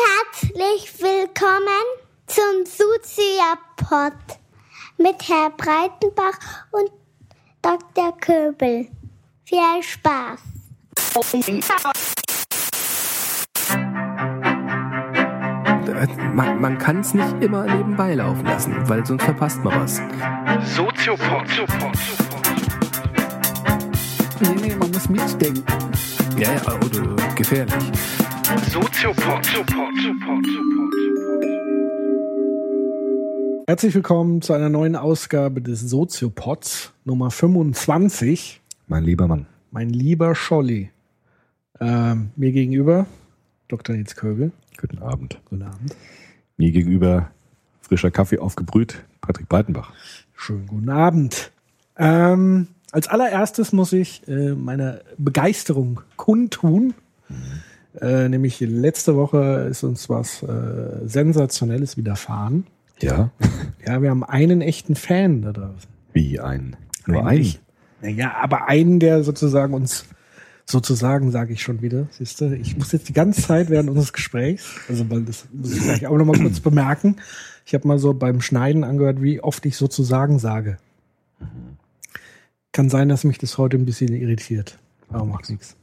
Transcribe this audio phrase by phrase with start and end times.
[0.00, 1.84] Herzlich willkommen
[2.26, 4.12] zum Suzia-Pod
[4.96, 6.38] mit Herr Breitenbach
[6.70, 6.90] und
[7.60, 8.16] Dr.
[8.18, 8.88] Köbel.
[9.44, 10.40] Viel Spaß!
[16.34, 20.00] Man, man kann es nicht immer nebenbei laufen lassen, weil sonst verpasst man was.
[20.76, 21.46] Soziopod.
[24.40, 25.64] Nee, nee, man muss mitdenken.
[26.38, 27.92] Ja, ja, oder gefährlich.
[28.58, 29.46] Soziopod.
[33.68, 38.60] Herzlich willkommen zu einer neuen Ausgabe des Soziopods Nummer 25.
[38.88, 39.46] Mein lieber Mann.
[39.70, 40.90] Mein lieber Scholli.
[41.80, 43.06] Ähm, mir gegenüber
[43.68, 43.94] Dr.
[43.94, 44.50] Nils Kögel.
[44.80, 45.40] Guten Abend.
[45.44, 45.94] Guten Abend.
[46.56, 47.30] Mir gegenüber
[47.82, 49.92] frischer Kaffee aufgebrüht, Patrick Breitenbach.
[50.34, 51.52] Schönen guten Abend.
[51.96, 56.94] Ähm, als allererstes muss ich äh, meine Begeisterung kundtun.
[58.00, 62.66] Äh, nämlich letzte Woche ist uns was äh, Sensationelles widerfahren.
[63.00, 63.30] Ja.
[63.86, 65.88] Ja, wir haben einen echten Fan da draußen.
[66.12, 66.76] Wie ein.
[67.06, 67.58] Nur Eigentlich-
[68.02, 68.10] ein.
[68.16, 70.04] Naja, aber einen, der sozusagen uns,
[70.66, 74.12] sozusagen sage ich schon wieder, siehst du, ich muss jetzt die ganze Zeit während unseres
[74.12, 77.16] Gesprächs, also weil das muss ich gleich auch nochmal kurz bemerken,
[77.64, 80.76] ich habe mal so beim Schneiden angehört, wie oft ich sozusagen sage.
[82.72, 85.74] Kann sein, dass mich das heute ein bisschen irritiert, aber macht nichts.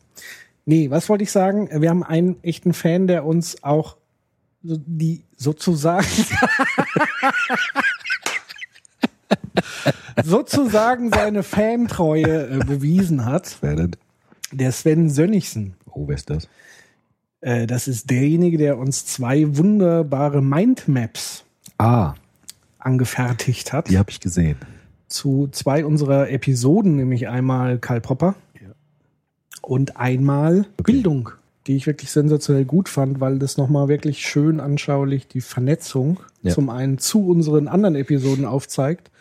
[0.69, 1.69] Nee, was wollte ich sagen?
[1.81, 3.95] Wir haben einen echten Fan, der uns auch
[4.61, 6.05] so die sozusagen
[10.23, 13.57] sozusagen seine Fantreue äh, bewiesen hat.
[13.61, 13.91] Wer denn?
[14.51, 15.75] Der Sven Sönnigsen.
[15.89, 16.47] Oh, wer ist das?
[17.41, 21.43] Äh, das ist derjenige, der uns zwei wunderbare Mindmaps
[21.77, 22.15] Ah,
[22.79, 23.89] angefertigt hat.
[23.89, 24.57] die habe ich gesehen.
[25.07, 28.35] Zu zwei unserer Episoden, nämlich einmal Karl Popper
[29.67, 31.29] und einmal Bildung,
[31.67, 36.53] die ich wirklich sensationell gut fand, weil das nochmal wirklich schön anschaulich die Vernetzung Ja.
[36.53, 39.11] zum einen zu unseren anderen Episoden aufzeigt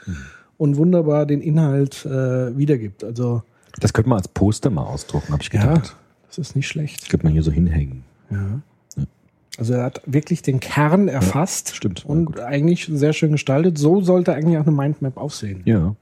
[0.57, 3.03] und wunderbar den Inhalt äh, wiedergibt.
[3.03, 3.43] Also
[3.81, 5.97] Das könnte man als Poster mal ausdrucken, habe ich ja, gedacht.
[6.29, 7.03] das ist nicht schlecht.
[7.03, 8.05] Das könnte man hier so hinhängen.
[8.31, 8.61] Ja.
[9.59, 12.01] Also er hat wirklich den Kern erfasst stimmt.
[12.05, 12.41] Ja, und gut.
[12.41, 13.79] eigentlich sehr schön gestaltet.
[13.79, 15.63] So sollte eigentlich auch eine Mindmap aussehen.
[15.65, 15.97] Ja.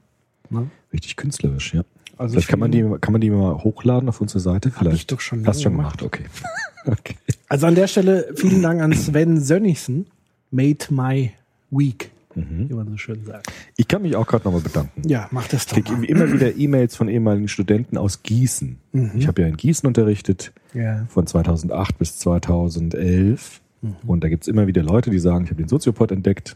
[0.49, 0.67] Ne?
[0.93, 1.83] Richtig künstlerisch, ja.
[2.17, 4.71] Also Vielleicht kann man, die, kann man die mal hochladen auf unsere Seite.
[4.71, 4.95] Vielleicht.
[4.97, 6.23] ich doch schon Hast du lange schon gemacht, okay.
[6.85, 7.15] okay.
[7.49, 10.07] Also an der Stelle vielen Dank an Sven Sönnigsen.
[10.51, 11.31] Made my
[11.71, 12.69] week, Mhm.
[12.69, 13.47] wie man so schön sagt.
[13.77, 15.07] Ich kann mich auch gerade nochmal bedanken.
[15.07, 16.03] Ja, mach das Ich doch kriege mal.
[16.05, 18.77] immer wieder E-Mails von ehemaligen Studenten aus Gießen.
[19.15, 20.51] Ich habe ja in Gießen unterrichtet.
[20.73, 21.05] Ja.
[21.09, 23.61] von 2008 bis 2011.
[24.05, 26.55] Und da gibt's immer wieder Leute, die sagen, ich habe den Soziopod entdeckt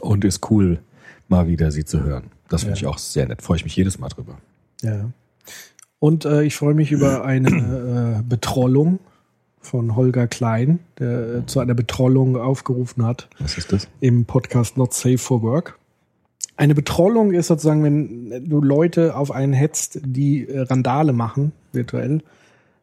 [0.00, 0.78] und ist cool,
[1.28, 2.24] mal wieder sie zu hören.
[2.48, 2.82] Das finde Ja.
[2.82, 3.42] ich auch sehr nett.
[3.42, 4.38] Freue ich mich jedes Mal drüber.
[4.82, 5.10] Ja.
[5.98, 9.00] Und äh, ich freue mich über eine äh, Betrollung
[9.60, 13.28] von Holger Klein, der äh, zu einer Betrollung aufgerufen hat.
[13.38, 13.88] Was ist das?
[14.00, 15.78] im Podcast Not Safe for Work.
[16.56, 22.22] Eine Betrollung ist sozusagen, wenn du Leute auf einen hetzt, die äh, Randale machen, virtuell,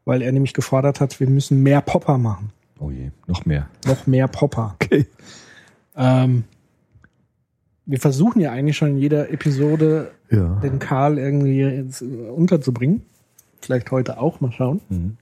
[0.06, 2.52] weil er nämlich gefordert hat, wir müssen mehr Popper machen.
[2.80, 3.68] Oh je, noch mehr.
[3.86, 4.76] Noch mehr Popper.
[4.88, 5.08] Okay.
[5.96, 6.44] Ähm,
[7.88, 10.56] wir versuchen ja eigentlich schon in jeder Episode Ja.
[10.60, 13.02] den Karl irgendwie ins, äh, unterzubringen.
[13.62, 14.82] Vielleicht heute auch, mal schauen.
[14.90, 15.18] Mhm.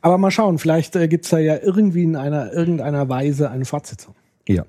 [0.00, 4.14] Aber mal schauen, vielleicht äh, gibt's da ja irgendwie in einer irgendeiner Weise eine Fortsetzung.
[4.46, 4.64] Ja.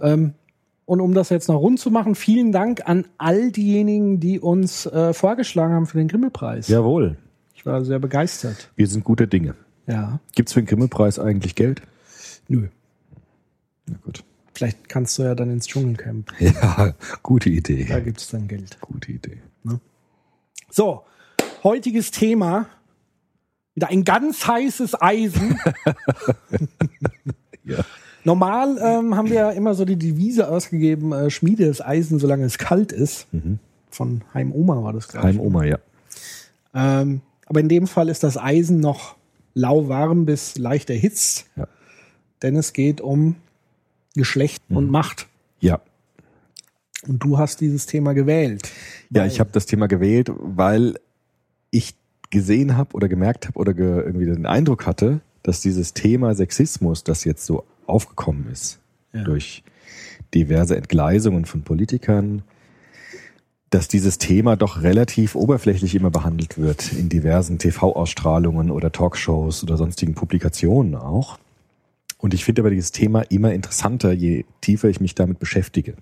[0.00, 0.34] Ähm,
[0.84, 4.86] und um das jetzt noch rund zu machen, vielen Dank an all diejenigen, die uns
[4.86, 6.68] äh, vorgeschlagen haben für den Grimmelpreis.
[6.68, 7.16] Jawohl.
[7.54, 8.70] Ich war sehr begeistert.
[8.74, 9.54] Wir sind guter Dinge.
[9.86, 10.18] Ja.
[10.34, 11.82] Gibt's für den Grimmelpreis eigentlich Geld?
[12.48, 12.68] Nö.
[13.86, 14.24] Na gut.
[14.62, 16.30] Vielleicht kannst du ja dann ins Dschungelcamp.
[16.38, 17.84] Ja, gute Idee.
[17.88, 18.80] Da gibt's dann Geld.
[18.80, 19.38] Gute Idee.
[20.70, 21.02] So,
[21.64, 22.68] heutiges Thema.
[23.74, 25.58] Wieder ein ganz heißes Eisen.
[27.64, 27.84] Ja.
[28.24, 32.44] Normal ähm, haben wir ja immer so die Devise ausgegeben, äh, Schmiede das Eisen, solange
[32.44, 33.28] es kalt ist.
[33.88, 35.36] Von Heim Oma war das, glaube ich.
[35.36, 35.78] Heim Oma, ja.
[36.74, 39.14] Ähm, aber in dem Fall ist das Eisen noch
[39.54, 41.46] lauwarm bis leicht erhitzt.
[41.54, 41.68] Ja.
[42.42, 43.36] Denn es geht um
[44.14, 45.26] Geschlecht und Macht.
[45.60, 45.80] Ja.
[47.06, 48.70] Und du hast dieses Thema gewählt.
[49.10, 50.98] Ja, ich habe das Thema gewählt, weil
[51.70, 51.94] ich
[52.30, 57.04] gesehen habe oder gemerkt habe oder ge irgendwie den Eindruck hatte, dass dieses Thema Sexismus,
[57.04, 58.78] das jetzt so aufgekommen ist
[59.12, 59.24] Ja.
[59.24, 59.62] durch
[60.32, 62.42] diverse Entgleisungen von Politikern,
[63.70, 69.76] dass dieses Thema doch relativ oberflächlich immer behandelt wird in diversen TV-Ausstrahlungen oder Talkshows oder
[69.76, 71.38] sonstigen Publikationen auch.
[72.22, 75.96] Und ich finde aber dieses Thema immer interessanter, je tiefer ich mich damit beschäftige.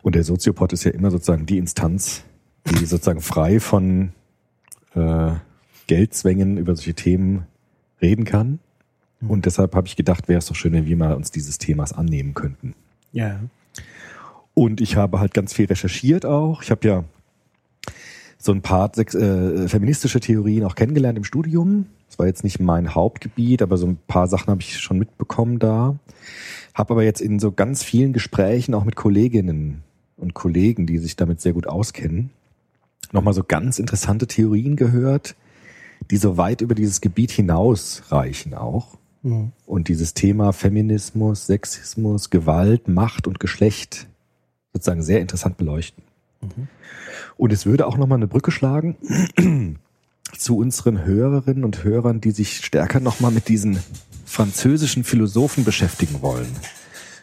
[0.00, 2.22] Und der Soziopod ist ja immer sozusagen die Instanz,
[2.64, 4.12] die sozusagen frei von
[4.94, 5.32] äh,
[5.88, 7.46] Geldzwängen über solche Themen
[8.00, 8.60] reden kann.
[9.20, 11.92] Und deshalb habe ich gedacht, wäre es doch schön, wenn wir mal uns dieses Themas
[11.92, 12.74] annehmen könnten.
[13.12, 13.40] Ja.
[14.54, 16.62] Und ich habe halt ganz viel recherchiert auch.
[16.62, 17.04] Ich habe ja
[18.38, 21.86] so ein paar sex- äh, feministische Theorien auch kennengelernt im Studium.
[22.08, 25.58] Das war jetzt nicht mein Hauptgebiet, aber so ein paar Sachen habe ich schon mitbekommen
[25.58, 25.96] da.
[26.74, 29.82] Habe aber jetzt in so ganz vielen Gesprächen auch mit Kolleginnen
[30.16, 32.30] und Kollegen, die sich damit sehr gut auskennen,
[33.12, 35.34] nochmal so ganz interessante Theorien gehört,
[36.10, 38.98] die so weit über dieses Gebiet hinaus reichen auch.
[39.66, 44.06] Und dieses Thema Feminismus, Sexismus, Gewalt, Macht und Geschlecht
[44.72, 46.04] sozusagen sehr interessant beleuchten.
[47.36, 48.96] Und es würde auch nochmal eine Brücke schlagen
[50.32, 53.78] zu unseren Hörerinnen und Hörern, die sich stärker nochmal mit diesen
[54.24, 56.48] französischen Philosophen beschäftigen wollen.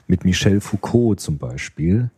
[0.08, 2.10] Mit Michel Foucault zum Beispiel.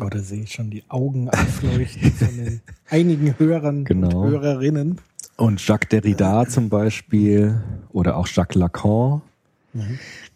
[0.00, 4.22] Oh, da sehe ich schon die Augen aufleuchten von den einigen Hörern Genau.
[4.22, 4.98] und Hörerinnen.
[5.36, 7.60] Und Jacques Derrida zum Beispiel
[7.90, 9.22] oder auch Jacques Lacan,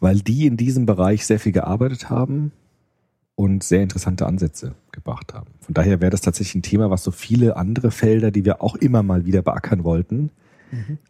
[0.00, 2.52] weil die in diesem Bereich sehr viel gearbeitet haben
[3.34, 5.50] und sehr interessante Ansätze gebracht haben.
[5.60, 8.76] Von daher wäre das tatsächlich ein Thema, was so viele andere Felder, die wir auch
[8.76, 10.30] immer mal wieder beackern wollten,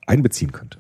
[0.06, 0.79] einbeziehen könnte.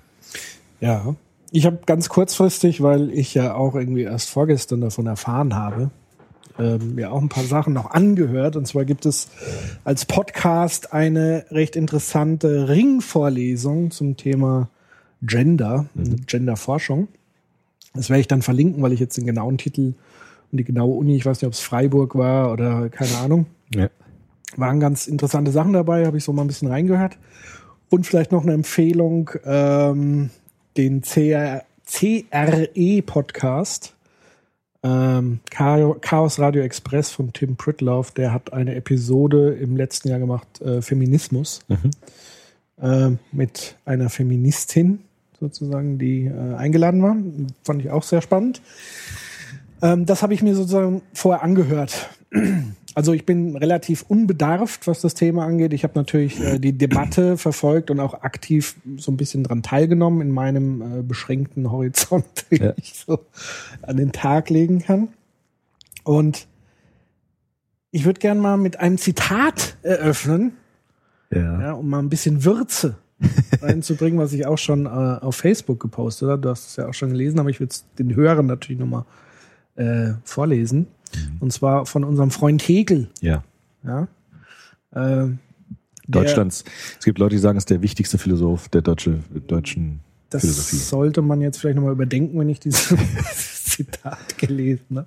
[0.80, 1.14] Ja.
[1.50, 5.90] Ich habe ganz kurzfristig, weil ich ja auch irgendwie erst vorgestern davon erfahren habe,
[6.58, 8.56] ähm, mir auch ein paar Sachen noch angehört.
[8.56, 9.28] Und zwar gibt es
[9.84, 14.70] als Podcast eine recht interessante Ringvorlesung zum Thema
[15.22, 15.86] Gender,
[16.26, 17.08] Genderforschung.
[17.94, 19.94] Das werde ich dann verlinken, weil ich jetzt den genauen Titel
[20.52, 23.88] und die genaue Uni, ich weiß nicht, ob es Freiburg war oder keine Ahnung, Ja.
[24.56, 27.16] waren ganz interessante Sachen dabei, habe ich so mal ein bisschen reingehört.
[27.90, 30.30] Und vielleicht noch eine Empfehlung, ähm,
[30.76, 31.62] den CR,
[32.72, 33.94] CRE-Podcast,
[34.82, 40.18] ähm, Chao- Chaos Radio Express von Tim Pritloff, der hat eine Episode im letzten Jahr
[40.18, 41.60] gemacht, äh, Feminismus,
[42.80, 45.00] ähm, mit einer Feministin
[45.38, 47.16] sozusagen, die äh, eingeladen war.
[47.64, 48.60] Fand ich auch sehr spannend.
[49.82, 52.10] Ähm, das habe ich mir sozusagen vorher angehört.
[52.94, 55.72] Also ich bin relativ unbedarft, was das Thema angeht.
[55.72, 60.20] Ich habe natürlich äh, die Debatte verfolgt und auch aktiv so ein bisschen dran teilgenommen
[60.20, 62.72] in meinem äh, beschränkten Horizont, den Ja.
[62.76, 63.20] ich so
[63.80, 65.08] an den Tag legen kann.
[66.04, 66.46] Und
[67.92, 70.52] ich würde gern mal mit einem Zitat eröffnen,
[71.30, 71.62] Ja.
[71.62, 72.96] ja, um mal ein bisschen Würze
[73.62, 76.42] reinzubringen, was ich auch schon äh, auf Facebook gepostet habe.
[76.42, 79.06] Du hast es ja auch schon gelesen, aber ich würde es den Hörern natürlich nochmal
[79.76, 80.86] äh, vorlesen.
[81.40, 83.08] Und zwar von unserem Freund Hegel.
[83.20, 83.42] ja.
[83.84, 84.08] Ja?
[84.94, 85.30] Der-
[86.08, 86.64] Deutschlands,
[86.98, 90.76] es gibt Leute, die sagen, es ist der wichtigste Philosoph der deutsche, deutschen Das Philosophie.
[90.76, 92.88] sollte man jetzt vielleicht nochmal überdenken, wenn ich dieses
[93.64, 95.06] Zitat gelesen habe.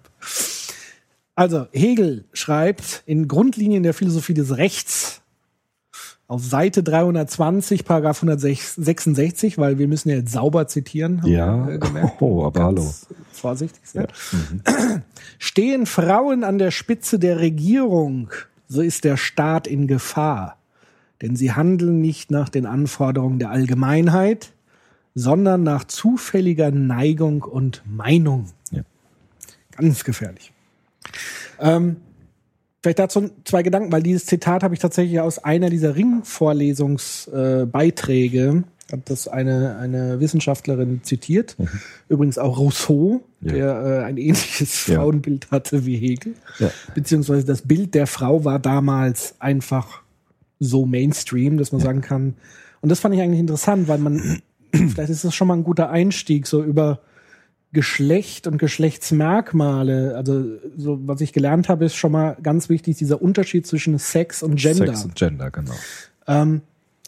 [1.35, 5.21] Also, Hegel schreibt in Grundlinien der Philosophie des Rechts
[6.27, 11.21] auf Seite 320, Paragraph 166, weil wir müssen ja jetzt sauber zitieren.
[11.21, 11.67] haben Ja.
[11.67, 12.09] wir, äh.
[12.19, 14.07] Oh, aber Ganz Vorsichtig sein.
[15.37, 18.31] Stehen Frauen an der Spitze der Regierung,
[18.67, 20.57] so ist der Staat in Gefahr.
[21.21, 24.51] Denn sie handeln nicht nach den Anforderungen der Allgemeinheit,
[25.13, 28.47] sondern nach zufälliger Neigung und Meinung.
[28.71, 28.81] Ja.
[29.77, 30.51] Ganz gefährlich.
[31.59, 31.97] Ähm,
[32.85, 38.91] vielleicht dazu zwei Gedanken, weil dieses Zitat habe ich tatsächlich aus einer dieser Ringvorlesungsbeiträge, äh,
[38.91, 41.57] hat das eine, eine Wissenschaftlerin zitiert.
[42.09, 43.51] Übrigens auch Rousseau, Ja.
[43.53, 44.97] der äh, ein ähnliches Ja.
[44.97, 46.35] Frauenbild hatte wie Hegel.
[46.59, 46.69] Ja.
[46.93, 50.03] Beziehungsweise das Bild der Frau war damals einfach
[50.59, 52.35] so Mainstream, dass man sagen kann.
[52.81, 55.89] Und das fand ich eigentlich interessant, weil man, vielleicht ist das schon mal ein guter
[55.89, 56.99] Einstieg, so über
[57.75, 60.15] Geschlecht und Geschlechtsmerkmale.
[60.15, 60.43] Also,
[60.75, 64.55] so was ich gelernt habe, ist schon mal ganz wichtig, dieser Unterschied zwischen Sex und
[64.55, 64.87] Gender.
[64.87, 65.73] Sex und Gender, genau.
[66.27, 66.61] Ähm,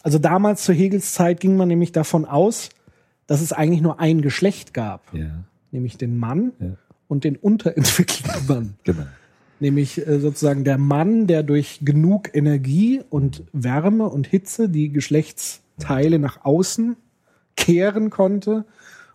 [0.04, 2.68] also damals zur Hegels Zeit ging man nämlich davon aus,
[3.26, 5.44] dass es eigentlich nur ein Geschlecht gab, Ja.
[5.72, 6.66] nämlich den Mann Ja.
[7.08, 8.74] und den unterentwickelten Mann.
[8.84, 9.06] Genau.
[9.60, 16.20] Nämlich äh, sozusagen der Mann, der durch genug Energie und Wärme und Hitze die Geschlechtsteile
[16.20, 16.96] nach außen
[17.56, 18.64] kehren konnte.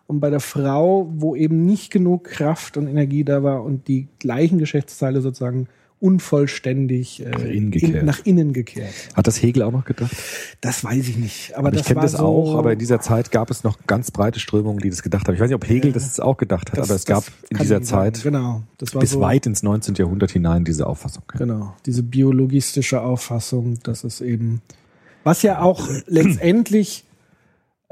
[0.08, 4.08] Und bei der Frau, wo eben nicht genug Kraft und Energie da war und die
[4.20, 5.68] gleichen Geschlechtsteile sozusagen
[6.00, 7.96] unvollständig äh, innen gekehrt.
[7.96, 8.92] in, nach innen gekehrt.
[9.16, 10.12] Hat das Hegel auch noch gedacht?
[10.60, 11.54] Das weiß ich nicht.
[11.56, 13.78] Aber, Aber ich das kenne das so, auch, aber in dieser Zeit gab es noch
[13.88, 15.36] ganz breite Strömungen, die das gedacht haben.
[15.36, 17.34] Ich weiß nicht, ob Hegel das jetzt auch gedacht hat, das- aber es gab das
[17.50, 17.82] in dieser.
[17.84, 19.96] Zeit genau, das war bis so, weit ins 19.
[19.96, 21.24] Jahrhundert hinein diese Auffassung.
[21.38, 24.62] Genau, diese biologistische Auffassung, dass es eben,
[25.24, 27.06] was ja auch letztendlich,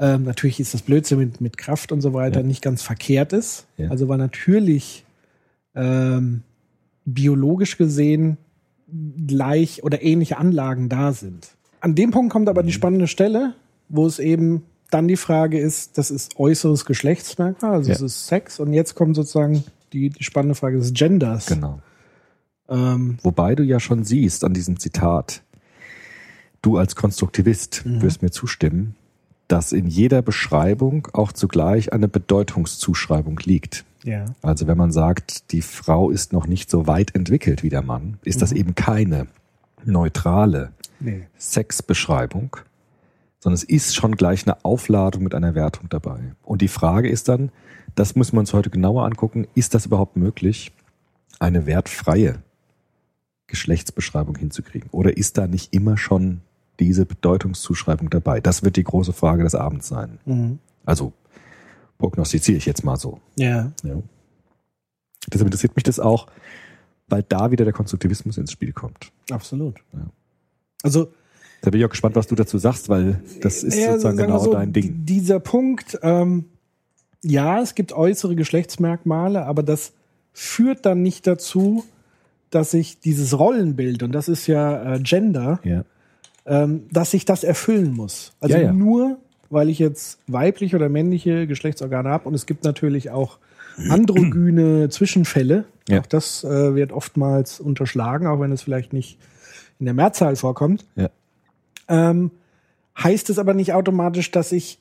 [0.02, 2.46] ähm, natürlich ist das Blödsinn mit, mit Kraft und so weiter Ja.
[2.46, 3.66] nicht ganz verkehrt ist.
[3.76, 3.88] Ja.
[3.90, 5.04] Also weil natürlich
[5.74, 6.42] ähm,
[7.04, 8.36] biologisch gesehen
[9.26, 11.48] gleich oder ähnliche Anlagen da sind.
[11.80, 13.54] An dem Punkt kommt aber die spannende Stelle,
[13.88, 17.94] wo es eben dann die Frage ist, das ist äußeres Geschlechtsmerkmal, also Ja.
[17.96, 18.60] es ist Sex.
[18.60, 21.46] Und jetzt kommt sozusagen die, die spannende Frage des Genders.
[21.46, 21.80] Genau.
[22.68, 25.42] Ähm, Wobei du ja schon siehst an diesem Zitat,
[26.60, 28.02] du als Konstruktivist Mhm.
[28.02, 28.94] wirst mir zustimmen,
[29.52, 33.84] dass in jeder Beschreibung auch zugleich eine Bedeutungszuschreibung liegt.
[34.02, 34.24] ja.
[34.40, 38.18] Also wenn man sagt, die Frau ist noch nicht so weit entwickelt wie der Mann,
[38.24, 38.40] ist Mhm.
[38.40, 39.26] das eben keine
[39.84, 41.26] neutrale Nee.
[41.38, 42.56] Sexbeschreibung,
[43.40, 46.20] sondern es ist schon gleich eine Aufladung mit einer Wertung dabei.
[46.42, 47.50] Und die Frage ist dann,
[47.94, 50.72] das müssen wir uns heute genauer angucken, ist das überhaupt möglich,
[51.40, 52.38] eine wertfreie
[53.48, 54.88] Geschlechtsbeschreibung hinzukriegen?
[54.92, 56.40] Oder ist da nicht immer schon
[56.84, 58.40] diese Bedeutungszuschreibung dabei?
[58.40, 60.18] Das wird die große Frage des Abends sein.
[60.24, 60.58] Mhm.
[60.84, 61.12] Also
[61.98, 63.20] prognostiziere ich jetzt mal so.
[63.36, 63.72] Ja.
[63.84, 63.96] Ja.
[65.32, 66.26] Deshalb interessiert mich das auch,
[67.08, 69.12] weil da wieder der Konstruktivismus ins Spiel kommt.
[69.30, 69.76] Absolut.
[69.92, 70.06] Ja.
[70.82, 71.12] Also
[71.62, 74.38] Da bin ich auch gespannt, was du dazu sagst, weil das ist Ja, sozusagen genau
[74.38, 75.04] so, dein Ding.
[75.04, 76.46] die- Dieser Punkt, ähm,
[77.22, 79.92] ja, es gibt äußere Geschlechtsmerkmale, aber das
[80.32, 81.84] führt dann nicht dazu,
[82.50, 85.84] dass ich dieses Rollenbild, und das ist ja äh, Gender, Ja.
[86.46, 88.32] Ähm, dass ich das erfüllen muss.
[88.40, 88.72] Also Ja, ja.
[88.72, 89.18] nur,
[89.50, 92.28] weil ich jetzt weibliche oder männliche Geschlechtsorgane habe.
[92.28, 93.38] Und es gibt natürlich auch
[93.88, 95.64] androgyne Zwischenfälle.
[95.88, 96.00] Ja.
[96.00, 99.18] Auch das äh, wird oftmals unterschlagen, auch wenn es vielleicht nicht
[99.78, 100.84] in der Mehrzahl vorkommt.
[100.96, 101.10] Ja.
[101.88, 102.30] Ähm,
[102.96, 104.78] heißt es aber nicht automatisch, dass ich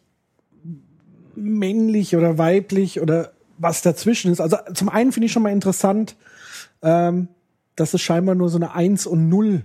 [1.35, 4.41] männlich oder weiblich oder was dazwischen ist.
[4.41, 6.15] Also zum einen finde ich schon mal interessant,
[6.81, 7.27] ähm,
[7.75, 9.63] dass es scheinbar nur so eine 1 und 0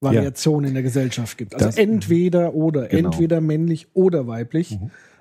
[0.00, 1.54] Variation in der Gesellschaft gibt.
[1.54, 3.08] Also Das- entweder oder, Genau.
[3.08, 3.12] Mhm.
[3.12, 4.78] entweder männlich oder weiblich.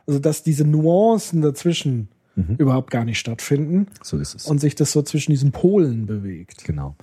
[0.07, 2.09] Also dass diese Nuancen dazwischen
[2.57, 4.45] überhaupt gar nicht stattfinden So ist es.
[4.45, 6.63] und sich das so zwischen diesen Polen bewegt.
[6.63, 6.95] genau.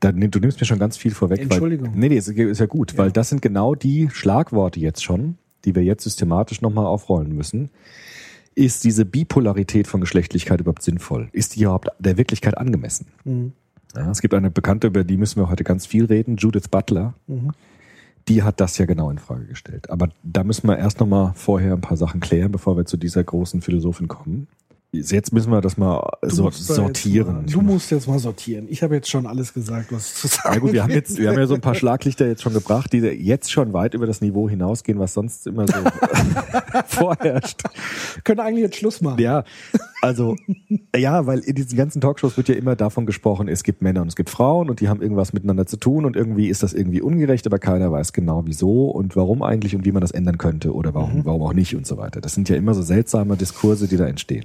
[0.00, 1.40] Da, nimm- du nimmst mir schon ganz viel vorweg.
[1.40, 1.92] Entschuldigung.
[1.94, 5.38] Weil, nee, nee, ist, ist ja gut, weil das sind genau die Schlagworte jetzt schon,
[5.64, 7.70] die wir jetzt systematisch nochmal aufrollen müssen.
[8.54, 11.30] Ist diese Bipolarität von Geschlechtlichkeit überhaupt sinnvoll?
[11.32, 13.06] Ist die überhaupt der Wirklichkeit angemessen?
[13.24, 13.52] Mhm.
[13.94, 17.14] Ja, es gibt eine Bekannte, über die müssen wir heute ganz viel reden, Judith Butler.
[17.26, 17.52] Mhm.
[18.28, 19.90] Die hat das ja genau in Frage gestellt.
[19.90, 23.24] Aber da müssen wir erst nochmal vorher ein paar Sachen klären, bevor wir zu dieser
[23.24, 24.46] großen Philosophin kommen.
[24.94, 27.34] Jetzt müssen wir das mal so, sortieren.
[27.36, 28.66] Mal, du musst jetzt mal sortieren.
[28.68, 31.30] Ich habe jetzt schon alles gesagt, was zu sagen Ja gut, wir haben jetzt, wir
[31.30, 34.20] haben ja so ein paar Schlaglichter jetzt schon gebracht, die jetzt schon weit über das
[34.20, 35.72] Niveau hinausgehen, was sonst immer so
[36.88, 37.62] vorherrscht.
[38.22, 39.18] können eigentlich jetzt Schluss machen.
[39.18, 39.44] Ja,
[40.02, 40.36] also
[40.94, 44.08] ja, weil in diesen ganzen Talkshows wird ja immer davon gesprochen, es gibt Männer und
[44.08, 47.00] es gibt Frauen und die haben irgendwas miteinander zu tun und irgendwie ist das irgendwie
[47.00, 50.74] ungerecht, aber keiner weiß genau wieso und warum eigentlich und wie man das ändern könnte
[50.74, 52.20] oder warum, warum auch nicht und so weiter.
[52.20, 54.44] Das sind ja immer so seltsame Diskurse, die da entstehen.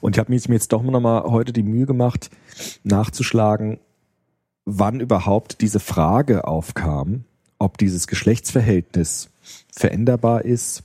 [0.00, 2.30] Und ich habe mir jetzt doch noch mal heute die Mühe gemacht,
[2.84, 3.78] nachzuschlagen,
[4.64, 7.24] wann überhaupt diese Frage aufkam,
[7.58, 9.30] ob dieses Geschlechtsverhältnis
[9.72, 10.84] veränderbar ist,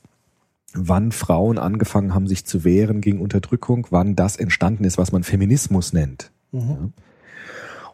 [0.74, 5.24] wann Frauen angefangen haben, sich zu wehren gegen Unterdrückung, wann das entstanden ist, was man
[5.24, 6.32] Feminismus nennt.
[6.52, 6.90] Ja.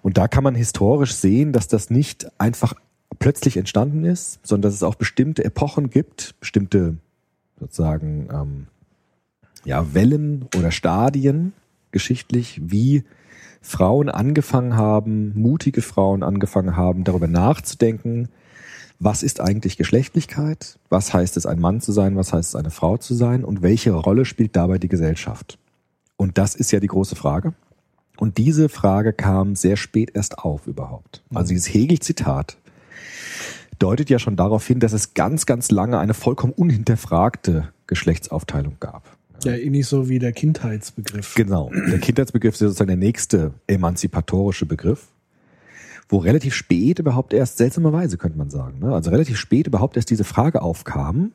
[0.01, 2.73] Und da kann man historisch sehen, dass das nicht einfach
[3.19, 6.97] plötzlich entstanden ist, sondern dass es auch bestimmte Epochen gibt, bestimmte
[7.59, 8.67] sozusagen ähm,
[9.65, 11.53] ja, Wellen oder Stadien
[11.91, 13.03] geschichtlich, wie
[13.61, 18.29] Frauen angefangen haben, mutige Frauen angefangen haben, darüber nachzudenken,
[18.99, 22.69] was ist eigentlich Geschlechtlichkeit, was heißt es, ein Mann zu sein, was heißt es, eine
[22.69, 25.57] Frau zu sein und welche Rolle spielt dabei die Gesellschaft.
[26.17, 27.53] Und das ist ja die große Frage.
[28.17, 31.23] Und diese Frage kam sehr spät erst auf überhaupt.
[31.33, 32.57] Also dieses Hegel-Zitat
[33.79, 39.17] deutet ja schon darauf hin, dass es ganz, ganz lange eine vollkommen unhinterfragte Geschlechtsaufteilung gab.
[39.43, 41.35] Ja, ähnlich so wie der Kindheitsbegriff.
[41.35, 41.71] Genau.
[41.71, 45.07] Der Kindheitsbegriff ist sozusagen der nächste emanzipatorische Begriff,
[46.09, 48.93] wo relativ spät überhaupt erst, seltsamerweise könnte man sagen, ne?
[48.93, 51.31] also relativ spät überhaupt erst diese Frage aufkam,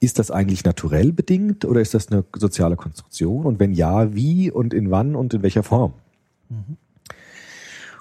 [0.00, 3.46] ist das eigentlich naturell bedingt oder ist das eine soziale Konstruktion?
[3.46, 5.94] Und wenn ja, wie und in wann und in welcher Form?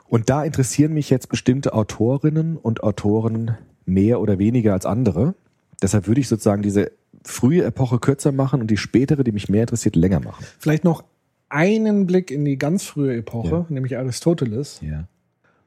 [0.10, 5.36] Und da interessieren mich jetzt bestimmte Autorinnen und Autoren mehr oder weniger als andere.
[5.82, 6.92] Deshalb würde ich sozusagen diese
[7.24, 10.46] frühe Epoche kürzer machen und die spätere, die mich mehr interessiert, länger machen.
[10.60, 11.04] Vielleicht noch
[11.50, 13.66] einen Blick in die ganz frühe Epoche, Ja.
[13.70, 15.06] nämlich Aristoteles, Ja.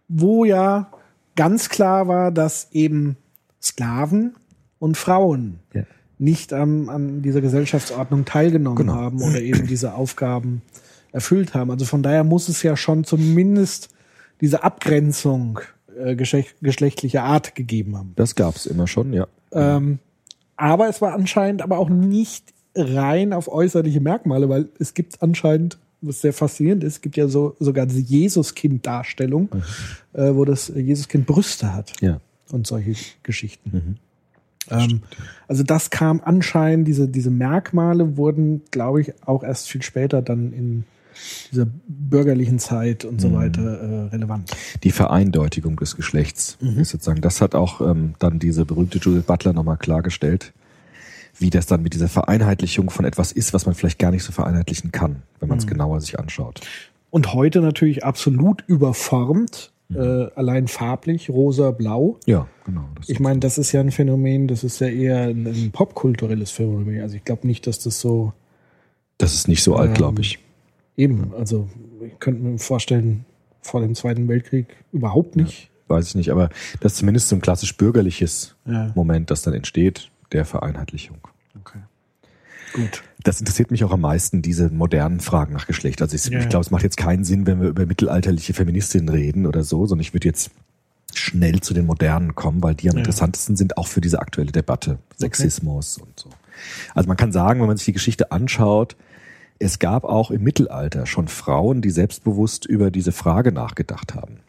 [0.08, 0.90] wo ja
[1.37, 3.16] ganz klar war, dass eben
[3.62, 4.34] Sklaven
[4.78, 5.82] und Frauen Ja.
[6.18, 8.94] nicht am, an dieser Gesellschaftsordnung teilgenommen Genau.
[8.94, 10.62] haben oder eben diese Aufgaben
[11.12, 11.70] erfüllt haben.
[11.70, 13.90] Also von daher muss es ja schon zumindest
[14.40, 15.61] diese Abgrenzung
[15.96, 18.12] äh, geschlecht, geschlechtlicher Art gegeben haben.
[18.16, 19.28] Das gab's immer schon, ja.
[19.52, 20.00] Ähm,
[20.56, 25.78] aber es war anscheinend aber auch nicht rein auf äußerliche Merkmale, weil es gibt anscheinend,
[26.00, 29.49] was sehr faszinierend ist, es gibt ja so sogar diese Jesuskind-Darstellung,
[30.12, 32.20] äh, wo das Jesuskind Brüste hat Ja.
[32.50, 33.99] und solche Geschichten.
[34.70, 35.02] Ähm,
[35.46, 40.52] also das kam anscheinend, diese, diese Merkmale wurden, glaube ich, auch erst viel später dann
[40.52, 40.84] in
[41.52, 43.35] dieser bürgerlichen Zeit und so Mhm.
[43.35, 44.50] weiter äh, relevant.
[44.83, 49.52] Die Vereindeutigung des Geschlechts ist sozusagen, das hat auch ähm, dann diese berühmte Judith Butler
[49.52, 50.52] nochmal klargestellt,
[51.38, 54.33] wie das dann mit dieser Vereinheitlichung von etwas ist, was man vielleicht gar nicht so
[54.33, 56.61] vereinheitlichen kann, wenn man es genauer sich anschaut.
[57.11, 59.97] Und heute natürlich absolut überformt, Mhm.
[59.99, 62.18] äh, allein farblich, rosa, blau.
[62.25, 62.87] Ja, genau.
[63.06, 67.02] Ich meine, das ist ja ein Phänomen, das ist ja eher ein, ein popkulturelles Phänomen.
[67.02, 68.33] Also ich glaube nicht, dass das so
[69.18, 70.38] das ist nicht so alt, Ähm, glaube ich.
[70.96, 71.68] Eben, also
[72.04, 73.24] ich könnte mir vorstellen,
[73.62, 75.70] vor dem Zweiten Weltkrieg überhaupt nicht.
[75.88, 76.48] Weiß ich nicht, aber
[76.80, 78.92] das ist zumindest so ein klassisch bürgerliches Ja.
[78.94, 81.18] Moment, das dann entsteht, der Vereinheitlichung.
[81.60, 81.78] Okay.
[82.74, 83.02] Gut.
[83.22, 86.02] Das interessiert mich auch am meisten, diese modernen Fragen nach Geschlecht.
[86.02, 86.40] Also ich, Ja.
[86.40, 89.86] ich glaube, es macht jetzt keinen Sinn, wenn wir über mittelalterliche Feministinnen reden oder so,
[89.86, 90.50] sondern ich würde jetzt
[91.14, 93.00] schnell zu den modernen kommen, weil die am Ja.
[93.00, 94.98] interessantesten sind auch für diese aktuelle Debatte.
[95.16, 96.28] Sexismus und so.
[96.94, 98.96] Also man kann sagen, wenn man sich die Geschichte anschaut,
[99.58, 104.40] es gab auch im Mittelalter schon Frauen, die selbstbewusst über diese Frage nachgedacht haben.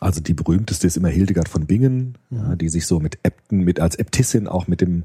[0.00, 3.78] Also die berühmteste ist immer Hildegard von Bingen, ja, die sich so mit Äbten, mit
[3.78, 5.04] als Äbtissin auch mit dem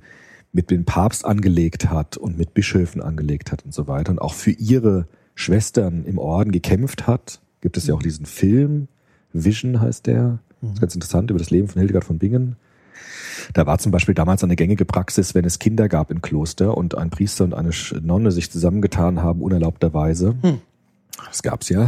[0.53, 4.33] mit dem Papst angelegt hat und mit Bischöfen angelegt hat und so weiter und auch
[4.33, 7.41] für ihre Schwestern im Orden gekämpft hat.
[7.61, 8.87] Gibt es ja auch diesen Film,
[9.33, 12.55] Vision heißt der, das ist ganz interessant über das Leben von Hildegard von Bingen.
[13.53, 16.97] Da war zum Beispiel damals eine gängige Praxis, wenn es Kinder gab im Kloster und
[16.97, 20.35] ein Priester und eine Nonne sich zusammengetan haben, unerlaubterweise.
[21.25, 21.87] Das gab's ja.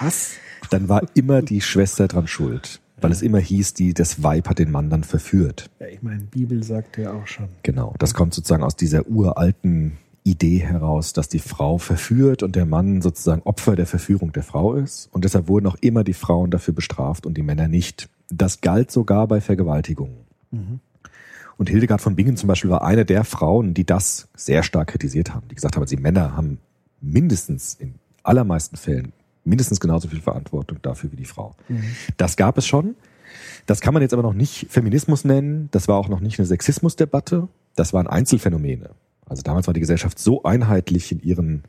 [0.00, 0.32] Was?
[0.70, 4.58] Dann war immer die Schwester dran schuld, weil es immer hieß, die, das Weib hat
[4.58, 5.70] den Mann dann verführt.
[5.80, 7.48] Ja, ich meine, Bibel sagt ja auch schon.
[7.62, 7.94] Genau.
[7.98, 13.02] Das kommt sozusagen aus dieser uralten Idee heraus, dass die Frau verführt und der Mann
[13.02, 15.10] sozusagen Opfer der Verführung der Frau ist.
[15.12, 18.08] Und deshalb wurden auch immer die Frauen dafür bestraft und die Männer nicht.
[18.30, 20.23] Das galt sogar bei Vergewaltigungen.
[21.56, 25.34] Und Hildegard von Bingen zum Beispiel war eine der Frauen, die das sehr stark kritisiert
[25.34, 25.46] haben.
[25.48, 26.58] Die gesagt haben, die Männer haben
[27.00, 29.12] mindestens in allermeisten Fällen
[29.44, 31.54] mindestens genauso viel Verantwortung dafür wie die Frau.
[32.16, 32.96] Das gab es schon.
[33.66, 35.68] Das kann man jetzt aber noch nicht Feminismus nennen.
[35.70, 37.48] Das war auch noch nicht eine Sexismusdebatte.
[37.76, 38.90] Das waren Einzelfänomene.
[39.26, 41.64] Also damals war die Gesellschaft so einheitlich in ihren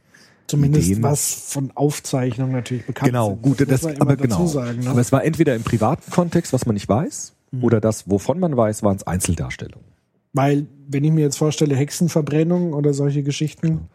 [0.48, 1.04] Zumindest Ideen.
[1.04, 3.42] was von Aufzeichnungen natürlich bekannt Genau, sind.
[3.42, 4.46] gut, das, aber genau.
[4.46, 4.82] sagen.
[4.82, 4.90] Ne?
[4.90, 8.56] Aber es war entweder im privaten Kontext, was man nicht weiß, oder das, wovon man
[8.56, 9.88] weiß, waren es Einzeldarstellungen.
[10.34, 13.88] Weil, wenn ich mir jetzt vorstelle, Hexenverbrennung oder solche Geschichten,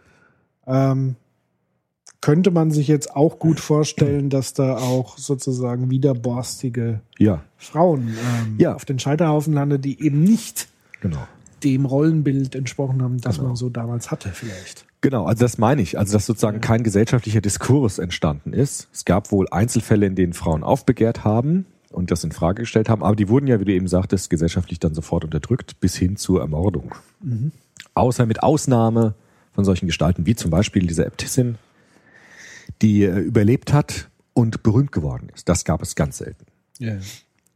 [0.67, 1.17] ähm,
[2.23, 8.57] könnte man sich jetzt auch gut vorstellen, dass da auch sozusagen widerborstige Ja, Frauen ähm,
[8.59, 8.75] Ja.
[8.75, 10.69] auf den Scheiterhaufen landet, die eben nicht
[11.01, 11.27] genau.
[11.65, 13.49] dem Rollenbild entsprochen haben, das Genau.
[13.49, 14.87] man so damals hatte vielleicht.
[15.03, 15.99] Genau, also das meine ich.
[15.99, 18.89] Also dass sozusagen kein gesellschaftlicher Diskurs entstanden ist.
[18.93, 23.03] Es gab wohl Einzelfälle, in denen Frauen aufbegehrt haben und das in Frage gestellt haben,
[23.03, 26.40] aber die wurden ja, wie du eben sagtest, gesellschaftlich dann sofort unterdrückt bis hin zur
[26.40, 26.94] Ermordung.
[27.94, 29.14] Außer mit Ausnahme
[29.53, 31.59] von solchen Gestalten wie zum Beispiel dieser Äbtissin,
[32.81, 35.48] die äh, überlebt hat und berühmt geworden ist.
[35.48, 36.46] Das gab es ganz selten.
[36.79, 36.96] Ja.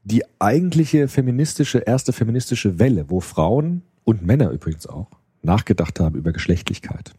[0.03, 5.09] die eigentliche feministische, erste feministische Welle, wo Frauen und Männer übrigens auch
[5.43, 7.15] nachgedacht haben über Geschlechtlichkeit,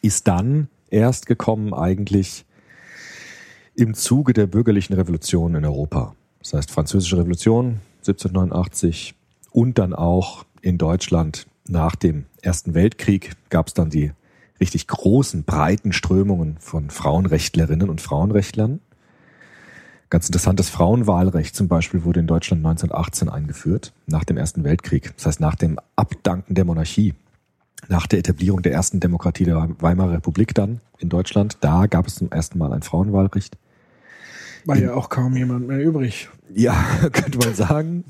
[0.00, 2.44] ist dann erst gekommen eigentlich
[3.74, 6.14] im Zuge der bürgerlichen Revolution in Europa.
[6.44, 9.14] Das heißt, Französische Revolution 1789
[9.50, 14.12] und dann auch in Deutschland nach dem Ersten Weltkrieg gab es dann die
[14.60, 18.80] richtig großen, breiten Strömungen von Frauenrechtlerinnen und Frauenrechtlern.
[20.10, 25.14] Ganz interessant, das Frauenwahlrecht zum Beispiel wurde in Deutschland 1918 eingeführt, nach dem Ersten Weltkrieg.
[25.16, 27.14] Das heißt, nach dem Abdanken der Monarchie,
[27.88, 32.16] nach der Etablierung der ersten Demokratie der Weimarer Republik dann in Deutschland, da gab es
[32.16, 33.56] zum ersten Mal ein Frauenwahlrecht.
[34.66, 36.28] War ja auch kaum jemand mehr übrig.
[36.54, 36.74] Ja,
[37.12, 38.04] könnte man sagen.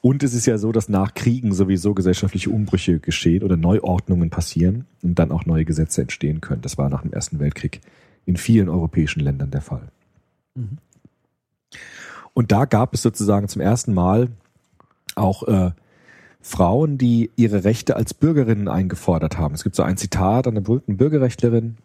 [0.00, 4.86] Und es ist ja so, dass nach Kriegen sowieso gesellschaftliche Umbrüche geschehen oder Neuordnungen passieren
[5.02, 6.62] und dann auch neue Gesetze entstehen können.
[6.62, 7.80] Das war nach dem Ersten Weltkrieg
[8.24, 9.88] in vielen europäischen Ländern der Fall.
[12.34, 14.28] Und da gab es sozusagen zum ersten Mal
[15.14, 15.72] auch äh,
[16.40, 19.54] Frauen, die ihre Rechte als Bürgerinnen eingefordert haben.
[19.54, 21.76] Es gibt so ein Zitat einer berühmten Bürgerrechtlerin,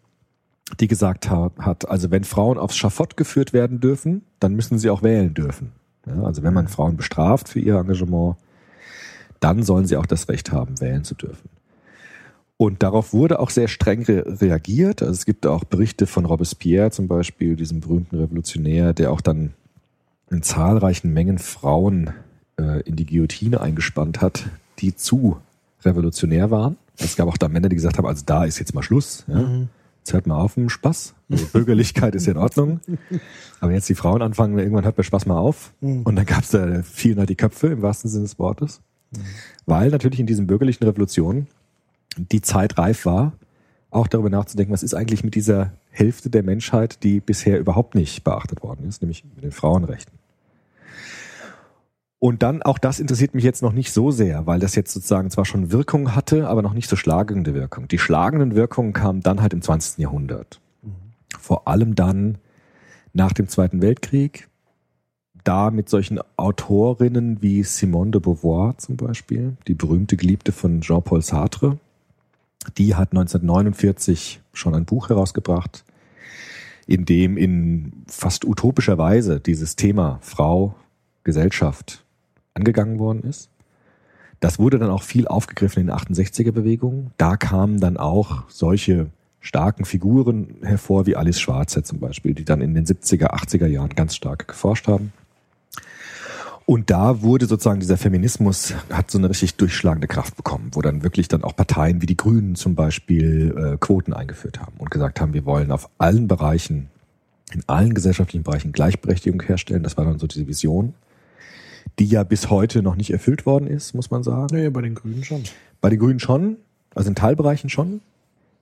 [0.80, 4.90] die gesagt ha- hat, also wenn Frauen aufs Schafott geführt werden dürfen, dann müssen sie
[4.90, 5.72] auch wählen dürfen.
[6.06, 8.36] Ja, also wenn man Frauen bestraft für ihr Engagement,
[9.40, 11.50] dann sollen sie auch das Recht haben, wählen zu dürfen.
[12.58, 15.02] Und darauf wurde auch sehr streng re reagiert.
[15.02, 19.54] Also es gibt auch Berichte von Robespierre zum Beispiel, diesem berühmten Revolutionär, der auch dann
[20.32, 22.12] in zahlreichen Mengen Frauen
[22.60, 24.48] äh, in die Guillotine eingespannt hat,
[24.80, 25.38] die zu
[25.86, 26.78] revolutionär waren.
[26.98, 29.24] Es gab auch da Männer, die gesagt haben, also da ist jetzt mal Schluss.
[29.28, 29.68] Ja?
[30.08, 31.16] Jetzt hört mal auf mit dem Spaß.
[31.30, 32.80] Also Bürgerlichkeit ist ja in Ordnung.
[33.60, 35.74] Aber jetzt die Frauen anfangen, irgendwann hört der Spaß mal auf.
[36.06, 38.80] Und dann gab es da vielen halt die Köpfe im wahrsten Sinne des Wortes.
[39.66, 41.48] Weil natürlich in diesen bürgerlichen Revolutionen
[42.16, 43.34] die Zeit reif war,
[43.90, 48.24] auch darüber nachzudenken, was ist eigentlich mit dieser Hälfte der Menschheit, die bisher überhaupt nicht
[48.24, 50.17] beachtet worden ist, nämlich mit den Frauenrechten.
[52.20, 55.30] Und dann, auch das interessiert mich jetzt noch nicht so sehr, weil das jetzt sozusagen
[55.30, 57.88] zwar schon Wirkung hatte, aber noch nicht so schlagende Wirkung.
[57.88, 60.00] Die schlagenden Wirkungen kamen dann halt im 20.
[60.00, 60.60] Jahrhundert.
[61.40, 62.40] Vor allem dann
[63.14, 64.50] nach dem Zweiten Weltkrieg,
[65.44, 71.22] da mit solchen Autorinnen wie Simone de Beauvoir zum Beispiel, die berühmte Geliebte von Jean-Paul
[71.22, 71.78] Sartre,
[72.78, 75.86] die hat 1949 schon ein Buch herausgebracht,
[76.88, 80.76] in dem in fast utopischer Weise dieses Thema Frau,
[81.24, 82.04] Gesellschaft
[82.58, 83.50] angegangen worden ist.
[84.40, 87.12] Das wurde dann auch viel aufgegriffen in den 68er Bewegungen.
[87.18, 89.08] Da kamen dann auch solche
[89.40, 93.90] starken Figuren hervor, wie Alice Schwarzer zum Beispiel, die dann in den 70er, 80er Jahren
[93.90, 95.14] ganz stark geforscht haben.
[96.66, 101.02] Und da wurde sozusagen dieser Feminismus, hat so eine richtig durchschlagende Kraft bekommen, wo dann
[101.02, 105.22] wirklich dann auch Parteien wie die Grünen zum Beispiel äh, Quoten eingeführt haben und gesagt
[105.22, 106.90] haben, wir wollen auf allen Bereichen,
[107.54, 109.82] in allen gesellschaftlichen Bereichen Gleichberechtigung herstellen.
[109.82, 110.94] Das war dann so diese Vision,
[112.00, 114.56] die ja bis heute noch nicht erfüllt worden ist, muss man sagen.
[114.56, 115.44] Naja, bei den Grünen schon.
[115.82, 116.58] Bei den Grünen schon,
[116.94, 118.02] also in Teilbereichen schon.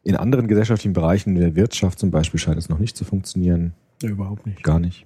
[0.04, 3.74] In anderen gesellschaftlichen Bereichen, in der Wirtschaft zum Beispiel, scheint es noch nicht zu funktionieren.
[4.02, 4.64] Ja, überhaupt nicht.
[4.64, 5.06] Gar nicht.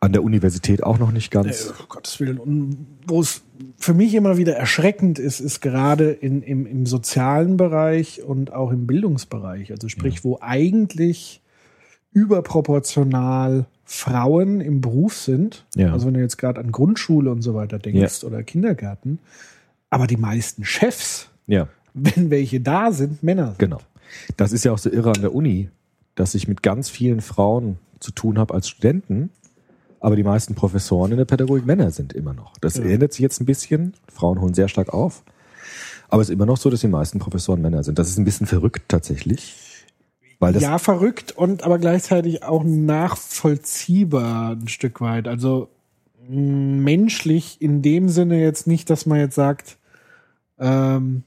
[0.00, 1.66] An der Universität auch noch nicht ganz.
[1.66, 2.38] Äh, um Gottes Willen.
[2.38, 3.42] Und wo es
[3.76, 8.70] für mich immer wieder erschreckend ist, ist gerade in, im, im sozialen Bereich und auch
[8.70, 9.72] im Bildungsbereich.
[9.72, 11.40] Also sprich, wo eigentlich
[12.12, 15.64] überproportional Frauen im Beruf sind.
[15.74, 15.92] Ja.
[15.92, 19.18] Also wenn du jetzt gerade an Grundschule und so weiter denkst oder Kindergarten.
[19.90, 23.48] Aber die meisten Chefs, Ja, wenn welche da sind, Männer.
[23.48, 23.58] sind.
[23.58, 23.78] genau.
[24.36, 25.68] Das ist ja auch so irre an der Uni,
[26.14, 29.30] dass ich mit ganz vielen Frauen zu tun habe als Studenten,
[30.00, 32.52] aber die meisten Professoren in der Pädagogik Männer sind immer noch.
[32.60, 32.84] Das Ja.
[32.84, 33.94] ändert sich jetzt ein bisschen.
[34.12, 35.22] Frauen holen sehr stark auf.
[36.08, 37.98] Aber es ist immer noch so, dass die meisten Professoren Männer sind.
[37.98, 39.56] Das ist ein bisschen verrückt tatsächlich.
[40.38, 45.28] Weil das, ja, verrückt und aber gleichzeitig auch nachvollziehbar ein Stück weit.
[45.28, 45.68] Also
[46.28, 49.78] mh, menschlich in dem Sinne jetzt nicht, dass man jetzt sagt,
[50.58, 51.22] ähm,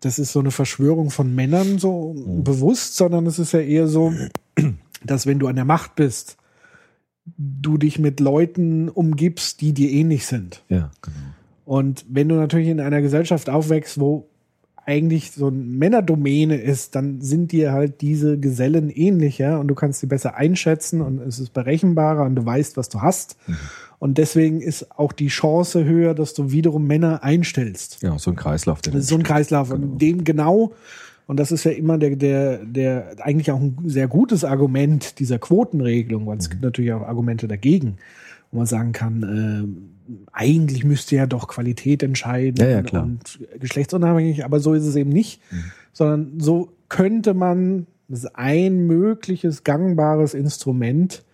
[0.00, 4.12] das ist so eine Verschwörung von Männern so bewusst, sondern es ist ja eher so,
[5.04, 6.36] dass wenn du an der Macht bist,
[7.36, 10.62] du dich mit Leuten umgibst, die dir ähnlich sind.
[10.68, 11.16] ja, genau.
[11.64, 14.26] Und wenn du natürlich in einer Gesellschaft aufwächst, wo
[14.88, 20.00] eigentlich so ein Männerdomäne ist, dann sind dir halt diese Gesellen ähnlicher und du kannst
[20.00, 23.36] sie besser einschätzen und es ist berechenbarer und du weißt, was du hast.
[23.98, 27.98] Und deswegen ist auch die Chance höher, dass du wiederum Männer einstellst.
[28.02, 28.78] Ja, so ein Kreislauf.
[28.82, 29.24] So ein entsteht.
[29.24, 29.70] Kreislauf.
[29.70, 30.72] Und dem genau,
[31.26, 35.38] und das ist ja immer der, der, der eigentlich auch ein sehr gutes Argument dieser
[35.38, 36.40] Quotenregelung, weil Mhm.
[36.40, 37.98] es gibt natürlich auch Argumente dagegen,
[38.50, 39.97] wo man sagen kann, äh,
[40.32, 43.04] eigentlich müsste ja doch Qualität entscheiden Ja, ja, klar.
[43.04, 45.64] und geschlechtsunabhängig, aber so ist es eben nicht, Mhm.
[45.92, 51.24] sondern so könnte man, das ist ein mögliches gangbares Instrument,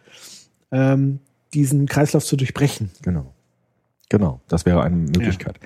[0.73, 1.21] ähm,
[1.53, 2.91] diesen Kreislauf zu durchbrechen.
[3.03, 3.33] Genau.
[4.11, 5.59] Genau, das wäre eine Möglichkeit.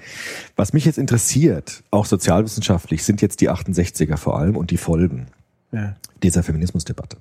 [0.55, 5.27] Was mich jetzt interessiert, auch sozialwissenschaftlich, sind jetzt die 68er vor allem und die Folgen
[5.73, 5.97] Ja.
[6.23, 7.19] dieser Feminismusdebatte.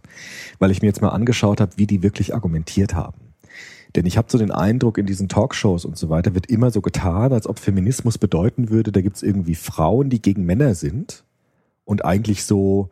[0.59, 3.17] Weil ich mir jetzt mal angeschaut habe, wie die wirklich argumentiert haben.
[3.97, 6.81] Denn ich habe so den Eindruck, in diesen Talkshows und so weiter wird immer so
[6.81, 11.23] getan, als ob Feminismus bedeuten würde, da gibt es irgendwie Frauen, die gegen Männer sind
[11.83, 12.91] und eigentlich so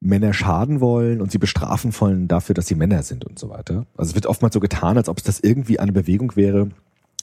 [0.00, 3.86] Männer schaden wollen und sie bestrafen wollen dafür, dass sie Männer sind und so weiter.
[3.96, 6.70] Also es wird oftmals so getan, als ob es das irgendwie eine Bewegung wäre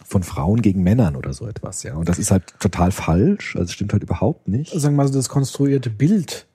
[0.05, 1.95] von Frauen gegen Männern oder so etwas, ja.
[1.95, 4.71] Und das ist halt total falsch, also es stimmt halt überhaupt nicht.
[4.71, 6.47] Sagen wir mal so das konstruierte Bild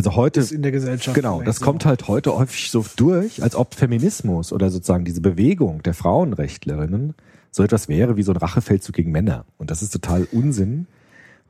[0.00, 1.14] Also heute ist in der Gesellschaft.
[1.14, 1.64] Genau, das so.
[1.66, 7.12] kommt halt heute häufig so durch, als ob Feminismus oder sozusagen diese Bewegung der Frauenrechtlerinnen
[7.50, 9.44] so etwas wäre wie so ein Rachefeldzug gegen Männer.
[9.58, 10.86] Und das ist total Unsinn,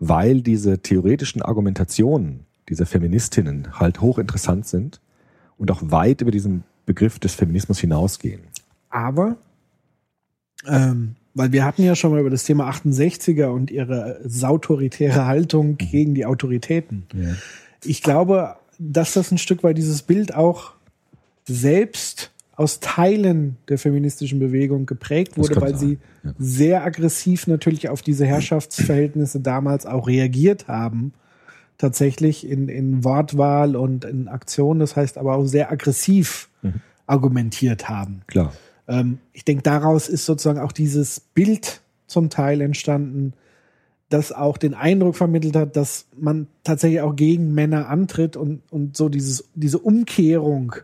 [0.01, 5.01] weil diese theoretischen Argumentationen dieser Feministinnen halt hochinteressant sind
[5.57, 8.41] und auch weit über diesen Begriff des Feminismus hinausgehen.
[8.89, 9.37] Aber,
[10.67, 15.77] ähm, weil wir hatten ja schon mal über das Thema 68er und ihre sautoritäre Haltung
[15.77, 17.07] gegen die Autoritäten.
[17.85, 20.73] Ich glaube, dass das ein Stück weit dieses Bild auch
[21.47, 26.35] selbst aus Teilen der feministischen Bewegung geprägt wurde, weil sie ja.
[26.39, 31.15] sehr aggressiv natürlich auf diese Herrschaftsverhältnisse damals auch reagiert haben.
[31.79, 36.51] Tatsächlich in, in Wortwahl und in Aktion, das heißt aber auch sehr aggressiv
[37.07, 38.23] argumentiert haben.
[38.27, 38.53] Klar.
[38.87, 43.33] Ähm, ich denke, daraus ist sozusagen auch dieses Bild zum Teil entstanden,
[44.11, 48.97] das auch den Eindruck vermittelt hat, dass man tatsächlich auch gegen Männer antritt und, und
[48.97, 50.75] so dieses, diese Umkehrung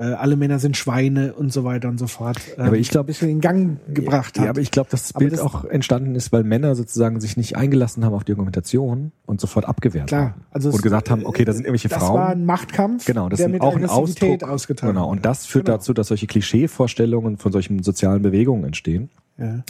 [0.00, 2.38] äh, alle Männer sind Schweine und so weiter und so fort.
[2.56, 4.44] Ähm, aber ich glaub- ein bisschen in Gang gebracht hat.
[4.44, 7.36] Ja, aber ich glaube, dass das Bild das- auch entstanden ist, weil Männer sozusagen sich
[7.36, 10.44] nicht eingelassen haben auf die Argumentation und sofort abgewehrt Klar, haben.
[10.52, 12.14] also und es- gesagt haben, okay, da sind irgendwelche das Frauen.
[12.14, 14.44] war ein Machtkampf, Genau, das der ist mit auch ein Ausdruck.
[14.44, 15.78] ausgetragen Genau, und das führt Genau.
[15.78, 19.62] dazu, dass solche Klischeevorstellungen von solchen sozialen Bewegungen entstehen, Ja.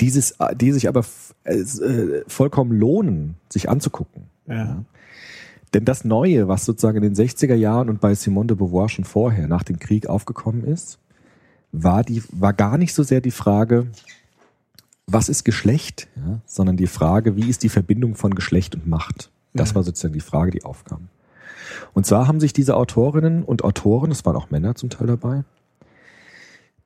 [0.00, 4.24] dieses, die sich aber f- äh, vollkommen lohnen, sich anzugucken.
[4.46, 4.84] Ja.
[5.74, 9.04] Denn das Neue, was sozusagen in den 60er Jahren und bei Simone de Beauvoir schon
[9.04, 10.98] vorher nach dem Krieg aufgekommen ist,
[11.72, 13.86] war die, war gar nicht so sehr die Frage,
[15.06, 19.30] was ist Geschlecht, ja, sondern die Frage, wie ist die Verbindung von Geschlecht und Macht?
[19.52, 19.74] Das Ja.
[19.76, 21.08] war sozusagen die Frage, die aufkam.
[21.94, 25.44] Und zwar haben sich diese Autorinnen und Autoren, es waren auch Männer zum Teil dabei,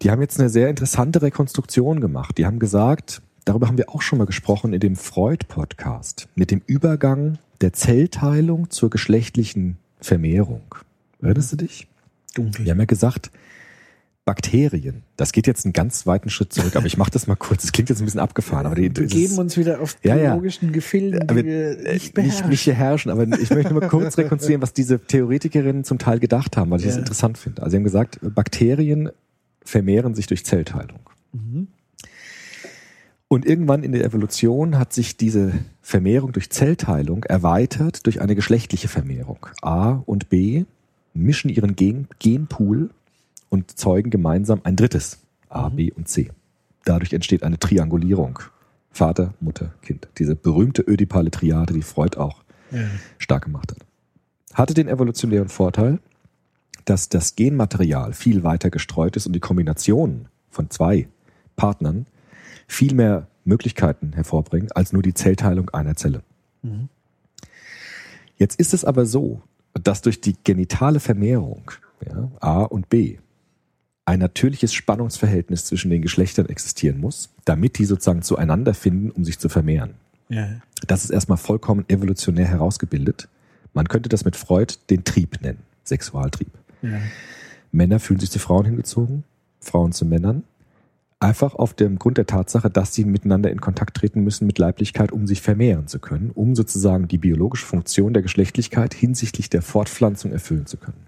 [0.02, 2.36] die haben jetzt eine sehr interessante Rekonstruktion gemacht.
[2.38, 6.62] Die haben gesagt, darüber haben wir auch schon mal gesprochen in dem Freud-Podcast, mit dem
[6.66, 10.62] Übergang der Zellteilung zur geschlechtlichen Vermehrung.
[11.22, 11.88] Erinnerst du dich?
[12.34, 12.64] Dunkel.
[12.66, 13.30] Wir haben ja gesagt,
[14.26, 17.62] Bakterien, das geht jetzt einen ganz weiten Schritt zurück, aber ich mache das mal kurz.
[17.62, 20.16] Das klingt jetzt ein bisschen abgefahren, aber die, Wir das ist- uns wieder auf Ja,
[20.16, 20.30] ja.
[20.32, 22.48] biologischen Gefilden, die wir äh, nicht nicht, beherrschen.
[22.50, 26.56] nicht beherrschen, aber ich möchte nur mal kurz rekonstruieren, was diese Theoretikerinnen zum Teil gedacht
[26.56, 27.00] haben, weil ich das Ja.
[27.00, 27.62] interessant finde.
[27.62, 29.10] Also sie haben gesagt, Bakterien
[29.66, 31.00] vermehren sich durch Zellteilung.
[31.32, 31.68] Mhm.
[33.28, 35.52] Und irgendwann in der Evolution hat sich diese
[35.82, 39.46] Vermehrung durch Zellteilung erweitert durch eine geschlechtliche Vermehrung.
[39.62, 40.64] A und B
[41.12, 42.90] mischen ihren Gen Genpool
[43.48, 45.18] und zeugen gemeinsam ein drittes.
[45.48, 46.30] A, B und C.
[46.84, 48.38] Dadurch entsteht eine Triangulierung.
[48.92, 50.08] Vater, Mutter, Kind.
[50.18, 52.86] Diese berühmte ödipale Triade, die Freud auch Ja.
[53.18, 53.78] stark gemacht hat.
[54.54, 55.98] Hatte den evolutionären Vorteil,
[56.86, 61.08] dass das Genmaterial viel weiter gestreut ist und die Kombination von zwei
[61.56, 62.06] Partnern
[62.66, 66.22] viel mehr Möglichkeiten hervorbringen als nur die Zellteilung einer Zelle.
[66.62, 66.88] Mhm.
[68.38, 69.42] Jetzt ist es aber so,
[69.74, 71.70] dass durch die genitale Vermehrung
[72.06, 73.18] ja, A und B
[74.04, 79.38] ein natürliches Spannungsverhältnis zwischen den Geschlechtern existieren muss, damit die sozusagen zueinander finden, um sich
[79.38, 79.94] zu vermehren.
[80.28, 80.48] Ja.
[80.86, 83.28] Das ist erstmal vollkommen evolutionär herausgebildet.
[83.74, 86.52] Man könnte das mit Freud den Trieb nennen, Sexualtrieb.
[86.82, 87.00] Ja.
[87.72, 89.24] Männer fühlen sich zu Frauen hingezogen,
[89.60, 90.44] Frauen zu Männern.
[91.18, 95.12] Einfach auf dem Grund der Tatsache, dass sie miteinander in Kontakt treten müssen mit Leiblichkeit,
[95.12, 100.30] um sich vermehren zu können, um sozusagen die biologische Funktion der Geschlechtlichkeit hinsichtlich der Fortpflanzung
[100.30, 101.06] erfüllen zu können.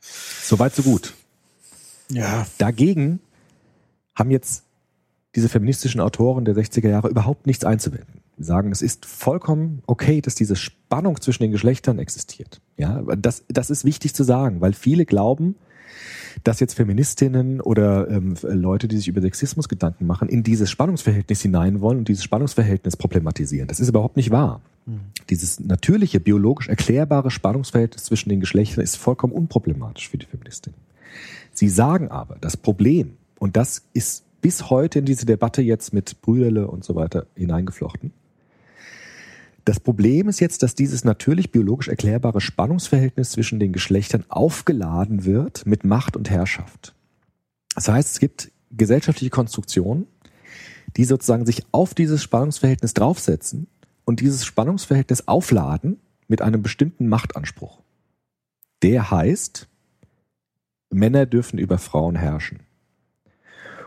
[0.00, 1.14] Soweit, so gut.
[2.08, 2.46] ja.
[2.56, 3.20] Dagegen
[4.14, 4.64] haben jetzt
[5.34, 8.19] diese feministischen Autoren der 60er Jahre überhaupt nichts einzuwenden.
[8.42, 12.60] Sagen, es ist vollkommen okay, dass diese Spannung zwischen den Geschlechtern existiert.
[12.76, 15.56] Ja, das, das ist wichtig zu sagen, weil viele glauben,
[16.44, 21.42] dass jetzt Feministinnen oder ähm, Leute, die sich über Sexismus Gedanken machen, in dieses Spannungsverhältnis
[21.42, 23.68] hinein wollen und dieses Spannungsverhältnis problematisieren.
[23.68, 24.62] Das ist überhaupt nicht wahr.
[25.28, 30.78] Dieses natürliche, biologisch erklärbare Spannungsverhältnis zwischen den Geschlechtern ist vollkommen unproblematisch für die Feministinnen.
[31.52, 36.20] Sie sagen aber, das Problem, und das ist bis heute in diese Debatte jetzt mit
[36.22, 38.12] Brüderle und so weiter hineingeflochten,
[39.64, 45.66] das Problem ist jetzt, dass dieses natürlich biologisch erklärbare Spannungsverhältnis zwischen den Geschlechtern aufgeladen wird
[45.66, 46.94] mit Macht und Herrschaft.
[47.74, 50.06] Das heißt, es gibt gesellschaftliche Konstruktionen,
[50.96, 53.66] die sozusagen sich auf dieses Spannungsverhältnis draufsetzen
[54.04, 57.80] und dieses Spannungsverhältnis aufladen mit einem bestimmten Machtanspruch.
[58.82, 59.68] Der heißt,
[60.90, 62.60] Männer dürfen über Frauen herrschen.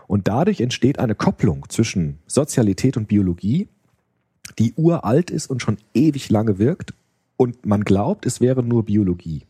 [0.07, 3.67] Und dadurch entsteht eine Kopplung zwischen Sozialität und Biologie,
[4.59, 6.93] die uralt ist und schon ewig lange wirkt.
[7.37, 9.43] Und man glaubt, es wäre nur Biologie,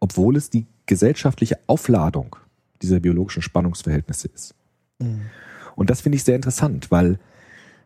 [0.00, 2.36] obwohl es die gesellschaftliche Aufladung
[2.82, 4.54] dieser biologischen Spannungsverhältnisse ist.
[5.76, 7.18] Und das finde ich sehr interessant, weil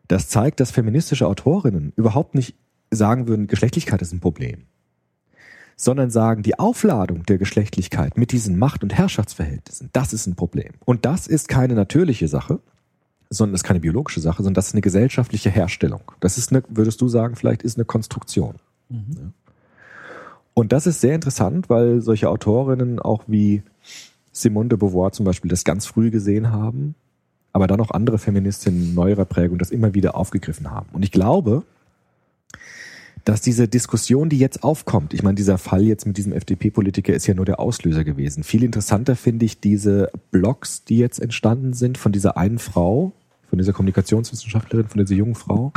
[0.08, 2.54] das zeigt, dass feministische Autorinnen überhaupt nicht
[2.90, 4.64] sagen würden, Geschlechtlichkeit ist ein Problem,
[5.76, 10.72] sondern sagen, die Aufladung der Geschlechtlichkeit mit diesen Macht- und Herrschaftsverhältnissen, das ist ein Problem.
[10.84, 12.60] Und das ist keine natürliche Sache,
[13.32, 16.02] sondern das ist keine biologische Sache, sondern das ist eine gesellschaftliche Herstellung.
[16.20, 18.56] Das ist eine, würdest du sagen, vielleicht ist eine Konstruktion.
[18.90, 18.98] Ja.
[20.54, 23.62] Und das ist sehr interessant, weil solche Autorinnen auch wie
[24.32, 26.94] Simone de Beauvoir zum Beispiel das ganz früh gesehen haben,
[27.52, 30.88] aber dann auch andere Feministinnen neuerer Prägung das immer wieder aufgegriffen haben.
[30.92, 31.64] Und ich glaube,
[33.24, 37.26] dass diese Diskussion, die jetzt aufkommt, ich meine, dieser Fall jetzt mit diesem FDP-Politiker ist
[37.26, 38.42] ja nur der Auslöser gewesen.
[38.42, 43.12] Viel interessanter finde ich diese Blogs, die jetzt entstanden sind von dieser einen Frau,
[43.52, 45.74] von dieser Kommunikationswissenschaftlerin, von dieser jungen Frau,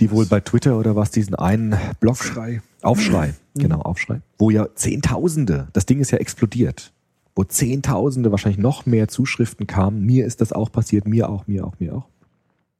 [0.00, 2.62] die wohl bei Twitter oder was diesen einen Blog Aufschrei.
[2.80, 4.22] Aufschrei, genau, Aufschrei.
[4.38, 6.94] Wo ja Zehntausende, das Ding ist ja explodiert,
[7.34, 11.66] wo Zehntausende, wahrscheinlich noch mehr Zuschriften kamen, mir ist das auch passiert, mir auch, mir
[11.66, 12.08] auch, mir auch.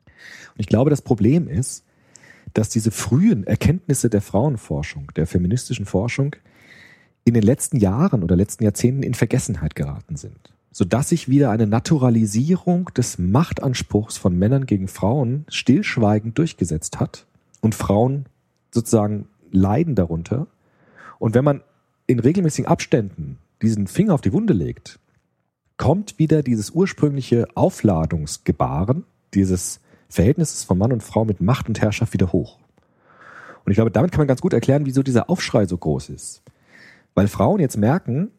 [0.06, 1.84] Und ich glaube, das Problem ist,
[2.54, 6.36] dass diese frühen Erkenntnisse der Frauenforschung, der feministischen Forschung,
[7.26, 10.55] in den letzten Jahren oder letzten Jahrzehnten in Vergessenheit geraten sind.
[10.78, 17.24] Sodass sich wieder eine Naturalisierung des Machtanspruchs von Männern gegen Frauen stillschweigend durchgesetzt hat
[17.62, 18.26] und Frauen
[18.70, 20.48] sozusagen leiden darunter.
[21.18, 21.62] Und wenn man
[22.06, 24.98] in regelmäßigen Abständen diesen Finger auf die Wunde legt,
[25.78, 32.12] kommt wieder dieses ursprüngliche Aufladungsgebaren, dieses Verhältnisses von Mann und Frau mit Macht und Herrschaft
[32.12, 32.58] wieder hoch.
[33.64, 36.42] Und ich glaube, damit kann man ganz gut erklären, wieso dieser Aufschrei so groß ist.
[37.14, 38.30] Weil Frauen jetzt merken,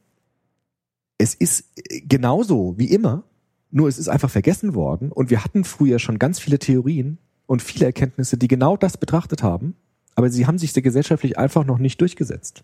[1.17, 1.65] es ist
[2.07, 3.23] genauso wie immer,
[3.71, 7.61] nur es ist einfach vergessen worden und wir hatten früher schon ganz viele Theorien und
[7.61, 9.75] viele Erkenntnisse, die genau das betrachtet haben,
[10.15, 12.63] aber sie haben sich gesellschaftlich einfach noch nicht durchgesetzt.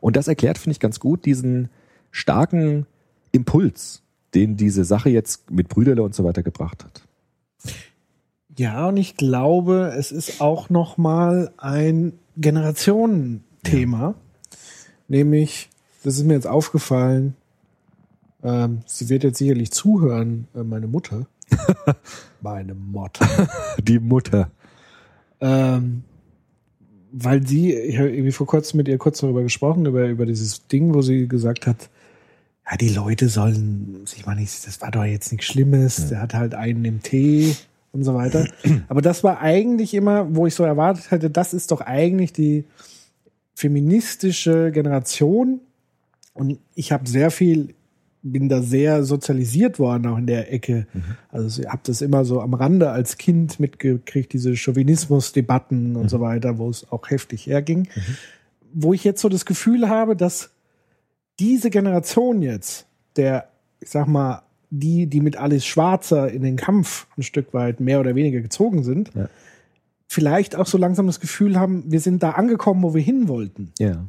[0.00, 1.68] Und das erklärt, finde ich, ganz gut diesen
[2.10, 2.86] starken
[3.32, 4.02] Impuls,
[4.34, 7.06] den diese Sache jetzt mit Brüderle und so weiter gebracht hat.
[8.56, 14.14] Ja, und ich glaube, es ist auch noch mal ein Generationenthema,
[15.08, 15.70] nämlich,
[16.02, 17.34] das ist mir jetzt aufgefallen,
[18.42, 21.26] ähm, sie wird jetzt sicherlich zuhören, äh, meine Mutter.
[22.40, 23.26] meine Mutter.
[23.82, 24.50] Die Mutter.
[25.40, 26.04] Ähm,
[27.12, 30.66] weil sie, ich habe irgendwie vor kurzem mit ihr kurz darüber gesprochen, über, über dieses
[30.68, 31.90] Ding, wo sie gesagt hat,
[32.70, 36.34] ja, die Leute sollen sich mal nicht, das war doch jetzt nichts Schlimmes, der hat
[36.34, 37.56] halt einen im Tee
[37.90, 38.46] und so weiter.
[38.88, 42.64] Aber das war eigentlich immer, wo ich so erwartet hätte, das ist doch eigentlich die
[43.54, 45.60] feministische Generation.
[46.32, 47.74] Und ich habe sehr viel,
[48.22, 50.86] bin da sehr sozialisiert worden, auch in der Ecke.
[51.30, 56.20] Also ich habe das immer so am Rande als Kind mitgekriegt, diese Chauvinismus-Debatten und so
[56.20, 57.88] weiter, wo es auch heftig herging.
[58.72, 60.50] Wo ich jetzt so das Gefühl habe, dass
[61.38, 63.48] diese Generation jetzt, der,
[63.80, 67.98] ich sag mal, die, die mit Alice Schwarzer in den Kampf ein Stück weit mehr
[67.98, 69.28] oder weniger gezogen sind, Ja.
[70.06, 73.72] vielleicht auch so langsam das Gefühl haben, wir sind da angekommen, wo wir hin wollten.
[73.78, 74.04] Ja.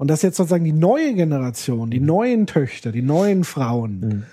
[0.00, 4.24] Und dass jetzt sozusagen die neue Generation, die neuen Töchter, die neuen Frauen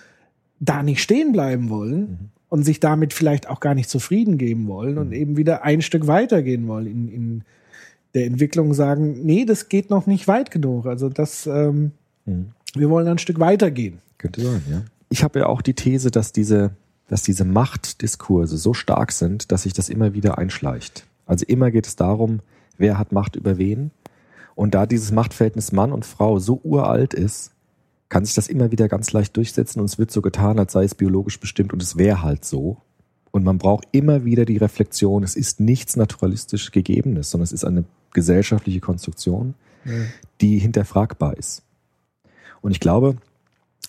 [0.61, 4.97] da nicht stehen bleiben wollen und sich damit vielleicht auch gar nicht zufrieden geben wollen
[4.97, 7.43] und eben wieder ein Stück weitergehen wollen in, in
[8.13, 10.85] der Entwicklung sagen, nee, das geht noch nicht weit genug.
[10.85, 11.91] Also das, ähm,
[12.73, 13.99] wir wollen ein Stück weitergehen.
[14.19, 14.83] Könnte sein, ja.
[15.09, 16.71] Ich habe ja auch die These, dass diese,
[17.09, 21.05] dass diese Machtdiskurse so stark sind, dass sich das immer wieder einschleicht.
[21.25, 22.39] Also immer geht es darum,
[22.77, 23.91] wer hat Macht über wen.
[24.57, 27.51] Und da dieses Machtverhältnis Mann und Frau so uralt ist,
[28.09, 30.83] kann sich das immer wieder ganz leicht durchsetzen und es wird so getan, als sei
[30.83, 32.77] es biologisch bestimmt und es wäre halt so.
[33.29, 37.65] Und man braucht immer wieder die Reflexion, es ist nichts naturalistisch Gegebenes, sondern es ist
[37.65, 39.53] eine gesellschaftliche Konstruktion,
[40.41, 41.61] die hinterfragbar ist.
[42.61, 43.17] Und ich glaube,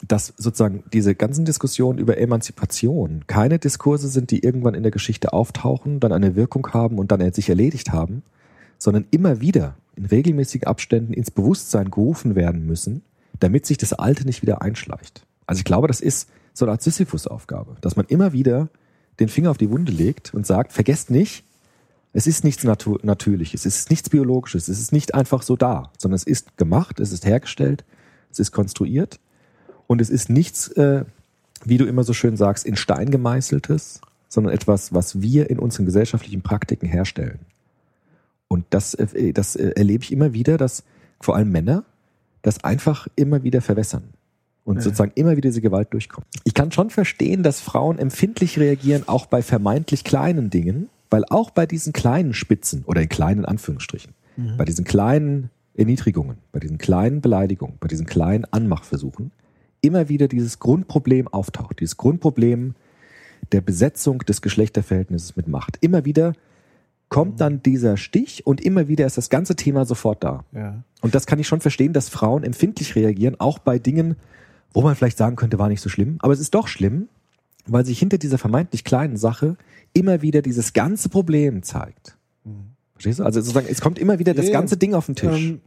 [0.07, 5.33] dass sozusagen diese ganzen Diskussionen über Emanzipation keine Diskurse sind, die irgendwann in der Geschichte
[5.33, 8.23] auftauchen, dann eine Wirkung haben und dann sich erledigt haben,
[8.77, 13.03] sondern immer wieder in regelmäßigen Abständen ins Bewusstsein gerufen werden müssen,
[13.41, 15.27] damit sich das Alte nicht wieder einschleicht.
[15.47, 18.69] Also ich glaube, das ist so eine Art Sisyphus-Aufgabe, dass man immer wieder
[19.21, 21.45] den Finger auf die Wunde legt und sagt, vergesst nicht,
[22.13, 25.93] es ist nichts Natu Natürliches, es ist nichts Biologisches, es ist nicht einfach so da,
[25.99, 27.85] sondern es ist gemacht, es ist hergestellt,
[28.31, 29.19] es ist konstruiert
[29.87, 31.05] und es ist nichts, äh,
[31.65, 35.87] wie du immer so schön sagst, in Stein gemeißeltes, sondern etwas, was wir in unseren
[35.87, 37.41] gesellschaftlichen Praktiken herstellen.
[38.49, 40.85] Und das, äh, das äh, erlebe ich immer wieder, dass
[41.21, 41.85] vor allem Männer
[42.43, 44.05] das einfach immer wieder verwässern
[44.65, 46.27] und sozusagen immer wieder diese Gewalt durchkommt.
[46.45, 51.51] Ich kann schon verstehen, dass Frauen empfindlich reagieren, auch bei vermeintlich kleinen Dingen, weil auch
[51.51, 54.13] bei diesen kleinen Spitzen oder in kleinen Anführungsstrichen,
[54.59, 59.33] bei diesen kleinen Erniedrigungen, bei diesen kleinen Beleidigungen, bei diesen kleinen Anmachversuchen
[59.81, 62.75] immer wieder dieses Grundproblem auftaucht, dieses Grundproblem
[63.53, 65.79] der Besetzung des Geschlechterverhältnisses mit Macht.
[65.81, 66.35] Immer wieder
[67.09, 70.45] kommt dann dieser Stich und immer wieder ist das ganze Thema sofort da.
[70.53, 70.83] Ja.
[71.01, 74.17] Und das kann ich schon verstehen, dass Frauen empfindlich reagieren, auch bei Dingen,
[74.73, 76.17] wo man vielleicht sagen könnte, war nicht so schlimm.
[76.21, 77.09] Aber es ist doch schlimm,
[77.67, 79.57] weil sich hinter dieser vermeintlich kleinen Sache
[79.95, 82.17] immer wieder dieses ganze Problem zeigt.
[82.93, 83.25] Verstehst du?
[83.25, 84.59] Also sozusagen, es kommt immer wieder das Ja, ja.
[84.59, 85.51] ganze Ding auf den Tisch.
[85.51, 85.61] Ähm,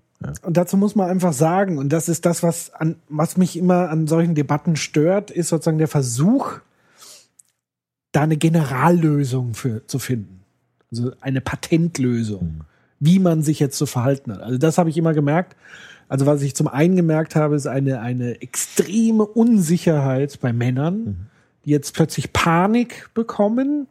[0.43, 3.89] Und dazu muss man einfach sagen, und das ist das, was, an, was mich immer
[3.89, 6.60] an solchen Debatten stört, ist sozusagen der Versuch,
[8.12, 10.40] da eine Generallösung für zu finden.
[10.92, 12.62] Also eine Patentlösung,
[13.00, 14.42] wie man sich jetzt zu verhalten hat.
[14.42, 15.56] Also das habe ich immer gemerkt.
[16.10, 21.27] Also was ich zum einen gemerkt habe, ist eine, eine extreme Unsicherheit bei Männern,
[21.63, 23.87] die jetzt plötzlich Panik bekommen.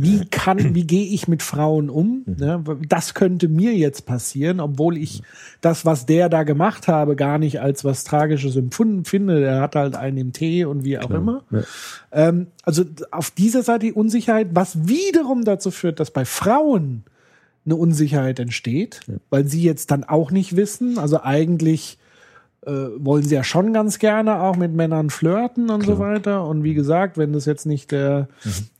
[0.00, 2.22] Wie kann, wie gehe ich mit Frauen um?
[2.24, 2.62] Ne?
[2.88, 5.22] Das könnte mir jetzt passieren, obwohl ich
[5.60, 9.40] das, was der da gemacht habe, gar nicht als was Tragisches empfunden finde.
[9.40, 11.42] Der hat halt einen im Tee und wie auch immer.
[11.50, 11.62] Ja.
[12.12, 17.02] Ähm, also auf dieser Seite die Unsicherheit, was wiederum dazu führt, dass bei Frauen
[17.64, 20.98] eine Unsicherheit entsteht, weil sie jetzt dann auch nicht wissen.
[20.98, 21.98] Also eigentlich
[22.66, 26.46] äh, wollen sie ja schon ganz gerne auch mit Männern flirten und so weiter.
[26.46, 28.28] Und wie gesagt, wenn das jetzt nicht der,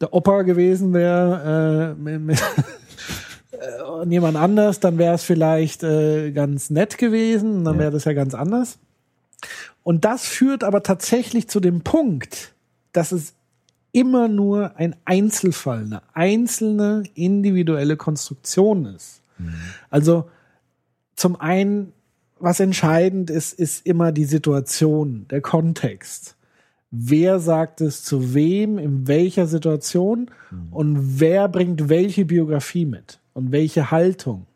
[0.00, 2.38] der Opa gewesen wäre, äh, mit, mit
[3.52, 8.04] äh, und jemand anders, dann wäre es vielleicht äh, ganz nett gewesen, dann wäre das
[8.04, 8.78] ja ganz anders.
[9.82, 12.54] Und das führt aber tatsächlich zu dem Punkt,
[12.92, 13.34] dass es
[13.92, 19.22] immer nur ein Einzelfall, eine einzelne individuelle Konstruktion ist.
[19.90, 20.28] Also
[21.16, 21.92] zum einen,
[22.40, 26.36] was entscheidend ist, ist immer die Situation, der Kontext.
[26.90, 30.30] Wer sagt es zu wem, in welcher Situation
[30.70, 34.46] und wer bringt welche Biografie mit und welche Haltung.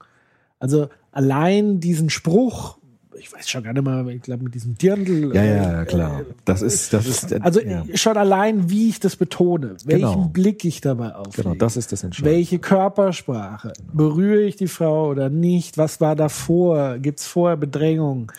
[0.58, 2.78] Also allein diesen Spruch,
[3.22, 5.34] ich weiß schon gar nicht mal, ich glaube mit diesem Dirndl.
[5.34, 6.22] Ja, äh, ja, ja, klar.
[6.44, 10.28] Das ist, das ist, Also ja, schon allein, wie ich das betone, welchen Genau.
[10.32, 11.42] Blick ich dabei auflege.
[11.50, 12.36] genau, das ist das Entscheidende.
[12.36, 13.72] Welche Körpersprache?
[13.92, 15.78] Berühre ich die Frau oder nicht?
[15.78, 16.98] Was war davor?
[16.98, 18.32] Gibt's vorher Bedrängung?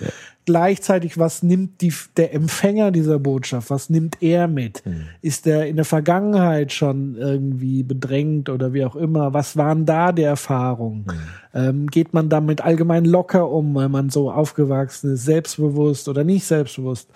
[0.45, 3.69] Gleichzeitig, was nimmt die, der Empfänger dieser Botschaft?
[3.69, 4.83] Was nimmt er mit?
[4.85, 5.05] Hm.
[5.21, 9.33] Ist er in der Vergangenheit schon irgendwie bedrängt oder wie auch immer?
[9.33, 11.05] Was waren da die Erfahrungen?
[11.09, 11.17] Hm.
[11.53, 16.45] Ähm, geht man damit allgemein locker um, weil man so aufgewachsen ist, selbstbewusst oder nicht
[16.45, 17.09] selbstbewusst?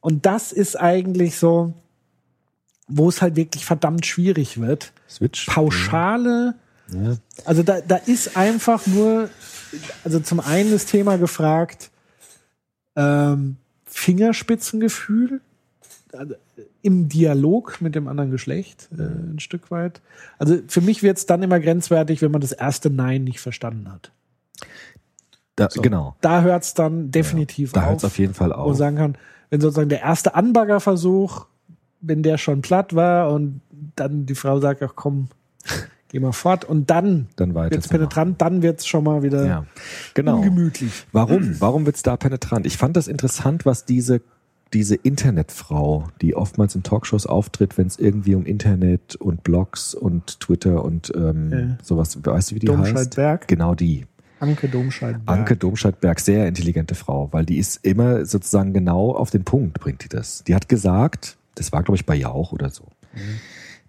[0.00, 1.72] Und das ist eigentlich so,
[2.88, 5.46] wo es halt wirklich verdammt schwierig wird Switch.
[5.46, 6.54] pauschale,
[6.92, 7.16] Ja.
[7.44, 9.30] also da, da ist einfach nur,
[10.04, 11.90] also zum einen das Thema gefragt,
[12.96, 15.40] ähm, Fingerspitzengefühl
[16.12, 16.34] also
[16.82, 20.00] im Dialog mit dem anderen Geschlecht äh, ein Stück weit.
[20.38, 23.90] Also für mich wird es dann immer grenzwertig, wenn man das erste Nein nicht verstanden
[23.90, 24.12] hat.
[25.56, 26.16] Da, Genau.
[26.20, 27.86] Da hört es dann definitiv Da auf.
[27.88, 28.76] hört es auf jeden Fall wo man auf.
[28.76, 29.18] sagen kann,
[29.50, 31.46] wenn sozusagen der erste Anbaggerversuch,
[32.00, 33.60] wenn der schon platt war und
[33.96, 35.28] dann die Frau sagt, ach komm,
[36.12, 37.80] geh mal fort und dann, Dann zu machen.
[37.88, 39.66] penetrant, dann wird's schon mal wieder Ja,
[40.14, 40.36] genau.
[40.36, 41.06] ungemütlich.
[41.12, 41.60] Warum?
[41.60, 42.66] Warum wird's da penetrant?
[42.66, 44.20] Ich fand das interessant, was diese
[44.74, 50.40] diese Internetfrau, die oftmals in Talkshows auftritt, wenn es irgendwie um Internet und Blogs und
[50.40, 51.84] Twitter und ähm, Ja.
[51.84, 52.78] sowas, weißt du, wie die heißt?
[52.78, 53.48] Domscheit-Berg.
[53.48, 54.06] Genau die.
[54.40, 55.16] Anke Domscheit.
[55.26, 60.04] Anke Domscheit-Berg, sehr intelligente Frau, weil die ist immer sozusagen genau auf den Punkt, bringt
[60.04, 60.42] die das.
[60.44, 62.84] Die hat gesagt, das war glaube ich bei Jauch oder so,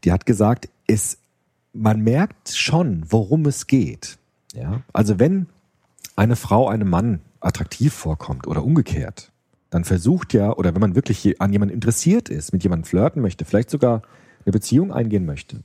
[0.03, 1.17] die hat gesagt, es,
[1.73, 4.17] man merkt schon, worum es geht.
[4.53, 4.81] Ja?
[4.93, 5.47] Also wenn
[6.15, 9.31] eine Frau einem Mann attraktiv vorkommt oder umgekehrt,
[9.69, 13.43] dann versucht ja, oder wenn man wirklich an jemanden interessiert ist, mit jemandem flirten möchte,
[13.43, 14.03] vielleicht sogar
[14.45, 15.61] eine Beziehung eingehen möchte,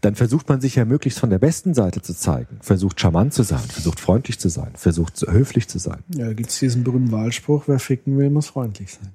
[0.00, 2.58] dann versucht man sich ja möglichst von der besten Seite zu zeigen.
[2.60, 6.02] Versucht charmant zu sein, versucht freundlich zu sein, versucht höflich zu sein.
[6.08, 9.12] Ja, da gibt's diesen berühmten Wahlspruch, wer ficken will, muss freundlich sein.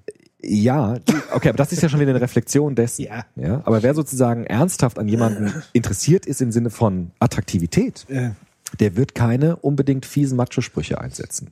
[0.50, 0.98] Ja,
[1.34, 3.04] okay, aber das ist ja schon wieder eine Reflexion dessen.
[3.04, 3.26] Ja.
[3.36, 8.34] ja aber wer sozusagen ernsthaft an jemanden interessiert ist im Sinne von Attraktivität, Ja.
[8.80, 11.50] der wird keine unbedingt fiesen Macho-Sprüche einsetzen.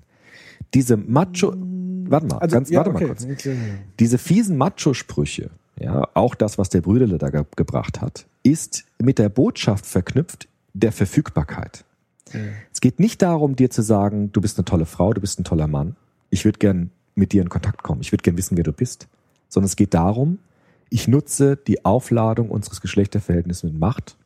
[0.74, 1.54] Diese Macho,
[2.08, 3.04] warte mal, Also, ganz, ja, warte okay.
[3.04, 3.26] mal kurz.
[3.26, 3.58] Okay.
[4.00, 9.20] Diese fiesen Macho-Sprüche, ja, auch das, was der Brüderle da ge gebracht hat, ist mit
[9.20, 11.84] der Botschaft verknüpft der Verfügbarkeit.
[12.74, 15.44] Es geht nicht darum, dir zu sagen, du bist eine tolle Frau, du bist ein
[15.44, 15.96] toller Mann.
[16.30, 18.02] Ich würde gern mit dir in Kontakt kommen.
[18.02, 19.08] Ich würde gern wissen, wer du bist.
[19.50, 20.40] Sondern es geht darum,
[20.90, 24.18] ich nutze die Aufladung unseres Geschlechterverhältnisses mit Macht,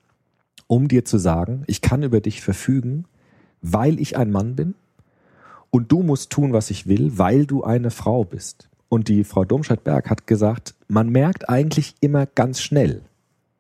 [0.68, 3.06] um dir zu sagen, ich kann über dich verfügen,
[3.62, 4.76] weil ich ein Mann bin
[5.70, 8.70] und du musst tun, was ich will, weil du eine Frau bist.
[8.88, 13.04] Und die Frau Domscheit-Berg hat gesagt, man merkt eigentlich immer ganz schnell,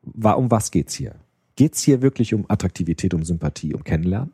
[0.03, 1.15] um was geht's hier?
[1.55, 4.33] Geht's hier wirklich um Attraktivität, um Sympathie, um Kennenlernen?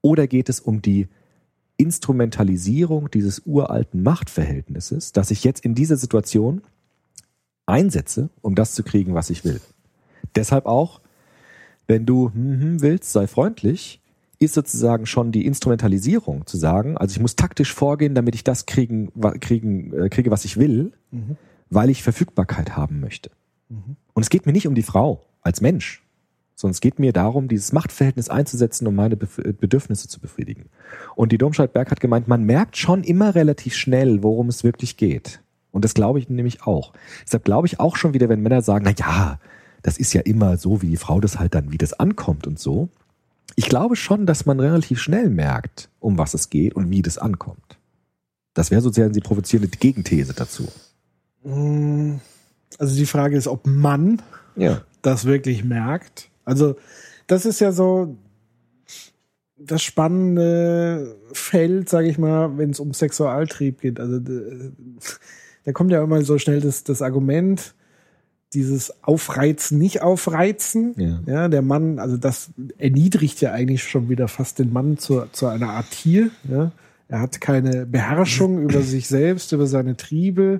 [0.00, 1.08] Oder geht es um die
[1.76, 6.62] Instrumentalisierung dieses uralten Machtverhältnisses, das ich jetzt in dieser Situation
[7.66, 9.60] einsetze, um das zu kriegen, was ich will?
[10.34, 11.00] Deshalb auch,
[11.86, 14.00] wenn du hm, hm, willst, sei freundlich,
[14.38, 18.66] ist sozusagen schon die Instrumentalisierung zu sagen, also ich muss taktisch vorgehen, damit ich das
[18.66, 19.10] kriegen,
[19.40, 20.92] kriegen, äh, kriege, was ich will,
[21.70, 23.30] weil ich Verfügbarkeit haben möchte.
[24.12, 26.05] Und es geht mir nicht um die Frau als Mensch,
[26.56, 30.64] sondern es geht mir darum, dieses Machtverhältnis einzusetzen, um meine Bef äh, Bedürfnisse zu befriedigen.
[31.14, 35.40] Und die Domscheit-Berg hat gemeint, man merkt schon immer relativ schnell, worum es wirklich geht.
[35.70, 36.92] Und das glaube ich nämlich auch.
[37.24, 39.38] Deshalb glaube ich auch schon wieder, wenn Männer sagen, na ja,
[39.82, 42.58] das ist ja immer so, wie die Frau das halt dann, wie das ankommt und
[42.58, 42.88] so.
[43.54, 47.18] Ich glaube schon, dass man relativ schnell merkt, um was es geht und wie das
[47.18, 47.78] ankommt.
[48.54, 50.66] Das wäre sozusagen die provozierende Gegenthese dazu.
[51.44, 52.14] Mm,
[52.78, 54.22] Also die Frage ist, ob man
[54.56, 54.80] Ja.
[55.02, 56.30] das wirklich merkt.
[56.46, 56.76] Also
[57.26, 58.16] das ist ja so
[59.58, 64.00] das spannende Feld, sage ich mal, wenn es um Sexualtrieb geht.
[64.00, 64.70] Also d-
[65.64, 67.74] da kommt ja immer so schnell das, das Argument,
[68.54, 70.94] dieses Aufreizen, nicht aufreizen.
[70.96, 71.20] Ja.
[71.26, 75.46] Ja, der Mann, also das erniedrigt ja eigentlich schon wieder fast den Mann zu, zu
[75.46, 76.30] einer Art Tier.
[76.48, 76.70] Ja.
[77.08, 80.58] Er hat keine Beherrschung über sich selbst, über seine Triebe.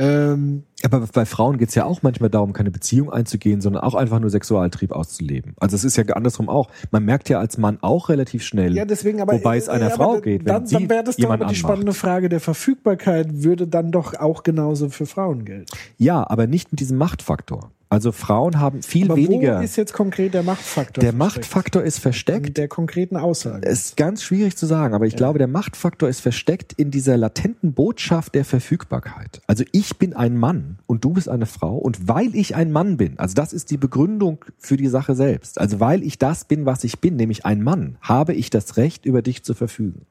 [0.00, 4.20] Ähm, Aber bei Frauen geht's ja auch manchmal darum, keine Beziehung einzugehen, sondern auch einfach
[4.20, 5.54] nur Sexualtrieb auszuleben.
[5.58, 6.70] Also es ist ja andersrum auch.
[6.92, 9.32] Man merkt ja als Mann auch relativ schnell, ja, deswegen aber.
[9.32, 11.38] wobei es einer äh, aber Frau geht, wenn Dann, sie dann wäre das doch aber
[11.38, 11.56] die anmacht.
[11.56, 15.66] spannende Frage der Verfügbarkeit, würde dann doch auch genauso für Frauen gelten.
[15.96, 17.72] Ja, aber nicht mit diesem Machtfaktor.
[17.90, 19.60] Also Frauen haben viel Aber weniger.
[19.60, 21.00] wo ist jetzt konkret der Machtfaktor?
[21.00, 21.36] Der versteckt?
[21.36, 23.66] Machtfaktor ist versteckt In der konkreten Aussage.
[23.66, 27.72] ist ganz schwierig zu sagen, aber ich glaube, der Machtfaktor ist versteckt in dieser latenten
[27.72, 29.40] Botschaft der Verfügbarkeit.
[29.46, 32.98] Also ich bin ein Mann und du bist eine Frau und weil ich ein Mann
[32.98, 35.58] bin, also das ist die Begründung für die Sache selbst.
[35.58, 39.06] Also weil ich das bin, was ich bin, nämlich ein Mann, habe ich das Recht,
[39.06, 40.02] über dich zu verfügen.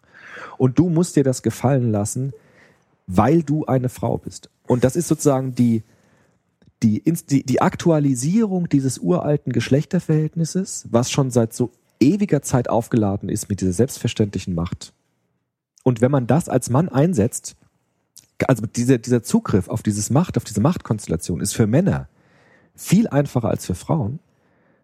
[0.58, 2.34] Und du musst dir das gefallen lassen,
[3.06, 4.50] weil du eine Frau bist.
[4.66, 5.84] Und das ist sozusagen die,
[6.84, 13.50] die, die, die Aktualisierung dieses uralten Geschlechterverhältnisses, was schon seit so ewiger Zeit aufgeladen ist
[13.50, 14.94] mit dieser selbstverständlichen Macht.
[15.84, 17.56] Und wenn man das als Mann einsetzt,
[18.46, 22.08] also dieser, dieser Zugriff auf dieses Macht, auf diese Machtkonstellation ist für Männer
[22.76, 24.20] viel einfacher als für Frauen,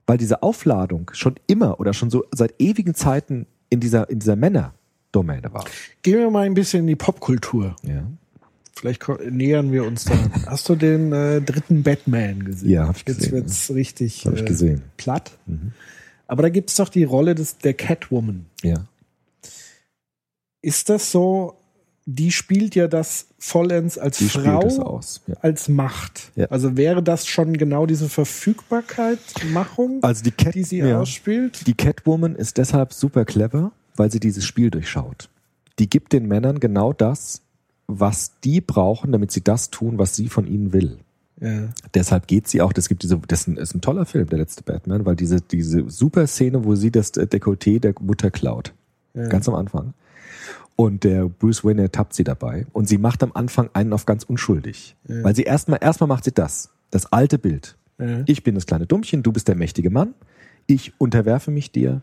[0.07, 4.35] weil diese Aufladung schon immer oder schon so seit ewigen Zeiten in dieser, in dieser
[4.35, 5.65] Männerdomäne war.
[6.01, 7.75] Gehen wir mal ein bisschen in die Popkultur.
[7.83, 8.03] Ja.
[8.83, 10.13] Vielleicht nähern wir uns da.
[10.45, 12.69] Hast du den äh, dritten Batman gesehen?
[12.69, 14.81] Ja, hab ich Jetzt gesehen, wird's richtig Hab ich äh, gesehen.
[14.97, 15.31] platt.
[16.27, 18.45] Aber da gibt's doch die Rolle des, der Catwoman.
[18.61, 18.85] Ja.
[20.61, 21.55] Ist das so?
[22.05, 24.99] Die spielt ja das vollends als Die Frau.
[25.27, 25.35] Ja.
[25.39, 26.33] als Macht.
[26.35, 26.47] Ja.
[26.47, 29.19] Also wäre das schon genau diese Verfügbarkeit,
[29.53, 30.99] Machung, Also die Cat, die sie ja.
[30.99, 31.65] ausspielt?
[31.67, 35.29] Die Catwoman ist deshalb super clever, weil sie dieses Spiel durchschaut.
[35.79, 37.42] Die gibt den Männern genau das,
[37.99, 40.97] was die brauchen, damit sie das tun, was sie von ihnen will.
[41.41, 41.69] Ja.
[41.93, 44.39] Deshalb geht sie auch, das gibt diese, das ist ein, ist ein toller Film, der
[44.39, 48.73] letzte Batman, weil diese, diese super Szene, wo sie das äh, Dekolleté der Mutter klaut.
[49.13, 49.27] Ja.
[49.27, 49.93] Ganz am Anfang.
[50.75, 52.65] Und der Bruce Wayne ertappt sie dabei.
[52.73, 54.95] Und sie macht am Anfang einen auf ganz unschuldig.
[55.03, 56.71] Weil sie erstmal, erstmal macht sie das.
[56.89, 57.77] Das alte Bild.
[57.99, 58.23] Ja.
[58.25, 60.15] Ich bin das kleine Dummchen, du bist der mächtige Mann.
[60.65, 62.01] Ich unterwerfe mich dir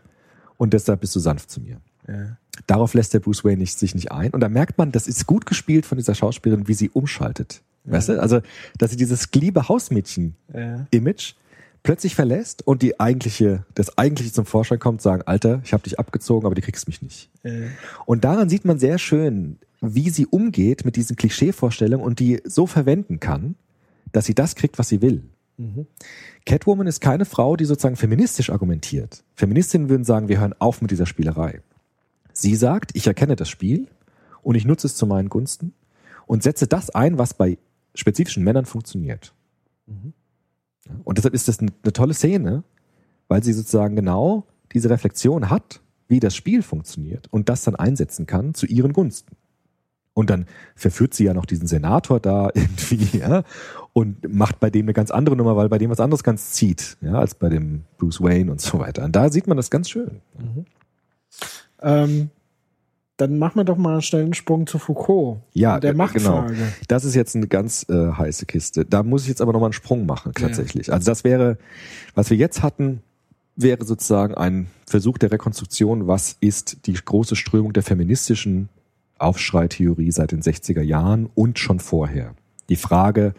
[0.57, 1.81] und deshalb bist du sanft zu mir.
[2.07, 2.37] Ja.
[2.67, 4.31] Darauf lässt der Bruce Wayne nicht, sich nicht ein.
[4.31, 7.61] Und da merkt man, das ist gut gespielt von dieser Schauspielerin, wie sie umschaltet.
[7.85, 8.21] Weißt du?
[8.21, 8.41] Also,
[8.77, 11.35] dass sie dieses liebe Hausmädchen-Image Ja.
[11.83, 15.97] plötzlich verlässt und die eigentliche, das eigentliche zum Vorschein kommt, sagen, Alter, ich habe dich
[15.99, 17.29] abgezogen, aber du kriegst mich nicht.
[17.43, 17.51] Ja.
[18.05, 22.67] Und daran sieht man sehr schön, wie sie umgeht mit diesen Klischeevorstellungen und die so
[22.67, 23.55] verwenden kann,
[24.11, 25.23] dass sie das kriegt, was sie will.
[26.45, 29.23] Catwoman ist keine Frau, die sozusagen feministisch argumentiert.
[29.35, 31.61] Feministinnen würden sagen, wir hören auf mit dieser Spielerei.
[32.41, 33.87] Sie sagt, ich erkenne das Spiel
[34.41, 35.73] und ich nutze es zu meinen Gunsten
[36.25, 37.59] und setze das ein, was bei
[37.93, 39.35] spezifischen Männern funktioniert.
[40.87, 42.63] Ja, Und deshalb ist das eine, tolle Szene,
[43.27, 48.25] weil sie sozusagen genau diese Reflexion hat, wie das Spiel funktioniert und das dann einsetzen
[48.25, 49.35] kann zu ihren Gunsten.
[50.13, 53.43] Und dann verführt sie ja noch diesen Senator da irgendwie, ja,
[53.93, 56.97] und macht bei dem eine ganz andere Nummer, weil bei dem was anderes ganz zieht,
[57.01, 59.03] ja, als bei dem Bruce Wayne und so weiter.
[59.03, 60.21] Und da sieht man das ganz schön.
[61.81, 62.29] Ähm,
[63.17, 65.41] dann machen wir doch mal schnell einen Sprung zu Foucault.
[65.53, 66.53] Ja, der äh, Machtfrage.
[66.53, 66.67] genau.
[66.87, 68.83] Das ist jetzt eine ganz äh, heiße Kiste.
[68.83, 70.91] Da muss ich jetzt aber nochmal einen Sprung machen, tatsächlich.
[70.91, 71.57] Also das wäre,
[72.15, 73.01] was wir jetzt hatten,
[73.55, 78.69] wäre sozusagen ein Versuch der Rekonstruktion, was ist die große Strömung der feministischen
[79.19, 82.33] Aufschreitheorie seit den 60er Jahren und schon vorher.
[82.69, 83.35] Die Frage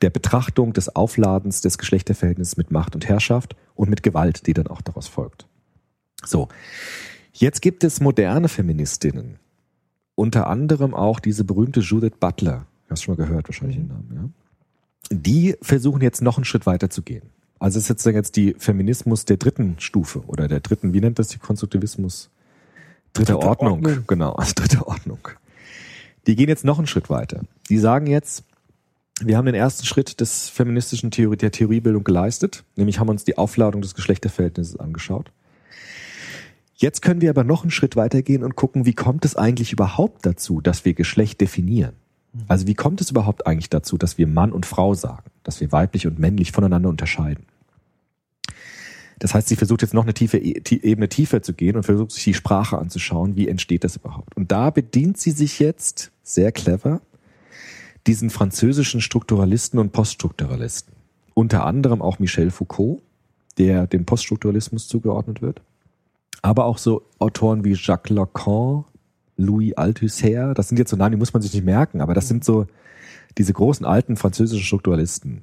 [0.00, 4.66] der Betrachtung des Aufladens des Geschlechterverhältnisses mit Macht und Herrschaft und mit Gewalt, die dann
[4.68, 5.46] auch daraus folgt.
[6.24, 6.48] So.
[7.32, 9.38] Jetzt gibt es moderne Feministinnen,
[10.14, 12.66] unter anderem auch diese berühmte Judith Butler.
[12.90, 14.28] Hast du schon mal gehört, wahrscheinlich den Namen, ja?
[15.10, 17.30] Die versuchen jetzt noch einen Schritt weiter zu gehen.
[17.58, 21.18] Also es ist sozusagen jetzt die Feminismus der dritten Stufe oder der dritten, wie nennt
[21.18, 22.30] das die Konstruktivismus?
[23.12, 23.84] Dritte, Dritte Ordnung.
[23.84, 24.04] Ordnung.
[24.06, 25.28] Genau, also dritte Ordnung.
[26.26, 27.42] Die gehen jetzt noch einen Schritt weiter.
[27.68, 28.44] Die sagen jetzt,
[29.20, 33.38] wir haben den ersten Schritt des feministischen Theorie, der Theoriebildung geleistet, nämlich haben uns die
[33.38, 35.30] Aufladung des Geschlechterverhältnisses angeschaut.
[36.74, 40.26] Jetzt können wir aber noch einen Schritt weitergehen und gucken, wie kommt es eigentlich überhaupt
[40.26, 41.92] dazu, dass wir Geschlecht definieren?
[42.48, 45.70] Also wie kommt es überhaupt eigentlich dazu, dass wir Mann und Frau sagen, dass wir
[45.70, 47.44] weiblich und männlich voneinander unterscheiden?
[49.18, 52.10] Das heißt, sie versucht jetzt noch eine tiefe E- Ebene tiefer zu gehen und versucht
[52.10, 54.36] sich die Sprache anzuschauen, wie entsteht das überhaupt?
[54.36, 57.02] Und da bedient sie sich jetzt sehr clever
[58.06, 60.94] diesen französischen Strukturalisten und Poststrukturalisten.
[61.34, 63.00] Unter anderem auch Michel Foucault,
[63.58, 65.60] der dem Poststrukturalismus zugeordnet wird.
[66.40, 68.84] Aber auch so Autoren wie Jacques Lacan,
[69.36, 72.28] Louis Althusser, das sind jetzt so Namen, die muss man sich nicht merken, aber das
[72.28, 72.66] sind so
[73.38, 75.42] diese großen alten französischen Strukturalisten.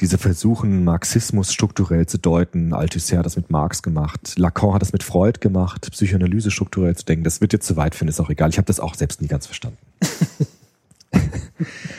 [0.00, 2.74] diese versuchen, Marxismus strukturell zu deuten.
[2.74, 4.34] Althusser hat das mit Marx gemacht.
[4.36, 7.24] Lacan hat das mit Freud gemacht, Psychoanalyse strukturell zu denken.
[7.24, 8.50] Das wird jetzt zu weit finden, ist auch egal.
[8.50, 9.78] Ich habe das auch selbst nie ganz verstanden.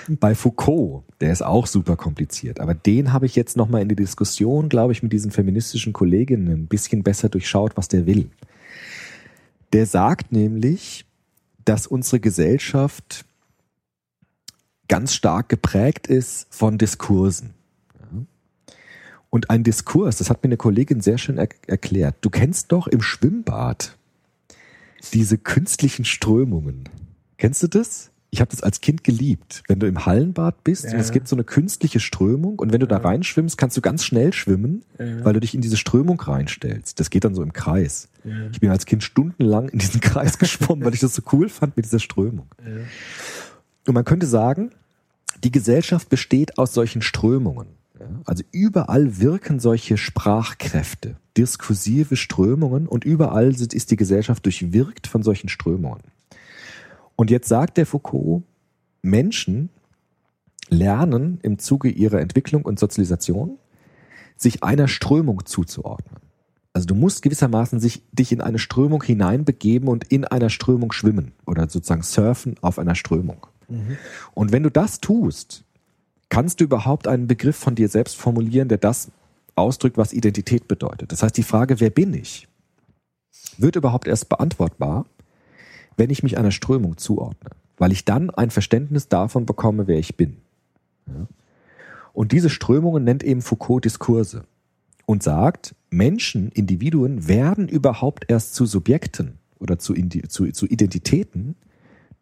[0.07, 3.95] Bei Foucault, der ist auch super kompliziert, aber den habe ich jetzt nochmal in die
[3.95, 8.29] Diskussion, glaube ich, mit diesen feministischen Kolleginnen ein bisschen besser durchschaut, was der will.
[9.73, 11.05] Der sagt nämlich,
[11.65, 13.25] dass unsere Gesellschaft
[14.87, 17.53] ganz stark geprägt ist von Diskursen.
[19.29, 22.15] Und ein Diskurs, das hat mir eine Kollegin sehr schön er erklärt.
[22.21, 23.97] Du kennst doch im Schwimmbad
[25.13, 26.89] diese künstlichen Strömungen.
[27.37, 28.11] Kennst du das?
[28.29, 29.63] Ich habe das als Kind geliebt.
[29.69, 30.91] Wenn du im Hallenbad bist Ja.
[30.93, 34.03] und es gibt so eine künstliche Strömung und wenn du da reinschwimmst, kannst du ganz
[34.03, 35.23] schnell schwimmen, Ja.
[35.23, 36.99] weil du dich in diese Strömung reinstellst.
[36.99, 38.09] Das geht dann so im Kreis.
[38.51, 41.77] Ich bin als Kind stundenlang in diesen Kreis geschwommen, weil ich das so cool fand
[41.77, 42.47] mit dieser Strömung.
[43.87, 44.71] Und man könnte sagen,
[45.43, 47.67] die Gesellschaft besteht aus solchen Strömungen.
[47.97, 48.07] Ja?
[48.25, 55.47] Also überall wirken solche Sprachkräfte, diskursive Strömungen und überall ist die Gesellschaft durchwirkt von solchen
[55.47, 56.01] Strömungen.
[57.17, 58.43] Und jetzt sagt der Foucault,
[59.01, 59.69] Menschen
[60.69, 63.57] lernen im Zuge ihrer Entwicklung und Sozialisation,
[64.37, 66.21] sich einer Strömung zuzuordnen.
[66.73, 71.33] Also du musst gewissermaßen sich, dich in eine Strömung hineinbegeben und in einer Strömung schwimmen
[71.47, 73.47] oder sozusagen surfen auf einer Strömung.
[74.35, 75.63] Und wenn du das tust,
[76.29, 79.11] kannst du überhaupt einen Begriff von dir selbst formulieren, der das
[79.55, 81.11] ausdrückt, was Identität bedeutet.
[81.11, 82.47] Das heißt, die Frage, wer bin ich,
[83.57, 85.05] wird überhaupt erst beantwortbar,
[85.97, 90.15] wenn ich mich einer Strömung zuordne, weil ich dann ein Verständnis davon bekomme, wer ich
[90.15, 90.37] bin.
[92.13, 94.43] Und diese Strömungen nennt eben Foucault Diskurse
[95.05, 99.93] und sagt, Menschen, Individuen werden überhaupt erst zu Subjekten oder zu,
[100.27, 101.55] zu, zu Identitäten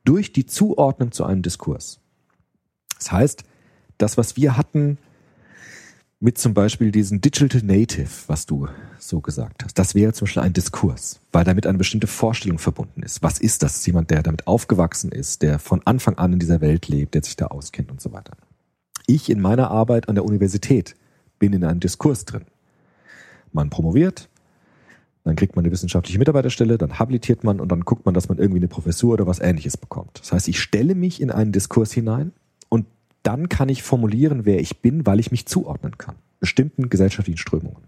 [0.03, 1.99] durch die Zuordnung zu einem Diskurs.
[2.97, 3.43] Das heißt,
[3.97, 4.97] das, was wir hatten
[6.19, 8.67] mit zum Beispiel diesem Digital Native, was du
[8.99, 13.03] so gesagt hast, das wäre zum Beispiel ein Diskurs, weil damit eine bestimmte Vorstellung verbunden
[13.03, 13.21] ist.
[13.21, 13.85] Was ist das?
[13.85, 17.35] Jemand, der damit aufgewachsen ist, der von Anfang an in dieser Welt lebt, der sich
[17.35, 18.37] da auskennt und so weiter.
[19.07, 20.95] Ich in meiner Arbeit an der Universität
[21.37, 22.45] bin in einem Diskurs drin.
[23.51, 24.29] Man promoviert,
[25.23, 28.37] dann kriegt man eine wissenschaftliche Mitarbeiterstelle, dann habilitiert man und dann guckt man, dass man
[28.37, 30.19] irgendwie eine Professur oder was ähnliches bekommt.
[30.21, 32.31] Das heißt, ich stelle mich in einen Diskurs hinein
[33.25, 36.15] dann kann ich formulieren, wer ich bin, weil ich mich zuordnen kann.
[36.39, 37.83] Bestimmten gesellschaftlichen Strömungen.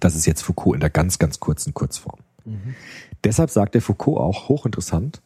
[0.00, 2.20] Das ist jetzt Foucault in der ganz, ganz kurzen Kurzform.
[3.24, 5.20] Deshalb sagt der Foucault auch hochinteressant,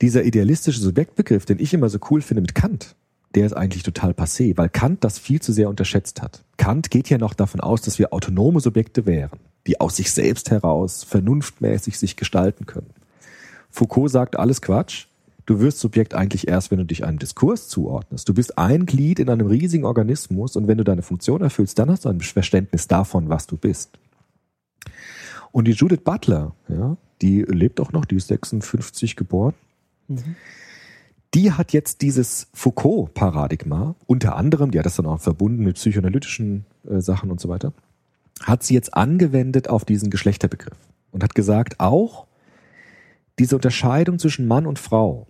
[0.00, 2.94] dieser idealistische Subjektbegriff, den ich immer so cool finde mit Kant,
[3.34, 6.44] der ist eigentlich total passé, weil Kant das viel zu sehr unterschätzt hat.
[6.56, 10.50] Kant geht ja noch davon aus, dass wir autonome Subjekte wären, die aus sich selbst
[10.50, 12.90] heraus vernunftmäßig sich gestalten können.
[13.70, 15.07] Foucault sagt alles Quatsch.
[15.48, 18.28] Du wirst Subjekt eigentlich erst, wenn du dich einem Diskurs zuordnest.
[18.28, 21.90] Du bist ein Glied in einem riesigen Organismus und wenn du deine Funktion erfüllst, dann
[21.90, 23.98] hast du ein Verständnis davon, was du bist.
[25.50, 29.54] Und die Judith Butler, ja, die lebt auch noch, die ist 56 geboren.
[31.32, 36.66] Die hat jetzt dieses Foucault-Paradigma, unter anderem, die hat das dann auch verbunden mit psychoanalytischen
[36.86, 37.72] äh, Sachen und so weiter,
[38.42, 40.76] hat sie jetzt angewendet auf diesen Geschlechterbegriff
[41.10, 42.26] und hat gesagt, auch
[43.38, 45.26] diese Unterscheidung zwischen Mann und Frau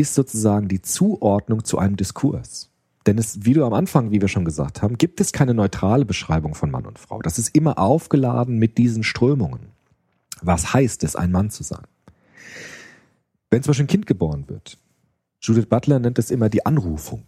[0.00, 2.70] ist sozusagen die Zuordnung zu einem Diskurs.
[3.06, 6.04] Denn es, wie du am Anfang, wie wir schon gesagt haben, gibt es keine neutrale
[6.04, 7.22] Beschreibung von Mann und Frau.
[7.22, 9.68] Das ist immer aufgeladen mit diesen Strömungen.
[10.42, 11.84] Was heißt es, ein Mann zu sein?
[13.50, 14.78] Wenn zum Beispiel ein Kind geboren wird,
[15.40, 17.24] Judith Butler nennt es immer die Anrufung.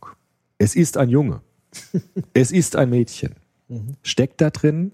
[0.58, 1.40] Es ist ein Junge.
[2.34, 3.34] es ist ein Mädchen.
[4.02, 4.92] Steckt da drin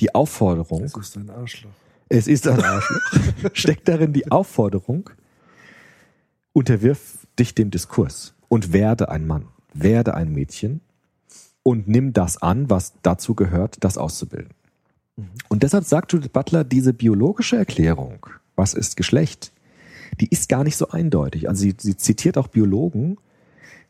[0.00, 1.70] die Aufforderung, Das ist ein Arschloch.
[2.08, 3.00] es ist ein Arschloch.
[3.52, 5.10] Steckt darin die Aufforderung,
[6.56, 9.44] unterwirf dich dem Diskurs und werde ein Mann,
[9.74, 10.80] werde ein Mädchen
[11.62, 14.54] und nimm das an, was dazu gehört, das auszubilden.
[15.50, 19.52] Und deshalb sagt Judith Butler, diese biologische Erklärung, was ist Geschlecht,
[20.18, 21.50] die ist gar nicht so eindeutig.
[21.50, 23.18] Also sie, sie zitiert auch Biologen,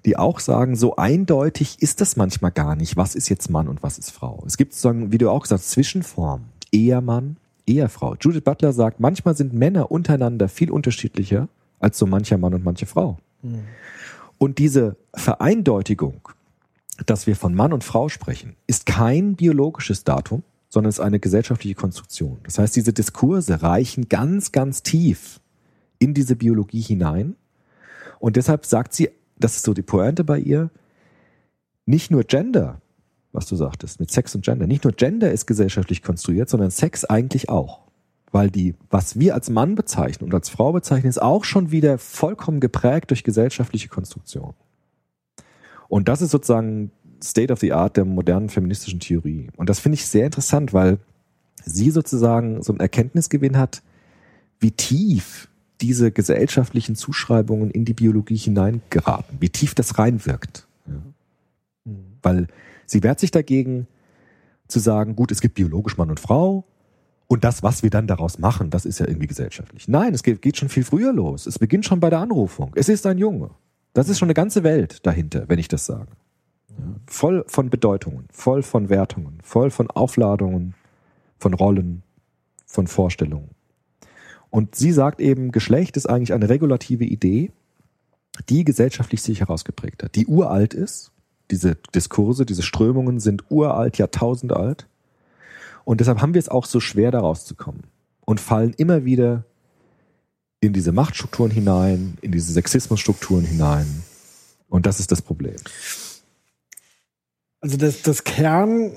[0.04, 3.84] die auch sagen, so eindeutig ist das manchmal gar nicht, was ist jetzt Mann und
[3.84, 4.42] was ist Frau.
[4.44, 6.48] Es gibt sozusagen, wie du auch gesagt hast, Zwischenformen.
[6.72, 8.16] Ehemann, Ehefrau.
[8.20, 11.48] Judith Butler sagt, manchmal sind Männer untereinander viel unterschiedlicher
[11.78, 13.18] als so mancher Mann und manche Frau.
[14.38, 16.28] Und diese Vereindeutigung,
[17.04, 21.74] dass wir von Mann und Frau sprechen, ist kein biologisches Datum, sondern ist eine gesellschaftliche
[21.74, 22.38] Konstruktion.
[22.44, 25.40] Das heißt, diese Diskurse reichen ganz, ganz tief
[25.98, 27.36] in diese Biologie hinein.
[28.18, 30.70] Und deshalb sagt sie, das ist so die Pointe bei ihr,
[31.84, 32.80] nicht nur Gender,
[33.32, 37.04] was du sagtest, mit Sex und Gender, nicht nur Gender ist gesellschaftlich konstruiert, sondern Sex
[37.04, 37.85] eigentlich auch.
[38.32, 41.98] Weil die, was wir als Mann bezeichnen und als Frau bezeichnen, ist auch schon wieder
[41.98, 44.54] vollkommen geprägt durch gesellschaftliche Konstruktion.
[45.88, 46.90] Und das ist sozusagen
[47.22, 49.48] State of the Art der modernen feministischen Theorie.
[49.56, 50.98] Und das finde ich sehr interessant, weil
[51.64, 53.82] sie sozusagen so einen Erkenntnisgewinn hat,
[54.58, 55.48] wie tief
[55.80, 60.66] diese gesellschaftlichen Zuschreibungen in die Biologie hineingeraten, wie tief das reinwirkt.
[60.86, 61.92] Ja.
[62.22, 62.48] Weil
[62.86, 63.86] sie wehrt sich dagegen
[64.68, 66.64] zu sagen, gut, es gibt biologisch Mann und Frau
[67.28, 69.88] und das, was wir dann daraus machen, das ist ja irgendwie gesellschaftlich.
[69.88, 71.46] Nein, es geht, geht schon viel früher los.
[71.46, 72.72] Es beginnt schon bei der Anrufung.
[72.76, 73.50] Es ist ein Junge.
[73.94, 76.08] Das ist schon eine ganze Welt dahinter, wenn ich das sage.
[77.06, 80.74] Voll von Bedeutungen, voll von Wertungen, voll von Aufladungen,
[81.38, 82.02] von Rollen,
[82.66, 83.50] von Vorstellungen.
[84.50, 87.50] Und sie sagt eben, Geschlecht ist eigentlich eine regulative Idee,
[88.48, 91.12] die gesellschaftlich sich herausgeprägt hat, die uralt ist.
[91.50, 94.86] Diese Diskurse, diese Strömungen sind uralt, Jahrtausend alt.
[95.86, 97.84] Und deshalb haben wir es auch so schwer, da rauszukommen.
[98.24, 99.44] Und fallen immer wieder
[100.58, 104.02] in diese Machtstrukturen hinein, in diese Sexismusstrukturen hinein.
[104.68, 105.54] Und das ist das Problem.
[107.60, 108.90] Also das, das Kern,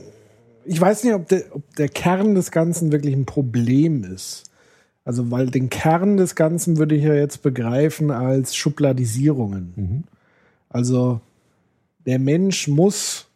[0.65, 4.45] ich weiß nicht, ob der, ob der Kern des Ganzen wirklich ein Problem ist.
[5.05, 9.73] Also, weil den Kern des Ganzen würde ich ja jetzt begreifen als Schubladisierungen.
[9.75, 10.03] Mhm.
[10.69, 11.21] Also,
[12.07, 13.27] der Mensch muss,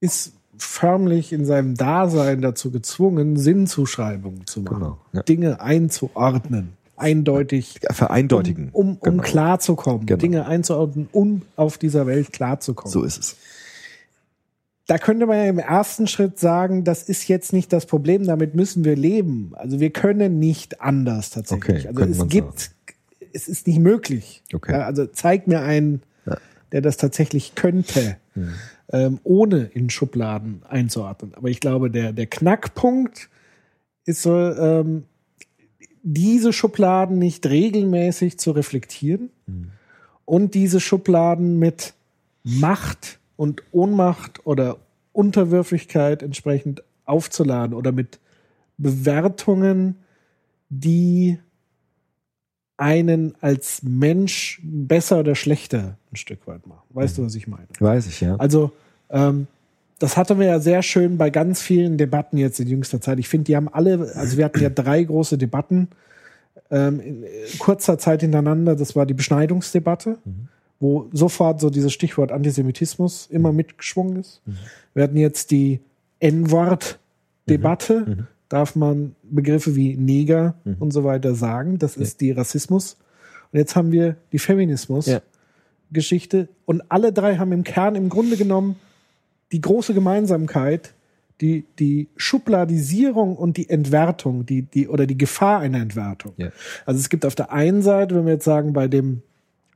[0.00, 0.34] ist
[0.66, 5.22] förmlich in seinem Dasein dazu gezwungen, Sinnzuschreibungen zu machen, Genau, ja.
[5.22, 8.70] Dinge einzuordnen, eindeutig, Vereindeutigen.
[8.72, 9.22] um, um, um Genau.
[9.22, 10.18] klarzukommen, Genau.
[10.20, 12.92] Dinge einzuordnen, um auf dieser Welt klarzukommen.
[12.92, 13.36] So ist es.
[14.86, 18.54] Da könnte man ja im ersten Schritt sagen, das ist jetzt nicht das Problem, damit
[18.54, 19.52] müssen wir leben.
[19.54, 21.88] Also wir können nicht anders tatsächlich.
[21.88, 22.70] Okay, also es gibt,
[23.32, 24.42] es ist nicht möglich.
[24.52, 24.72] Okay.
[24.72, 26.36] Ja, also zeig mir einen, Ja.
[26.72, 28.16] der das tatsächlich könnte,
[28.92, 31.34] ähm, ohne in Schubladen einzuordnen.
[31.34, 33.28] Aber ich glaube, der, der Knackpunkt
[34.04, 35.04] ist ähm,
[36.02, 39.30] diese Schubladen nicht regelmäßig zu reflektieren
[40.24, 41.94] und diese Schubladen mit
[42.42, 44.78] Macht und Ohnmacht oder
[45.12, 48.18] Unterwürfigkeit entsprechend aufzuladen oder mit
[48.78, 49.96] Bewertungen,
[50.68, 51.38] die
[52.76, 56.82] einen als Mensch besser oder schlechter ein Stück weit machen.
[56.90, 57.66] Weißt du, was ich meine?
[57.78, 58.36] Weiß ich, ja.
[58.36, 58.72] Also,
[59.10, 59.46] ähm,
[59.98, 63.20] das hatten wir ja sehr schön bei ganz vielen Debatten jetzt in jüngster Zeit.
[63.20, 65.88] Ich finde, die haben alle, also wir hatten ja drei große Debatten
[66.72, 68.74] ähm, in äh, kurzer Zeit hintereinander.
[68.74, 70.18] Das war die Beschneidungsdebatte,
[70.80, 74.42] wo sofort so dieses Stichwort Antisemitismus immer mitgeschwungen ist.
[74.94, 75.78] Wir hatten jetzt die
[76.18, 78.26] N-Wort-Debatte.
[78.52, 81.78] Darf man Begriffe wie Neger und so weiter sagen?
[81.78, 82.98] Das ist die Rassismus.
[83.50, 85.06] Und jetzt haben wir die Feminismus.
[85.06, 85.22] Ja.
[86.66, 88.76] Und alle drei haben im Kern im Grunde genommen
[89.52, 90.92] die große Gemeinsamkeit,
[91.40, 96.34] die, die Schubladisierung und die Entwertung, die, die, oder die Gefahr einer Entwertung.
[96.36, 96.50] Ja.
[96.84, 99.22] Also es gibt auf der einen Seite, wenn wir jetzt sagen, bei dem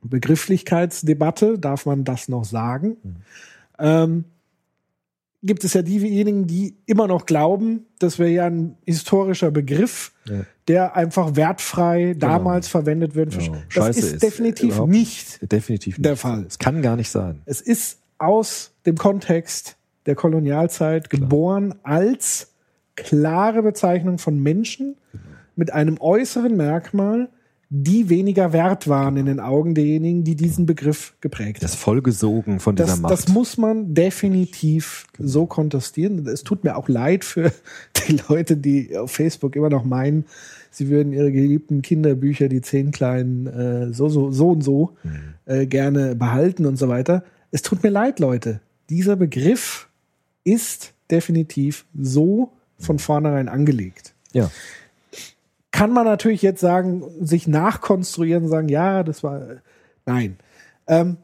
[0.03, 2.97] Begrifflichkeitsdebatte darf man das noch sagen,
[3.79, 4.25] ähm,
[5.43, 10.41] gibt es ja diejenigen, die immer noch glauben, das wäre ja ein historischer Begriff, Ja.
[10.67, 13.37] der einfach wertfrei damals verwendet wird.
[13.37, 13.53] Genau.
[13.53, 16.05] Das Scheiße ist, ist definitiv nicht Definitiv nicht.
[16.05, 16.45] der Fall.
[16.47, 17.41] Es kann gar nicht sein.
[17.45, 19.77] es ist aus dem Kontext
[20.07, 22.53] der Kolonialzeit geboren als
[22.95, 24.95] klare Bezeichnung von Menschen
[25.55, 27.29] mit einem äußeren Merkmal,
[27.69, 31.79] die weniger wert waren in den Augen derjenigen, die diesen Begriff geprägt Das haben.
[31.79, 33.11] vollgesogen von dieser Das, Macht.
[33.11, 36.25] das muss man definitiv so kontestieren.
[36.27, 37.51] Es tut mir auch leid für
[38.07, 40.25] die Leute, die auf Facebook immer noch meinen,
[40.71, 44.93] sie würden ihre geliebten Kinderbücher, die zehn kleinen, äh, so, so, so und so,
[45.45, 47.23] äh, gerne behalten und so weiter.
[47.51, 48.61] Es tut mir leid, Leute.
[48.89, 49.89] Dieser Begriff
[50.45, 54.51] ist definitiv so von vornherein angelegt ja.
[55.71, 59.41] Kann man natürlich jetzt sagen, sich nachkonstruieren und sagen, ja, das war,
[60.05, 60.37] nein.
[60.87, 61.17] Ähm,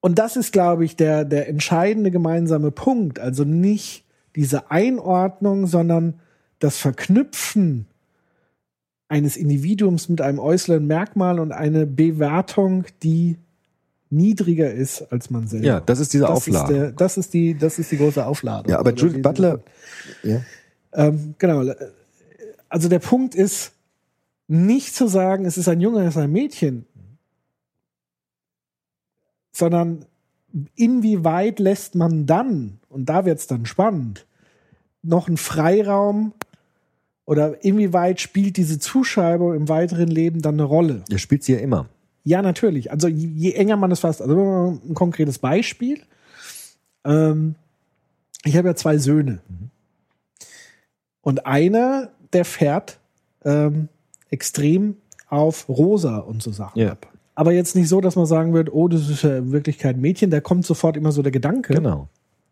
[0.00, 3.18] und das ist, glaube ich, der, der entscheidende gemeinsame Punkt.
[3.18, 4.04] Also nicht
[4.36, 6.20] diese Einordnung, sondern
[6.58, 7.86] das Verknüpfen
[9.08, 13.38] eines Individuums mit einem äußeren Merkmal und eine Bewertung, die
[14.10, 15.66] niedriger ist als man selber.
[15.66, 16.72] ja, das ist diese das Auflage.
[16.72, 18.70] Ist der, das, ist die, das ist die große Aufladung.
[18.70, 19.60] ja, aber Oder Judith Butler.
[20.22, 20.40] Ja.
[20.92, 21.72] ähm, genau.
[22.68, 23.72] Also der Punkt ist,
[24.48, 26.86] nicht zu sagen, es ist ein Junge, es ist ein Mädchen,
[29.52, 30.04] sondern
[30.74, 34.26] inwieweit lässt man dann, und da wird es dann spannend,
[35.02, 36.32] noch einen Freiraum
[37.24, 41.02] oder inwieweit spielt diese Zuschreibung im weiteren Leben dann eine Rolle?
[41.08, 41.88] Ihr spielt sie ja immer.
[42.22, 42.90] Ja, natürlich.
[42.90, 44.20] Also je, enger man es fasst.
[44.20, 46.02] Also ein konkretes Beispiel.
[47.04, 47.54] Ähm,
[48.44, 49.40] ich habe ja zwei Söhne.
[51.20, 52.98] Und einer, der fährt
[53.44, 53.88] ähm,
[54.30, 54.96] extrem
[55.28, 56.92] auf Rosa und so Sachen Ja.
[56.92, 57.06] ab.
[57.34, 60.00] aber jetzt nicht so, dass man sagen wird, oh, das ist ja in Wirklichkeit ein
[60.00, 61.74] Mädchen, da kommt sofort immer so der Gedanke.
[61.74, 62.08] Genau.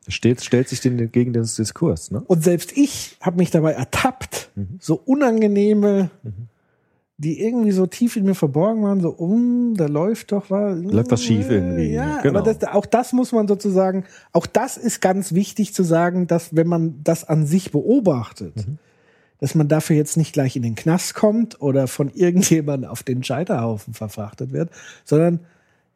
[0.09, 2.23] Steht, stellt sich den gegen den Diskurs, ne?
[2.27, 6.11] Und selbst ich habe mich dabei ertappt, so unangenehme,
[7.17, 10.79] die irgendwie so tief in mir verborgen waren, so, um, da läuft doch was.
[10.83, 12.41] Läuft was schief irgendwie, Ja, genau.
[12.41, 16.55] aber das, auch das muss man sozusagen, auch das ist ganz wichtig zu sagen, dass
[16.55, 18.79] wenn man das an sich beobachtet, Mhm.
[19.41, 23.23] Dass man dafür jetzt nicht gleich in den Knast kommt oder von irgendjemandem auf den
[23.23, 24.71] Scheiterhaufen verfrachtet wird,
[25.05, 25.41] sondern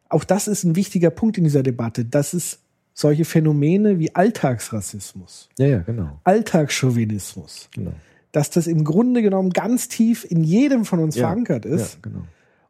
[0.09, 2.59] auch das ist ein wichtiger Punkt in dieser Debatte, dass es
[2.93, 6.19] solche Phänomene wie Alltagsrassismus, Ja, ja, genau.
[6.25, 7.93] Alltagschauvinismus, genau.
[8.31, 12.03] dass das im Grunde genommen ganz tief in jedem von uns Ja, verankert ist.
[12.03, 12.23] Genau.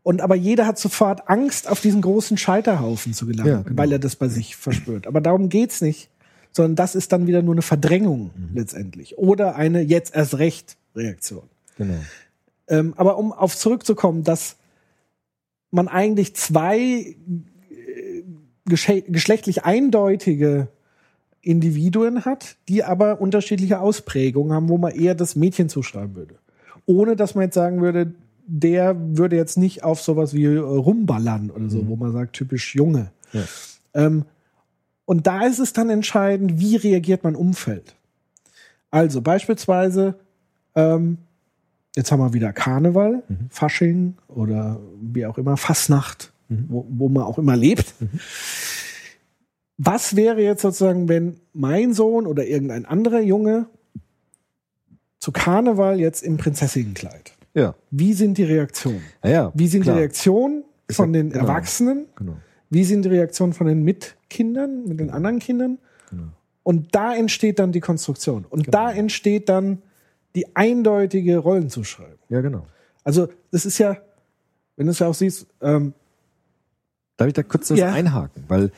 [0.03, 3.77] Und aber jeder hat sofort Angst, auf diesen großen Scheiterhaufen zu gelangen, genau.
[3.77, 5.07] weil er das bei sich verspürt.
[5.07, 6.09] Aber darum geht's nicht,
[6.51, 8.49] sondern das ist dann wieder nur eine Verdrängung Mhm.
[8.55, 11.43] letztendlich oder eine jetzt erst recht Reaktion.
[11.77, 11.95] genau.
[12.67, 14.57] Ähm, aber um auf zurückzukommen, dass
[15.71, 17.15] man eigentlich zwei äh,
[18.65, 20.67] geschlechtlich eindeutige
[21.41, 26.35] Individuen hat, die aber unterschiedliche Ausprägungen haben, wo man eher das Mädchen zuschreiben würde.
[26.85, 28.13] Ohne dass man jetzt sagen würde,
[28.45, 33.11] der würde jetzt nicht auf sowas wie rumballern oder so, wo man sagt, typisch Junge.
[33.31, 33.43] Ja.
[33.93, 34.25] Ähm,
[35.09, 37.95] und da ist es dann entscheidend, wie reagiert mein Umfeld.
[38.91, 40.19] Also beispielsweise,
[40.75, 41.17] ähm,
[41.95, 47.39] jetzt haben wir wieder Karneval, Fasching oder wie auch immer, Fasnacht, wo, wo man auch
[47.39, 47.95] immer lebt.
[49.79, 53.65] Was wäre jetzt sozusagen, wenn mein Sohn oder irgendein anderer Junge
[55.17, 57.33] zu Karneval jetzt im Prinzessinnenkleid?
[57.55, 57.73] Ja.
[57.89, 59.01] Wie sind die Reaktionen?
[59.23, 59.51] Ja, ja.
[59.55, 59.95] Wie sind klar.
[59.95, 61.45] die Reaktionen von ja- den genau.
[61.45, 62.05] Erwachsenen?
[62.15, 62.37] Genau.
[62.69, 65.79] Wie sind die Reaktionen von den Mitkindern, mit den anderen Kindern?
[66.63, 68.45] Und da entsteht dann die Konstruktion.
[68.49, 69.81] Und da entsteht dann
[70.35, 72.19] die eindeutige Rollenzuschreibung.
[72.29, 72.67] Ja, genau.
[73.03, 73.97] Also, das ist ja,
[74.75, 75.93] wenn du es ja auch siehst, ähm,
[77.17, 77.91] Darf ich da kurz Ja.
[77.91, 78.45] einhaken?
[78.47, 78.71] Weil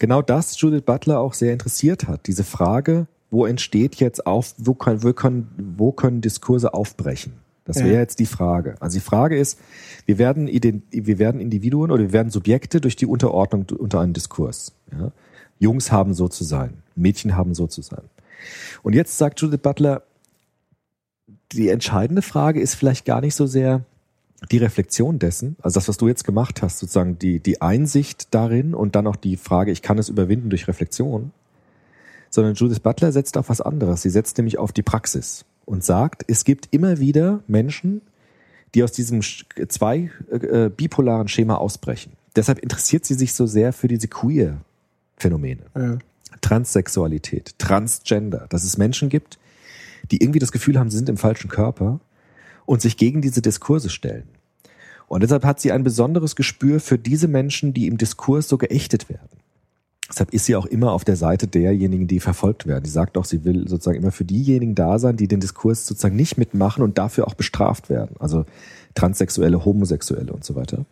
[0.00, 2.26] genau das Judith Butler auch sehr interessiert hat.
[2.26, 7.34] Diese Frage, wo entsteht jetzt auf, wo können, wo können, wo können Diskurse aufbrechen?
[7.64, 7.86] Das Ja.
[7.86, 8.76] wäre jetzt die Frage.
[8.80, 9.58] Also die Frage ist,
[10.06, 14.72] wir werden, wir werden Individuen oder wir werden Subjekte durch die Unterordnung unter einen Diskurs.
[14.92, 15.12] Ja?
[15.58, 18.02] Jungs haben so zu sein, Mädchen haben so zu sein.
[18.82, 20.02] Und jetzt sagt Judith Butler,
[21.52, 23.84] die entscheidende Frage ist vielleicht gar nicht so sehr
[24.50, 28.74] die Reflexion dessen, also das, was du jetzt gemacht hast, sozusagen die, die Einsicht darin
[28.74, 31.30] und dann auch die Frage, ich kann es überwinden durch Reflexion,
[32.28, 34.02] sondern Judith Butler setzt auf was anderes.
[34.02, 38.02] Sie setzt nämlich auf die Praxis und sagt, es gibt immer wieder Menschen,
[38.74, 42.12] die aus diesem zwei äh, bipolaren Schema ausbrechen.
[42.36, 45.62] Deshalb interessiert sie sich so sehr für diese Queer-Phänomene.
[45.74, 45.98] äh,
[46.40, 49.38] Transsexualität, Transgender, dass es Menschen gibt,
[50.10, 52.00] die irgendwie das Gefühl haben, sie sind im falschen Körper
[52.66, 54.28] und sich gegen diese Diskurse stellen.
[55.06, 59.08] Und deshalb hat sie ein besonderes Gespür für diese Menschen, die im Diskurs so geächtet
[59.08, 59.28] werden.
[60.08, 62.84] Deshalb ist sie auch immer auf der Seite derjenigen, die verfolgt werden.
[62.84, 66.16] Sie sagt auch, sie will sozusagen immer für diejenigen da sein, die den Diskurs sozusagen
[66.16, 68.16] nicht mitmachen und dafür auch bestraft werden.
[68.18, 68.44] Also
[68.94, 70.84] Transsexuelle, Homosexuelle und so weiter.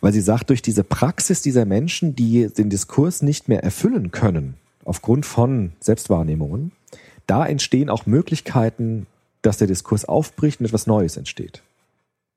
[0.00, 4.54] Weil sie sagt, durch diese Praxis dieser Menschen, die den Diskurs nicht mehr erfüllen können,
[4.84, 6.72] aufgrund von Selbstwahrnehmungen,
[7.26, 9.06] da entstehen auch Möglichkeiten,
[9.42, 11.62] dass der Diskurs aufbricht und etwas Neues entsteht.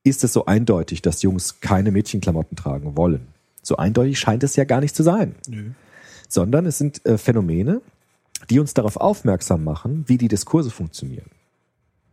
[0.03, 3.27] Ist es so eindeutig, dass Jungs keine Mädchenklamotten tragen wollen?
[3.61, 5.35] So eindeutig scheint es ja gar nicht zu sein.
[6.33, 7.81] Sondern es sind äh, Phänomene,
[8.49, 11.29] die uns darauf aufmerksam machen, wie die Diskurse funktionieren.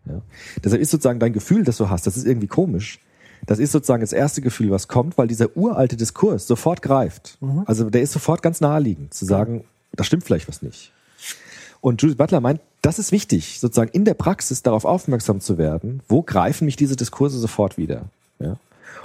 [0.07, 0.21] Ja?
[0.63, 3.01] Deshalb ist sozusagen dein Gefühl, das du hast, das ist irgendwie komisch.
[3.47, 7.39] Das ist sozusagen das erste Gefühl, was kommt, weil dieser uralte Diskurs sofort greift.
[7.65, 10.93] Also der ist sofort ganz naheliegend, zu sagen, da stimmt vielleicht was nicht.
[11.81, 16.03] Und Judith Butler meint, das ist wichtig, sozusagen in der Praxis darauf aufmerksam zu werden,
[16.09, 18.05] wo greifen mich diese Diskurse sofort wieder.
[18.39, 18.57] Ja?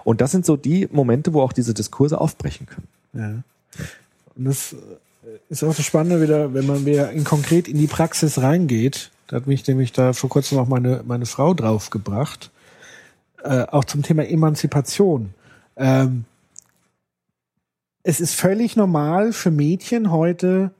[0.03, 2.87] Und das sind so die Momente, wo auch diese Diskurse aufbrechen können.
[3.13, 3.43] Ja.
[4.35, 4.75] Und das äh,
[5.49, 9.11] ist auch das Spannende wieder, wenn man wieder in konkret in die Praxis reingeht.
[9.27, 12.51] Da hat mich nämlich da vor kurzem auch meine, meine Frau draufgebracht.
[13.43, 15.33] Äh, auch zum Thema Emanzipation.
[15.77, 16.25] Ähm,
[18.03, 20.71] es ist völlig normal für Mädchen heute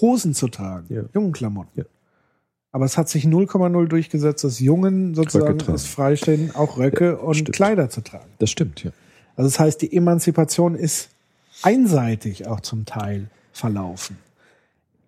[0.00, 1.02] Hosen zu tragen, Ja.
[1.14, 1.82] Jungenklamotten.
[1.82, 1.84] Ja.
[2.72, 7.52] Aber es hat sich 0,0 durchgesetzt, dass Jungen sozusagen es freistehen, auch Röcke und stimmt.
[7.54, 8.30] Kleider zu tragen.
[8.38, 8.90] Das stimmt, ja.
[9.36, 11.10] Also das heißt, die Emanzipation ist
[11.62, 14.16] einseitig auch zum Teil verlaufen.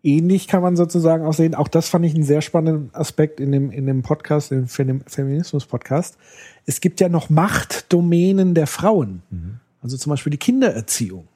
[0.02, 3.50] Ähnlich kann man sozusagen auch sehen, auch das fand ich einen sehr spannenden Aspekt in
[3.52, 6.18] dem, in dem Podcast, dem Fem- Feminismus-Podcast.
[6.66, 9.22] Es gibt ja noch Machtdomänen der Frauen.
[9.82, 11.26] Also zum Beispiel die Kindererziehung.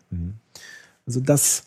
[1.06, 1.64] Also das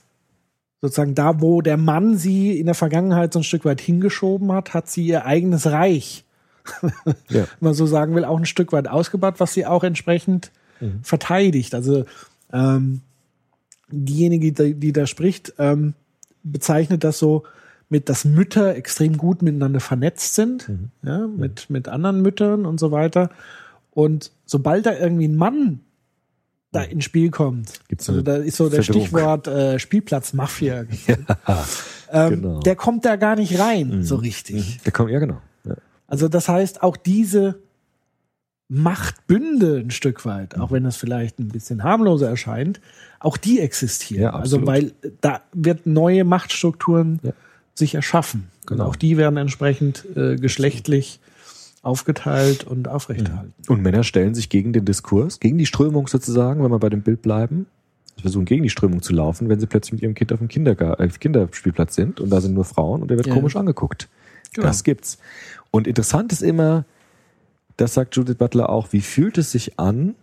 [0.79, 4.73] sozusagen da, wo der Mann sie in der Vergangenheit so ein Stück weit hingeschoben hat,
[4.75, 6.23] hat sie ihr eigenes Reich
[7.29, 7.41] Ja.
[7.41, 10.51] wenn man so sagen will, auch ein Stück weit ausgebaut, was sie auch entsprechend
[11.01, 11.73] verteidigt.
[11.73, 12.05] Also
[12.53, 13.01] Ähm,
[13.91, 15.93] diejenige, die, die da spricht, ähm,
[16.43, 17.43] bezeichnet das so
[17.89, 20.69] mit, dass Mütter extrem gut miteinander vernetzt sind,
[21.03, 23.29] ja, mit, mit anderen Müttern und so weiter.
[23.91, 25.81] Und sobald da irgendwie ein Mann
[26.71, 29.07] da ins Spiel kommt, Gibt's also da ist so der Verdrehung.
[29.07, 30.85] Stichwort äh, Spielplatz-Mafia,
[32.11, 32.59] ähm, genau.
[32.61, 34.79] der kommt da gar nicht rein, so richtig.
[34.83, 35.41] Der kommt, ja, genau.
[35.65, 35.75] Ja.
[36.07, 37.59] Also das heißt, auch diese
[38.73, 42.79] Machtbünde ein Stück weit, auch wenn das vielleicht ein bisschen harmloser erscheint,
[43.19, 44.23] auch die existieren.
[44.23, 47.33] Ja, also weil da wird neue Machtstrukturen Ja.
[47.75, 48.47] sich erschaffen.
[48.65, 48.83] Genau.
[48.85, 51.19] Und auch die werden entsprechend äh, geschlechtlich
[51.81, 53.53] aufgeteilt und aufrechterhalten.
[53.67, 57.01] Und Männer stellen sich gegen den Diskurs, gegen die Strömung sozusagen, wenn wir bei dem
[57.01, 57.65] Bild bleiben.
[58.15, 60.47] Sie versuchen gegen die Strömung zu laufen, wenn sie plötzlich mit ihrem Kind auf dem
[60.47, 64.07] Kindergar äh, Kinderspielplatz sind und da sind nur Frauen und der wird komisch angeguckt.
[64.53, 64.67] Genau.
[64.67, 65.17] Das gibt's.
[65.71, 66.85] Und interessant ist immer,
[67.81, 70.15] das sagt Judith Butler auch, wie fühlt es sich an,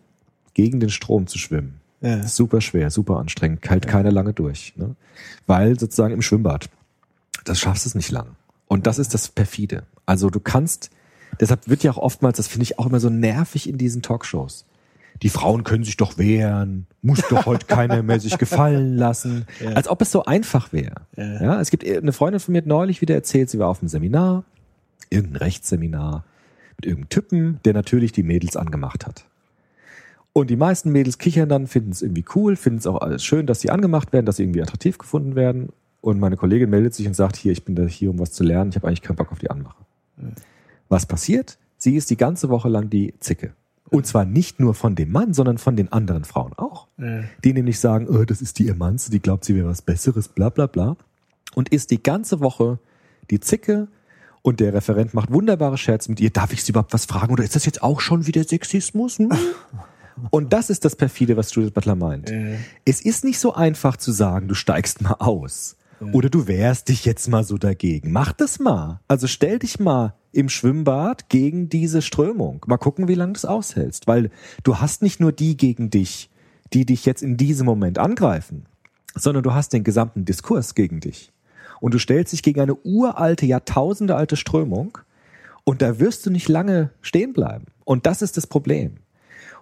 [0.54, 1.80] gegen den Strom zu schwimmen?
[2.00, 2.22] Ja.
[2.22, 4.74] Super schwer, super anstrengend, hält keiner lange durch.
[4.76, 4.94] Ne?
[5.48, 6.70] Weil sozusagen im Schwimmbad,
[7.44, 8.36] das schaffst du es nicht lang.
[8.68, 9.82] Und das ist das perfide.
[10.06, 10.90] Also du kannst,
[11.40, 14.64] deshalb wird ja auch oftmals, das finde ich auch immer so nervig in diesen Talkshows.
[15.22, 19.46] Die Frauen können sich doch wehren, muss doch heute keiner mehr sich gefallen lassen.
[19.74, 21.02] Als ob es so einfach wäre.
[21.16, 21.42] Ja.
[21.42, 21.60] Ja.
[21.60, 24.44] es gibt eine Freundin von mir hat neulich wieder erzählt, sie war auf einem Seminar,
[25.10, 26.24] irgendein Rechtsseminar,
[26.78, 29.26] mit irgendeinem Typen, der natürlich die Mädels angemacht hat.
[30.32, 33.46] Und die meisten Mädels kichern dann, finden es irgendwie cool, finden es auch alles schön,
[33.46, 35.70] dass sie angemacht werden, dass sie irgendwie attraktiv gefunden werden.
[36.00, 38.44] Und meine Kollegin meldet sich und sagt, hier, ich bin da hier, um was zu
[38.44, 39.84] lernen, ich habe eigentlich keinen Bock auf die Anmache.
[40.88, 41.58] Was passiert?
[41.76, 43.52] Sie ist die ganze Woche lang die Zicke.
[43.90, 46.88] Und zwar nicht nur von dem Mann, sondern von den anderen Frauen auch.
[46.98, 47.24] Ja.
[47.42, 50.50] Die nämlich sagen, oh, das ist die Emanze, die glaubt, sie wäre was Besseres, bla
[50.50, 50.96] bla bla.
[51.54, 52.78] Und ist die ganze Woche
[53.30, 53.88] die Zicke
[54.48, 56.30] und der Referent macht wunderbare Scherze mit ihr.
[56.30, 59.18] Darf ich sie überhaupt was fragen oder ist das jetzt auch schon wieder Sexismus?
[59.18, 59.30] Hm?
[60.30, 62.28] Und das ist das perfide, was Judith Butler meint.
[62.84, 65.76] Es ist nicht so einfach zu sagen, du steigst mal aus.
[66.12, 68.10] Oder du wehrst dich jetzt mal so dagegen.
[68.10, 69.00] Mach das mal.
[69.06, 72.64] Also stell dich mal im Schwimmbad gegen diese Strömung.
[72.66, 74.08] Mal gucken, wie lange du es aushältst.
[74.08, 74.30] Weil
[74.64, 76.30] du hast nicht nur die gegen dich,
[76.72, 78.66] die dich jetzt in diesem Moment angreifen,
[79.14, 81.32] sondern du hast den gesamten Diskurs gegen dich.
[81.80, 84.98] Und du stellst dich gegen eine uralte, Jahrtausende alte Strömung
[85.64, 87.66] und da wirst du nicht lange stehen bleiben.
[87.84, 88.96] Und das ist das Problem.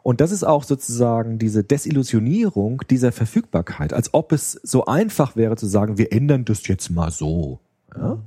[0.03, 5.57] Und das ist auch sozusagen diese Desillusionierung dieser Verfügbarkeit, als ob es so einfach wäre
[5.57, 7.59] zu sagen, wir ändern das jetzt mal so.
[7.97, 8.19] Ja?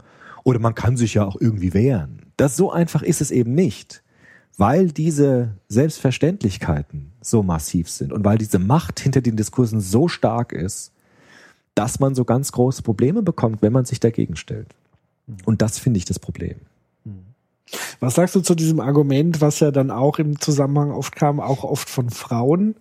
[0.44, 2.24] Oder man kann sich ja auch irgendwie wehren.
[2.36, 4.04] Das so einfach ist es eben nicht,
[4.58, 10.52] weil diese Selbstverständlichkeiten so massiv sind und weil diese Macht hinter den Diskursen so stark
[10.52, 10.92] ist,
[11.80, 14.68] dass man so ganz große Probleme bekommt, wenn man sich dagegen stellt.
[15.46, 16.58] Und das finde ich das Problem.
[18.02, 21.64] Was sagst du zu diesem Argument, was ja dann auch im Zusammenhang oft kam, auch
[21.64, 22.76] oft von Frauen,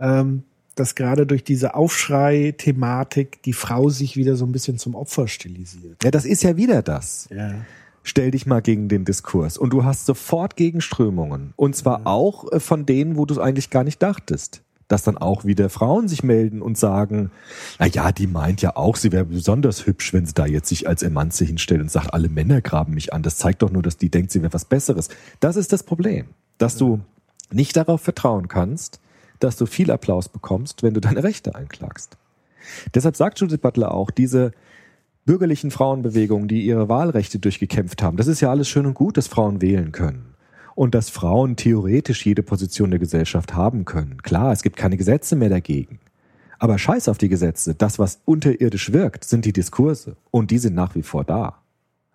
[0.00, 0.42] ähm,
[0.74, 6.02] dass gerade durch diese Aufschrei-Thematik die Frau sich wieder so ein bisschen zum Opfer stilisiert?
[6.02, 7.28] Ja, das ist ja wieder das.
[7.30, 7.54] Ja.
[8.02, 9.58] Stell dich mal gegen den Diskurs.
[9.58, 11.52] Und du hast sofort Gegenströmungen.
[11.54, 14.63] Und zwar auch äh, von denen, wo du es eigentlich gar nicht dachtest.
[14.88, 17.30] Dass dann auch wieder Frauen sich melden und sagen,
[17.78, 20.86] na ja, die meint ja auch, sie wäre besonders hübsch, wenn sie da jetzt sich
[20.86, 23.22] als Emanze hinstellt und sagt, alle Männer graben mich an.
[23.22, 25.08] Das zeigt doch nur, dass die denkt, sie wäre was Besseres.
[25.40, 26.26] Das ist das Problem.
[26.58, 27.00] Dass du
[27.50, 29.00] nicht darauf vertrauen kannst,
[29.40, 32.16] dass du viel Applaus bekommst, wenn du deine Rechte einklagst.
[32.94, 34.52] Deshalb sagt Judith Butler auch, diese
[35.26, 39.28] bürgerlichen Frauenbewegungen, die ihre Wahlrechte durchgekämpft haben, das ist ja alles schön und gut, dass
[39.28, 40.33] Frauen wählen können.
[40.74, 44.22] Und dass Frauen theoretisch jede Position der Gesellschaft haben können.
[44.22, 46.00] Klar, es gibt keine Gesetze mehr dagegen.
[46.58, 47.74] Aber scheiß auf die Gesetze.
[47.74, 50.16] Das, was unterirdisch wirkt, sind die Diskurse.
[50.30, 51.62] Und die sind nach wie vor da.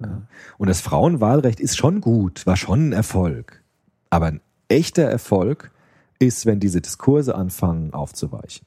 [0.02, 0.24] Ja.
[0.58, 3.64] Und das Frauenwahlrecht ist schon gut, war schon ein Erfolg.
[4.10, 5.72] Aber ein echter Erfolg
[6.20, 8.66] ist, wenn diese Diskurse anfangen aufzuweichen.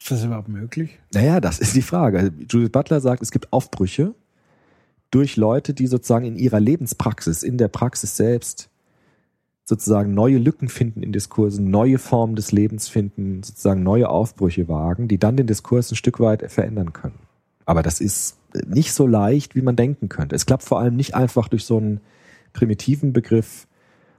[0.00, 0.98] Ist das überhaupt möglich?
[1.12, 2.32] Naja, das ist die Frage.
[2.48, 4.14] Judith Butler sagt, es gibt Aufbrüche
[5.10, 8.68] durch Leute, die sozusagen in ihrer Lebenspraxis, in der Praxis selbst
[9.64, 15.08] sozusagen neue Lücken finden in Diskursen, neue Formen des Lebens finden, sozusagen neue Aufbrüche wagen,
[15.08, 17.18] die dann den Diskurs ein Stück weit verändern können.
[17.64, 20.36] Aber das ist nicht so leicht, wie man denken könnte.
[20.36, 22.00] Es klappt vor allem nicht einfach durch so einen
[22.52, 23.66] primitiven Begriff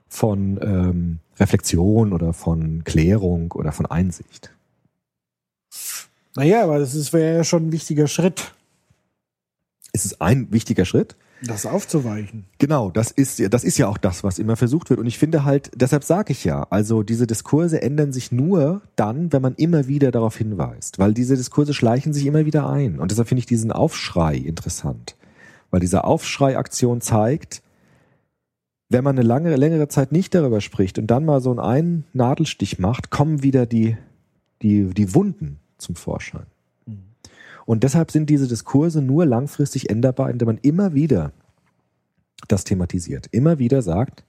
[0.09, 4.53] von ähm, Reflexion oder von Klärung oder von Einsicht.
[6.35, 8.53] Naja, aber das wäre ja schon ein wichtiger Schritt,
[9.97, 11.15] Es ist ein wichtiger Schritt.
[11.43, 12.45] das aufzuweichen.
[12.59, 14.99] Genau, das ist, ja- das ist ja auch das, was immer versucht wird.
[14.99, 19.31] Und ich finde halt, deshalb sage ich ja, also diese Diskurse ändern sich nur dann,
[19.33, 20.97] wenn man immer wieder darauf hinweist.
[20.99, 22.99] Weil diese Diskurse schleichen sich immer wieder ein.
[22.99, 25.15] Und deshalb finde ich diesen Aufschrei interessant.
[25.71, 27.61] Weil diese Aufschreiaktion zeigt,
[28.89, 32.79] wenn man eine lange, längere Zeit nicht darüber spricht und dann mal so einen Nadelstich
[32.79, 33.97] macht, kommen wieder die,
[34.61, 36.45] die, die Wunden zum Vorschein.
[37.67, 41.33] Und deshalb sind diese Diskurse nur langfristig änderbar, indem man immer wieder
[42.47, 43.27] das thematisiert.
[43.31, 44.23] Immer wieder sagt,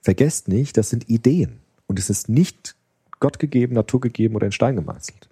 [0.00, 1.58] vergesst nicht, das sind Ideen.
[1.86, 2.76] Und es ist nicht
[3.20, 5.28] Gott gegeben, Natur gegeben oder in Stein gemeißelt.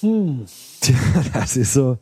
[0.00, 0.44] Hm.
[0.80, 0.96] Tja,
[1.32, 1.98] das ist so.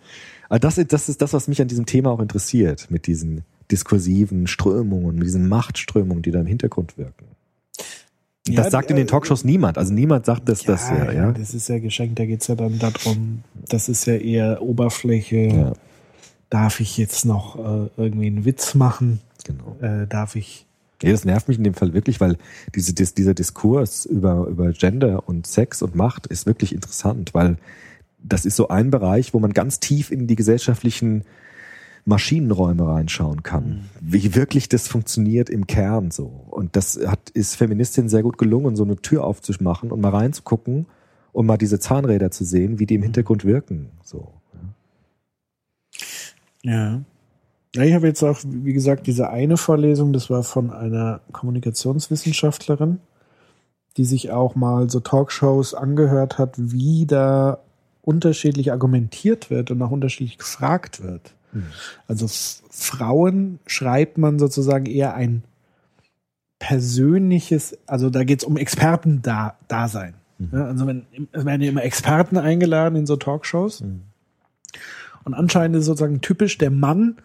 [0.49, 3.45] aber Das, ist- das ist das, was mich an diesem Thema auch interessiert, mit diesen
[3.71, 7.27] diskursiven Strömungen, mit diesen Machtströmungen, die da im Hintergrund wirken.
[8.49, 9.79] Und Ja, das sagt in den äh, Talkshows niemand.
[9.79, 11.33] Also niemand sagt das, das ja, ja.
[11.33, 15.37] das ist ja geschenkt, da geht's ja dann darum, das ist ja eher Oberfläche.
[15.37, 15.73] Ja,
[16.51, 19.21] Darf ich jetzt noch äh, irgendwie einen Witz machen?
[19.45, 19.77] genau.
[19.81, 20.67] Äh, darf ich.
[21.03, 22.37] Ja, das nervt mich in dem Fall wirklich, weil
[22.75, 27.57] diese, dis, dieser Diskurs über, über Gender und Sex und Macht ist wirklich interessant, weil
[28.23, 31.25] das ist so ein Bereich, wo man ganz tief in die gesellschaftlichen
[32.05, 36.25] Maschinenräume reinschauen kann, wie wirklich das funktioniert im Kern so.
[36.51, 40.87] Und das hat, ist Feministinnen sehr gut gelungen, so eine Tür aufzumachen und mal reinzugucken
[41.33, 43.91] und mal diese Zahnräder zu sehen, wie die im Hintergrund wirken.
[44.03, 44.33] So.
[46.63, 47.03] Ja.
[47.75, 52.99] Ja, ich habe jetzt auch, wie gesagt, diese eine Vorlesung, das war von einer Kommunikationswissenschaftlerin,
[53.97, 57.61] die sich auch mal so Talkshows angehört hat, wie da
[58.03, 61.35] unterschiedlich argumentiert wird und auch unterschiedlich gefragt wird.
[62.09, 62.27] Also
[62.71, 65.45] Frauen schreibt man sozusagen eher ein
[66.59, 70.15] persönliches, also da geht es um Experten-Dasein.
[70.53, 73.83] Ja, also wenn, es werden ja immer Experten eingeladen in so Talkshows.
[75.25, 77.17] Und anscheinend ist sozusagen typisch, der Mann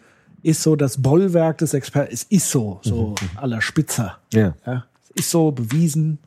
[0.44, 2.14] ist so das Bollwerk des Experten.
[2.14, 4.20] Es ist so, so aller Spitzer.
[4.34, 4.56] Ja.
[4.66, 6.20] Ja, es ist so bewiesen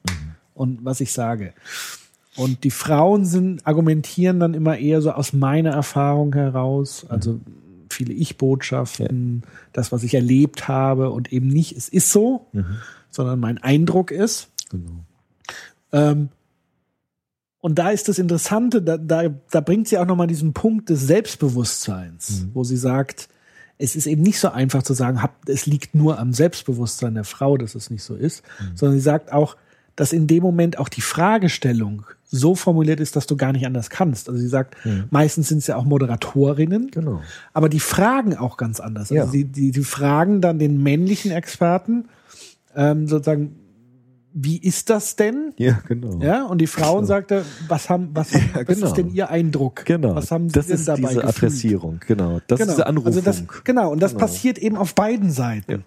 [0.55, 1.53] und was ich sage.
[2.37, 7.41] Und die Frauen sind, argumentieren dann immer eher so aus meiner Erfahrung heraus, also
[8.01, 9.43] viele Ich-Botschaften,
[9.75, 12.47] das, was ich erlebt habe und eben nicht, es ist so,
[13.11, 14.49] sondern mein Eindruck ist.
[14.71, 15.05] Genau.
[15.93, 16.31] Ähm,
[17.61, 21.03] und da ist das Interessante, da, da, da bringt sie auch nochmal diesen Punkt des
[21.03, 23.29] Selbstbewusstseins, wo sie sagt,
[23.77, 27.25] es ist eben nicht so einfach zu sagen, hab, es liegt nur am Selbstbewusstsein der
[27.25, 28.43] Frau, dass es nicht so ist,
[28.75, 29.57] sondern sie sagt auch,
[29.97, 33.91] dass in dem Moment auch die Fragestellung so formuliert ist, dass du gar nicht anders
[33.91, 34.29] kannst.
[34.29, 34.77] Also sie sagt,
[35.11, 37.21] meistens sind es ja auch Moderatorinnen, Genau.
[37.53, 39.11] aber die fragen auch ganz anders.
[39.11, 39.27] Also Ja.
[39.27, 42.05] die, die, die fragen dann den männlichen Experten
[42.77, 43.57] ähm, sozusagen,
[44.33, 45.55] wie ist das denn?
[45.57, 46.21] Ja, genau.
[46.23, 48.87] Ja, und die Frauen sagte, was haben, was, haben, Ja, was genau.
[48.87, 49.85] ist denn ihr Eindruck?
[49.87, 50.15] Genau.
[50.15, 51.37] Was haben Sie das denn ist dabei diese gefühlt?
[51.37, 52.41] Adressierung, genau.
[52.47, 53.07] Das ist diese Anrufung.
[53.09, 54.21] Also das, genau, und das Genau.
[54.25, 55.73] passiert eben auf beiden Seiten.
[55.73, 55.79] Ja.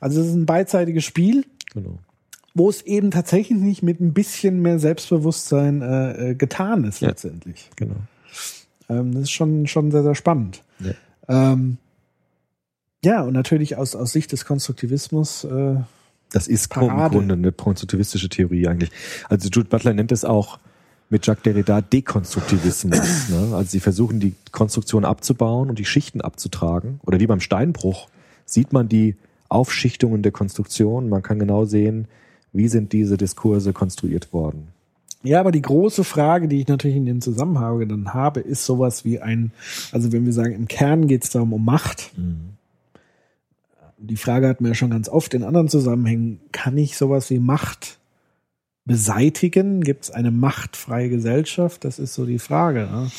[0.00, 1.44] Also es ist ein beidseitiges Spiel,
[1.74, 1.98] Genau.
[2.54, 7.08] Wo es eben tatsächlich nicht mit ein bisschen mehr Selbstbewusstsein äh, äh, getan ist Ja.
[7.08, 7.70] letztendlich.
[7.76, 7.96] Genau.
[8.88, 10.62] Ähm, das ist schon, schon sehr, sehr spannend.
[10.80, 10.92] Ja.
[11.28, 11.76] Ähm,
[13.04, 15.76] ja, und natürlich aus, aus Sicht des Konstruktivismus, äh,
[16.32, 17.14] Das ist Parade.
[17.14, 18.90] im Grunde eine konstruktivistische Theorie eigentlich.
[19.28, 20.58] Also Jude Butler nennt es auch
[21.08, 23.00] mit Jacques Derrida Dekonstruktivismus.
[23.30, 23.54] ne?
[23.54, 27.00] Also sie versuchen die Konstruktion abzubauen und die Schichten abzutragen.
[27.04, 28.08] Oder wie beim Steinbruch
[28.44, 29.16] sieht man die
[29.48, 31.08] Aufschichtungen der Konstruktion.
[31.08, 32.06] Man kann genau sehen,
[32.52, 34.68] wie sind diese Diskurse konstruiert worden.
[35.22, 39.04] Ja, aber die große Frage, die ich natürlich in dem Zusammenhang dann habe, ist sowas
[39.04, 39.52] wie ein,
[39.92, 42.12] also wenn wir sagen, im Kern geht es darum um Macht.
[43.98, 47.38] Die Frage hatten wir ja schon ganz oft in anderen Zusammenhängen, kann ich sowas wie
[47.38, 47.98] Macht
[48.86, 49.82] beseitigen?
[49.82, 51.84] Gibt es eine machtfreie Gesellschaft?
[51.84, 52.88] Das ist so die Frage.
[52.90, 53.10] Ne?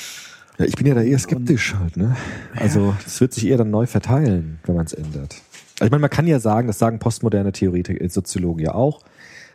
[0.58, 2.18] Ja, ich bin ja da eher skeptisch halt, ne?
[2.56, 5.36] Also es wird sich eher dann neu verteilen, wenn man es ändert.
[5.80, 9.02] Also ich meine, man kann ja sagen, das sagen postmoderne Theoretiker, Soziologen ja auch,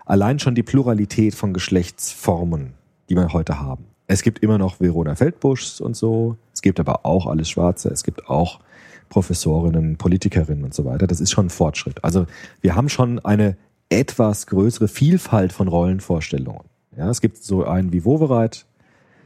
[0.06, 2.72] allein schon die Pluralität von Geschlechtsformen,
[3.10, 3.84] die wir heute haben.
[4.06, 8.04] Es gibt immer noch Verona Feldbuschs und so, es gibt aber auch alles Schwarze, es
[8.04, 8.60] gibt auch
[9.08, 11.06] Professorinnen, Politikerinnen und so weiter.
[11.06, 12.02] Das ist schon ein Fortschritt.
[12.02, 12.26] Also
[12.60, 13.56] wir haben schon eine
[13.88, 16.64] etwas größere Vielfalt von Rollenvorstellungen.
[16.96, 18.64] Ja, es gibt so einen wie Wowereit,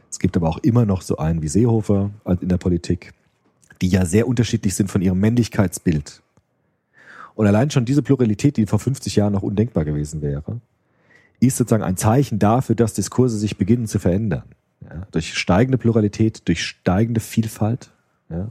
[0.09, 3.13] es gibt aber auch immer noch so einen wie Seehofer in der Politik,
[3.81, 6.21] die ja sehr unterschiedlich sind von ihrem Männlichkeitsbild.
[7.33, 10.59] Und allein schon diese Pluralität, die vor 50 Jahren noch undenkbar gewesen wäre,
[11.41, 14.43] ist sozusagen ein Zeichen dafür, dass Diskurse sich beginnen zu verändern.
[14.81, 17.91] Ja, durch steigende Pluralität, durch steigende Vielfalt.
[18.29, 18.49] Ja.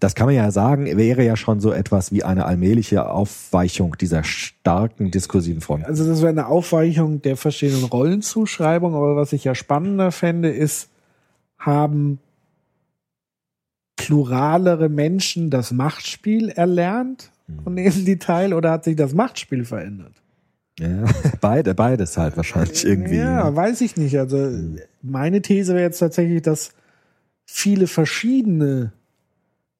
[0.00, 4.22] Das kann man ja sagen, wäre ja schon so etwas wie eine allmähliche Aufweichung dieser
[4.22, 5.86] starken diskursiven Front.
[5.86, 10.90] Also das wäre eine Aufweichung der verschiedenen Rollenzuschreibung, aber was ich ja spannender fände, ist,
[11.58, 12.20] haben
[13.96, 17.32] pluralere Menschen das Machtspiel erlernt
[17.64, 20.12] und nehmen die teil oder hat sich das Machtspiel verändert?
[20.78, 21.04] Ja,
[21.40, 23.16] beide, beides halt wahrscheinlich irgendwie.
[23.16, 24.18] Ja, weiß ich nicht.
[24.18, 24.50] Also
[25.02, 26.70] meine These wäre jetzt tatsächlich, dass
[27.44, 28.92] viele verschiedene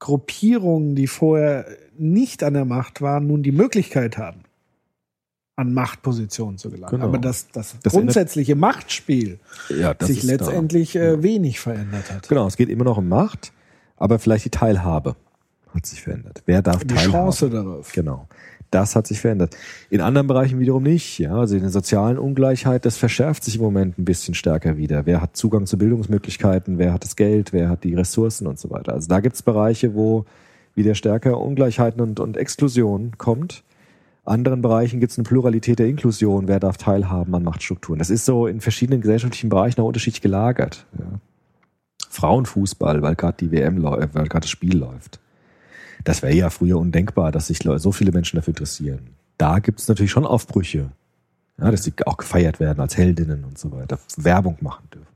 [0.01, 1.67] Gruppierungen, die vorher
[1.97, 4.41] nicht an der Macht waren, nun die Möglichkeit haben,
[5.57, 6.93] an Machtpositionen zu gelangen.
[6.93, 7.05] Genau.
[7.07, 9.39] Aber dass das, Das grundsätzliche Machtspiel
[9.69, 10.33] Ja, sich ist da.
[10.33, 12.29] letztendlich äh, wenig verändert hat.
[12.29, 13.53] Genau, es geht immer noch um Macht,
[13.97, 15.17] aber vielleicht die Teilhabe
[15.75, 16.43] hat sich verändert.
[16.47, 17.11] Wer darf Die teilhaben?
[17.13, 17.93] Chance darauf.
[17.93, 18.29] Genau.
[18.71, 19.57] Das hat sich verändert.
[19.89, 21.19] In anderen Bereichen wiederum nicht.
[21.19, 25.07] Ja, also in der sozialen Ungleichheit, das verschärft sich im Moment ein bisschen stärker wieder.
[25.07, 26.79] Wer hat Zugang zu Bildungsmöglichkeiten?
[26.79, 27.53] Wer hat das Geld?
[27.53, 28.93] Wer hat die Ressourcen und so weiter?
[28.93, 30.27] Also da gibt es Bereiche, wo
[30.75, 33.65] wieder stärker Ungleichheiten und, und Exklusion kommt.
[34.25, 36.49] Anderen Bereichen gibt es eine Pluralität der Inklusion.
[36.49, 37.99] Wer darf teilhaben an Machtstrukturen?
[37.99, 40.85] Das ist so in verschiedenen gesellschaftlichen Bereichen auch unterschiedlich gelagert.
[40.99, 41.07] Ja.
[42.11, 45.21] Frauenfußball, weil gerade die WM läuft, weil gerade das Spiel läuft.
[46.05, 49.11] Das wäre ja früher undenkbar, dass sich so viele Menschen dafür interessieren.
[49.37, 50.91] Da gibt es natürlich schon Aufbrüche,
[51.61, 55.07] ja, dass sie auch gefeiert werden als Heldinnen und so weiter, Werbung machen dürfen.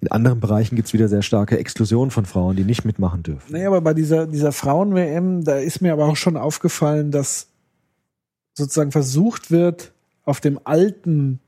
[0.00, 3.52] In anderen Bereichen gibt es wieder sehr starke Exklusion von Frauen, die nicht mitmachen dürfen.
[3.52, 7.48] Naja, aber bei dieser, dieser Frauen-WM, da ist mir aber auch schon aufgefallen, dass
[8.54, 9.92] sozusagen versucht wird,
[10.24, 11.40] auf dem alten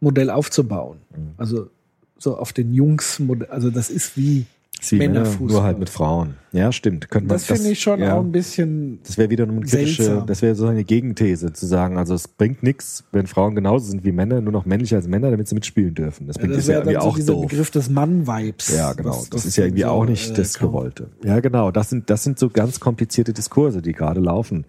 [0.00, 0.98] Modell aufzubauen.
[1.36, 1.70] Also
[2.18, 3.48] so auf den Jungs-Modell.
[3.48, 4.46] Also das ist wie
[4.84, 5.48] Sie Männer, Männerfußball.
[5.48, 6.34] nur halt mit Frauen.
[6.52, 7.10] Ja, stimmt.
[7.10, 8.14] Könnte man- Das finde ich schon ja.
[8.16, 9.00] auch ein bisschen.
[9.04, 10.26] Das wäre wieder eine kritische, Seltsam.
[10.26, 14.04] das wäre so eine Gegenthese zu sagen, also es bringt nichts, wenn Frauen genauso sind
[14.04, 16.26] wie Männer, nur noch männlicher als Männer, damit sie mitspielen dürfen.
[16.26, 17.46] Das, Ja, bringt das ist ja wäre irgendwie dann so auch dieser doof.
[17.50, 18.76] Begriff des Mann-Vibes.
[18.76, 19.10] Ja, genau.
[19.10, 20.72] Das was ist ja irgendwie so, auch nicht äh, das kommt.
[20.72, 21.10] Gewollte.
[21.24, 21.70] Ja, genau.
[21.70, 24.64] Das sind, das sind so ganz komplizierte Diskurse, die gerade laufen,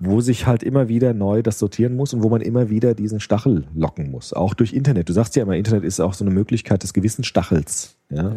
[0.00, 3.18] wo sich halt immer wieder neu das sortieren muss und wo man immer wieder diesen
[3.18, 4.32] Stachel locken muss.
[4.32, 5.08] Auch durch Internet.
[5.08, 7.96] Du sagst ja immer, Internet ist auch so eine Möglichkeit des gewissen Stachels.
[8.10, 8.22] Ja.
[8.28, 8.32] Ja.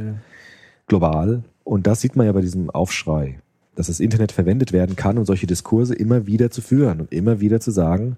[0.88, 1.44] Global.
[1.64, 3.40] Und das sieht man ja bei diesem Aufschrei,
[3.76, 7.40] dass das Internet verwendet werden kann, um solche Diskurse immer wieder zu führen und immer
[7.40, 8.18] wieder zu sagen,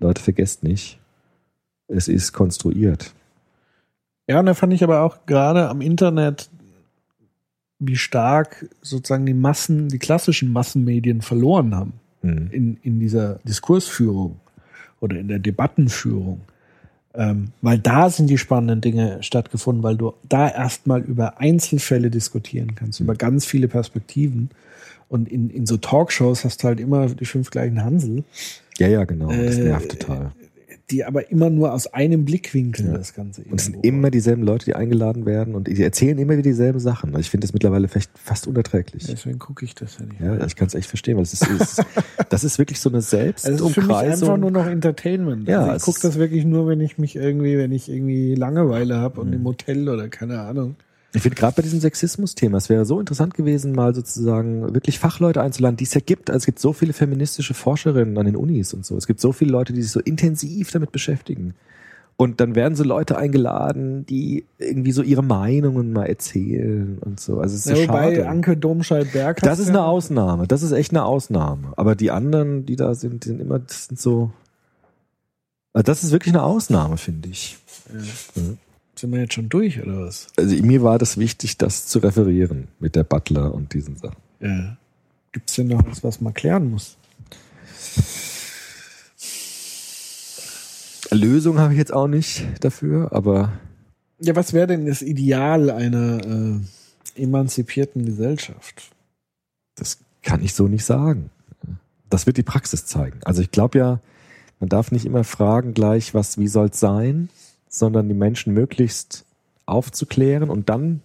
[0.00, 0.98] Leute, vergesst nicht,
[1.88, 3.12] es ist konstruiert.
[4.28, 6.50] Ja, und da fand ich aber auch gerade am Internet,
[7.78, 12.48] wie stark sozusagen die Massen, die klassischen Massenmedien verloren haben Mhm.
[12.52, 14.40] in, in dieser Diskursführung
[15.00, 16.40] oder in der Debattenführung.
[17.14, 22.74] Ähm, weil da sind die spannenden Dinge stattgefunden, weil du da erstmal über Einzelfälle diskutieren
[22.74, 24.50] kannst, über ganz viele Perspektiven.
[25.08, 28.24] Und in, in so Talkshows hast du halt immer die fünf gleichen Hansel,
[28.78, 29.28] Ja, ja, genau.
[29.28, 30.32] Das Äh, nervt total.
[30.92, 32.92] Die aber immer nur aus einem Blickwinkel Ja.
[32.98, 36.32] das Ganze Und es sind immer dieselben Leute, die eingeladen werden und die erzählen immer
[36.34, 37.10] wieder dieselben Sachen.
[37.10, 39.06] Also ich finde das mittlerweile fast unerträglich.
[39.06, 40.20] Deswegen gucke ich das ja nicht.
[40.20, 41.82] Ja, ich kann es echt verstehen, weil es ist, ist,
[42.28, 44.28] das ist wirklich so eine Also es ist für mich Selbstumkreisung.
[44.28, 45.48] einfach nur noch Entertainment.
[45.48, 48.96] Ja, also ich gucke das wirklich nur, wenn ich mich irgendwie, wenn ich irgendwie Langeweile
[48.98, 49.26] habe Mhm.
[49.26, 50.76] und im Hotel oder keine Ahnung.
[51.14, 55.42] Ich finde gerade bei diesem Sexismus-Thema, es wäre so interessant gewesen, mal sozusagen wirklich Fachleute
[55.42, 56.30] einzuladen, die es ja gibt.
[56.30, 58.96] Also es gibt so viele feministische Forscherinnen an den Unis und so.
[58.96, 61.54] Es gibt so viele Leute, die sich so intensiv damit beschäftigen.
[62.16, 67.38] Und dann werden so Leute eingeladen, die irgendwie so ihre Meinungen mal erzählen und so.
[67.40, 68.28] Also es ist Ja, so wobei schade.
[68.28, 69.40] Anke Domscheit-Berg.
[69.40, 70.46] Das ist ja- eine Ausnahme.
[70.46, 71.72] Das ist echt eine Ausnahme.
[71.76, 74.30] Aber die anderen, die da sind, sind immer, das sind so.
[75.74, 77.58] Also das ist wirklich eine Ausnahme, finde ich.
[79.02, 80.28] Sind wir jetzt schon durch oder was?
[80.36, 84.22] Also mir war das wichtig, das zu referieren mit der Butler und diesen Sachen.
[84.38, 84.76] Ja.
[85.32, 86.96] Gibt es denn noch was, was man klären muss?
[91.10, 93.52] Lösung habe ich jetzt auch nicht dafür, aber
[94.20, 98.92] Ja, was wäre denn das Ideal einer äh, emanzipierten Gesellschaft?
[99.74, 101.30] das kann ich so nicht sagen.
[102.08, 103.18] Das wird die Praxis zeigen.
[103.24, 104.00] Also ich glaube ja,
[104.60, 107.30] man darf nicht immer fragen gleich, was, wie soll's sein,
[107.72, 109.24] sondern die Menschen möglichst
[109.66, 111.00] aufzuklären und dann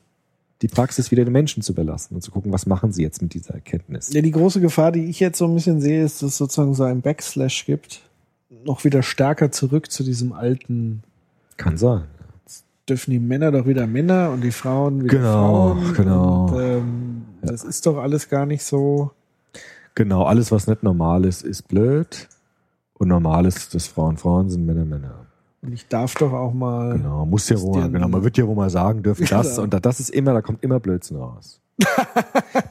[0.62, 3.34] die Praxis wieder den Menschen zu überlassen und zu gucken, was machen sie jetzt mit
[3.34, 4.12] dieser Erkenntnis.
[4.12, 6.74] Ja, die große Gefahr, die ich jetzt so ein bisschen sehe, ist, dass es sozusagen
[6.74, 8.02] so ein Backslash gibt.
[8.66, 11.04] Noch wieder stärker zurück zu diesem alten
[11.58, 12.04] Kann sein.
[12.90, 15.94] dürfen die Männer doch wieder Männer und die Frauen wieder Genau, Frauen.
[15.94, 16.46] genau.
[16.48, 19.12] Und, ähm, Das ist doch alles gar nicht so.
[19.96, 22.28] Genau, alles, was nicht normal ist, ist blöd.
[22.94, 25.27] Und normal ist, dass Frauen Frauen sind, Männer Männer.
[25.68, 26.94] Und ich darf doch auch mal.
[26.98, 29.64] Genau, muss ja wohl, der- genau, man wird ja wohl mal sagen dürfen, das Genau.
[29.64, 31.60] und da- das ist immer, da kommt immer Blödsinn raus.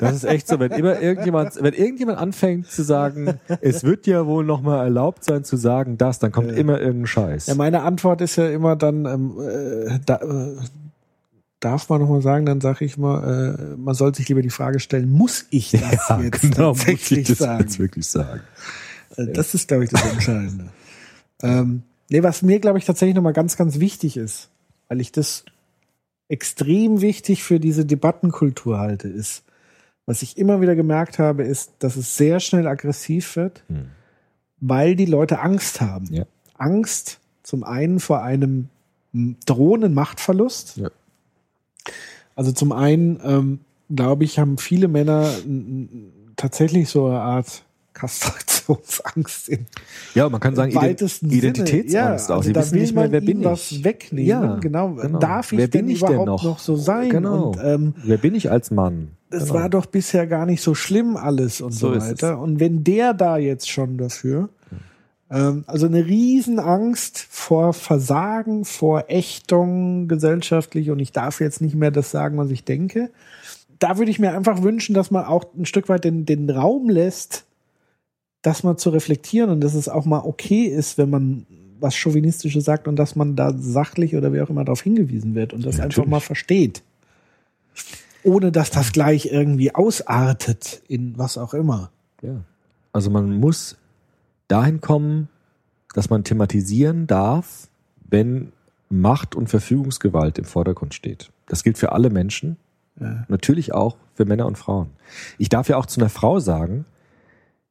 [0.01, 4.27] Das ist echt so, wenn immer irgendjemand, wenn irgendjemand anfängt zu sagen, es wird ja
[4.27, 7.47] wohl noch mal erlaubt sein zu sagen das, dann kommt immer irgendein Scheiß.
[7.47, 10.57] Ja, meine Antwort ist ja immer dann, ähm, äh, da, äh,
[11.61, 14.51] darf man noch mal sagen, dann sage ich mal, äh, man soll sich lieber die
[14.51, 17.61] Frage stellen, muss ich das ja, jetzt genau, muss tatsächlich ich das sagen?
[17.61, 18.41] jetzt wirklich sagen.
[19.17, 20.65] Äh, Das ist, glaube ich, das Entscheidende.
[21.43, 24.49] ähm, nee, was mir, glaube ich, tatsächlich nochmal ganz, ganz wichtig ist,
[24.89, 25.45] weil ich das
[26.29, 29.45] extrem wichtig für diese Debattenkultur halte, ist,
[30.07, 33.87] was ich immer wieder gemerkt habe, ist, dass es sehr schnell aggressiv wird, Hm.
[34.61, 36.07] weil die Leute Angst haben.
[36.13, 36.25] Ja.
[36.57, 38.69] Angst zum einen vor einem
[39.45, 40.77] drohenden Machtverlust.
[40.77, 40.91] Ja.
[42.35, 43.61] Also zum einen, ähm,
[43.95, 45.33] glaube ich, haben viele Männer
[46.37, 47.65] tatsächlich so eine Art
[47.97, 49.67] Kastrationsangst in
[50.15, 52.39] Ja, man kann sagen, im weitesten Identitätsangst Sinne.
[52.39, 52.43] auch.
[52.43, 53.85] Ja, Sie also da wissen nicht mehr, wer bin ihnen was ich.
[53.85, 54.27] wegnehmen.
[54.29, 54.95] Ja, genau.
[54.95, 55.19] genau.
[55.19, 56.45] Darf ich Wer denn bin ich denn überhaupt noch?
[56.45, 56.59] noch?
[56.59, 57.11] so sein?
[57.11, 57.49] Genau.
[57.51, 59.13] Und ähm, Wer bin ich als Mann?
[59.31, 59.55] es Genau.
[59.55, 62.39] war doch bisher gar nicht so schlimm alles und so, So weiter.
[62.39, 64.49] Und wenn der da jetzt schon dafür,
[65.31, 71.91] ähm, also eine Riesenangst vor Versagen, vor Ächtung gesellschaftlich und ich darf jetzt nicht mehr
[71.91, 73.11] das sagen, was ich denke.
[73.79, 76.89] Da würde ich mir einfach wünschen, dass man auch ein Stück weit den, den Raum
[76.89, 77.45] lässt,
[78.47, 81.47] das mal zu reflektieren und dass es auch mal okay ist, wenn man
[81.81, 85.53] was Chauvinistisches sagt und dass man da sachlich oder wie auch immer darauf hingewiesen wird
[85.53, 86.83] und das Ja, einfach mal versteht.
[88.23, 91.91] Ohne dass das gleich irgendwie ausartet in was auch immer.
[92.23, 92.41] Ja.
[92.93, 93.77] Also man muss
[94.49, 95.29] dahin kommen,
[95.95, 97.69] dass man thematisieren darf,
[98.09, 98.53] wenn
[98.89, 101.31] Macht und Verfügungsgewalt im Vordergrund steht.
[101.47, 102.57] Das gilt für alle Menschen,
[103.01, 103.25] Ja.
[103.29, 104.89] natürlich auch für Männer und Frauen.
[105.39, 106.87] Ich darf ja auch zu einer Frau sagen,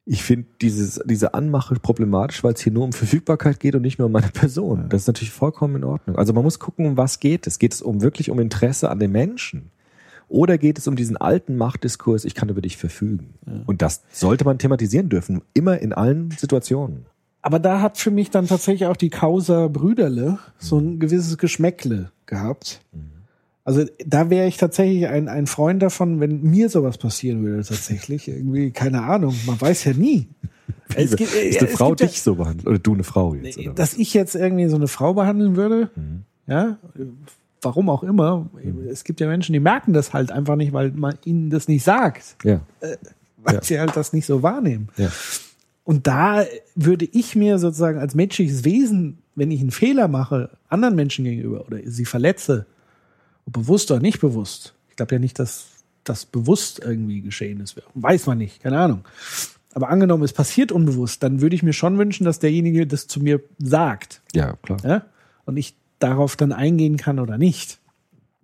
[0.08, 3.98] ich finde dieses, diese Anmache problematisch, weil es hier nur um Verfügbarkeit geht und nicht
[3.98, 4.88] nur um meine Person.
[4.88, 6.16] Das ist natürlich vollkommen in Ordnung.
[6.16, 7.58] Also man muss gucken, um was geht es.
[7.58, 9.72] Geht es um wirklich um Interesse an den Menschen?
[10.28, 13.34] Oder geht es um diesen alten Machtdiskurs, ich kann über dich verfügen?
[13.66, 17.06] Und das sollte man thematisieren dürfen, immer in allen Situationen.
[17.42, 22.10] Aber da hat für mich dann tatsächlich auch die Causa Brüderle so ein gewisses Geschmäckle
[22.26, 22.80] gehabt.
[23.66, 28.28] Also da wäre ich tatsächlich ein, ein Freund davon, wenn mir sowas passieren würde tatsächlich.
[28.28, 30.28] Irgendwie, keine Ahnung, man weiß ja nie.
[30.96, 32.66] Gibt- ist eine es Frau gibt ja- dich so behandelt?
[32.68, 33.58] Oder du eine Frau jetzt?
[33.58, 33.74] Oder was?
[33.74, 36.22] dass ich jetzt irgendwie so eine Frau behandeln würde, Mhm.
[36.46, 36.78] ja,
[37.60, 38.48] warum auch immer.
[38.88, 41.82] Es gibt ja Menschen, die merken das halt einfach nicht, weil man ihnen das nicht
[41.82, 42.60] sagt, Ja,
[43.42, 43.62] weil Ja.
[43.64, 44.88] sie halt das nicht so wahrnehmen.
[44.96, 45.10] ja.
[45.82, 46.44] Und da
[46.74, 51.64] würde ich mir sozusagen als menschliches Wesen, wenn ich einen Fehler mache, anderen Menschen gegenüber
[51.66, 52.66] oder sie verletze,
[53.46, 55.66] ob bewusst oder nicht bewusst, ich glaube ja nicht, dass
[56.04, 57.80] das bewusst irgendwie geschehen ist.
[57.94, 59.04] Weiß man nicht, keine Ahnung.
[59.74, 63.20] Aber angenommen, es passiert unbewusst, dann würde ich mir schon wünschen, dass derjenige das zu
[63.20, 64.22] mir sagt.
[64.34, 64.78] Ja, klar.
[64.84, 65.04] Ja?
[65.44, 67.78] Und ich darauf dann eingehen kann oder nicht.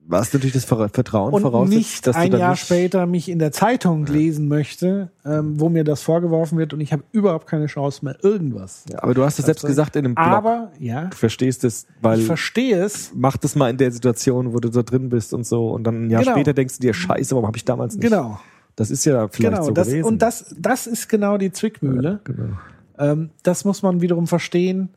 [0.05, 3.29] Was natürlich das Ver Vertrauen Und voraussetzt, nicht dass du ein Jahr nicht, später mich
[3.29, 7.47] in der Zeitung lesen möchte, ähm, wo mir das vorgeworfen wird und ich habe überhaupt
[7.47, 8.85] keine Chance mehr, irgendwas.
[8.97, 10.27] Aber du hast es selbst gesagt in einem Blog.
[10.27, 13.13] Aber, ja, du verstehst es, weil ich verstehe es.
[13.15, 16.07] mach das mal in der Situation, wo du da drin bist und so und dann
[16.07, 16.33] ein Jahr Genau.
[16.35, 18.03] später denkst du dir, scheiße, warum habe ich damals nicht?
[18.03, 18.41] Genau,
[18.75, 19.65] Das ist ja vielleicht genau.
[19.67, 20.07] so Das, gewesen.
[20.07, 22.21] und das, das ist genau die Zwickmühle.
[22.25, 22.57] genau.
[22.99, 24.89] Ähm, das muss man wiederum verstehen,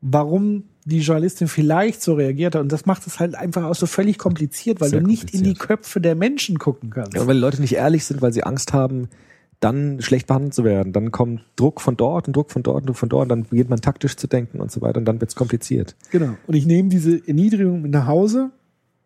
[0.00, 2.62] warum die Journalistin vielleicht so reagiert hat.
[2.62, 5.42] Und das macht es halt einfach auch so völlig kompliziert, weil Sehr du nicht in
[5.42, 5.54] die.
[5.54, 7.14] Köpfe der Menschen gucken kannst.
[7.14, 9.08] Ja, weil die Leute nicht ehrlich sind, weil sie Angst haben,
[9.60, 10.92] dann schlecht behandelt zu werden.
[10.92, 13.22] Dann kommt Druck von dort und Druck von dort und Druck von dort.
[13.22, 14.98] Und dann beginnt man taktisch zu denken und so weiter.
[14.98, 15.96] Und dann wird's kompliziert.
[16.10, 16.34] Genau.
[16.46, 18.50] Und ich nehme diese Erniedrigung mit nach Hause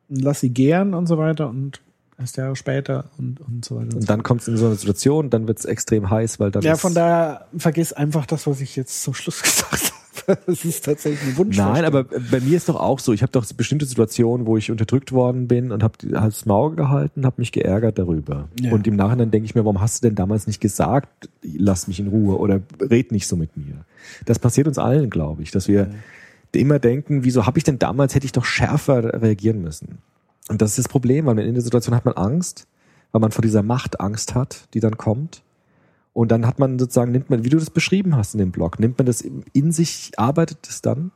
[0.09, 1.81] und lasse sie gären und so weiter und
[2.19, 3.85] erst Jahre später und, und so weiter.
[3.85, 6.63] Und so Und dann kommt's in so eine Situation, dann wird's extrem heiß, weil dann
[6.63, 9.98] Ja, von daher vergiss einfach das, was ich jetzt zum Schluss gesagt habe.
[10.47, 11.57] Das ist tatsächlich ein Wunsch.
[11.57, 13.13] Nein, aber bei mir ist doch auch so.
[13.13, 17.25] Ich habe doch bestimmte Situationen, wo ich unterdrückt worden bin und habe das Maul gehalten,
[17.25, 18.49] habe mich geärgert darüber.
[18.61, 18.73] Ja.
[18.73, 21.99] Und im Nachhinein denke ich mir, warum hast du denn damals nicht gesagt, lass mich
[21.99, 23.85] in Ruhe oder red nicht so mit mir?
[24.27, 25.91] Das passiert uns allen, glaube ich, dass wir
[26.53, 29.99] immer denken, wieso habe ich denn damals, hätte ich doch schärfer reagieren müssen.
[30.49, 32.67] Und das ist das Problem, weil in der Situation hat man Angst,
[33.13, 35.43] weil man vor dieser Macht Angst hat, die dann kommt.
[36.19, 38.81] Und dann hat man sozusagen, nimmt man, wie du das beschrieben hast in dem Blog,
[38.81, 41.13] nimmt man das in sich, arbeitet es dann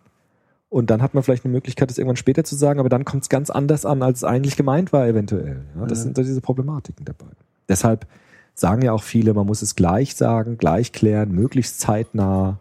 [0.68, 3.24] und dann hat man vielleicht eine Möglichkeit, das irgendwann später zu sagen, aber dann kommt
[3.24, 5.64] es ganz anders an, als es eigentlich gemeint war, eventuell.
[5.76, 6.04] Ja, das Ja.
[6.04, 7.26] sind so diese Problematiken dabei.
[7.68, 8.06] Deshalb
[8.54, 12.60] sagen ja auch viele, man muss es gleich sagen, gleich klären, möglichst zeitnah,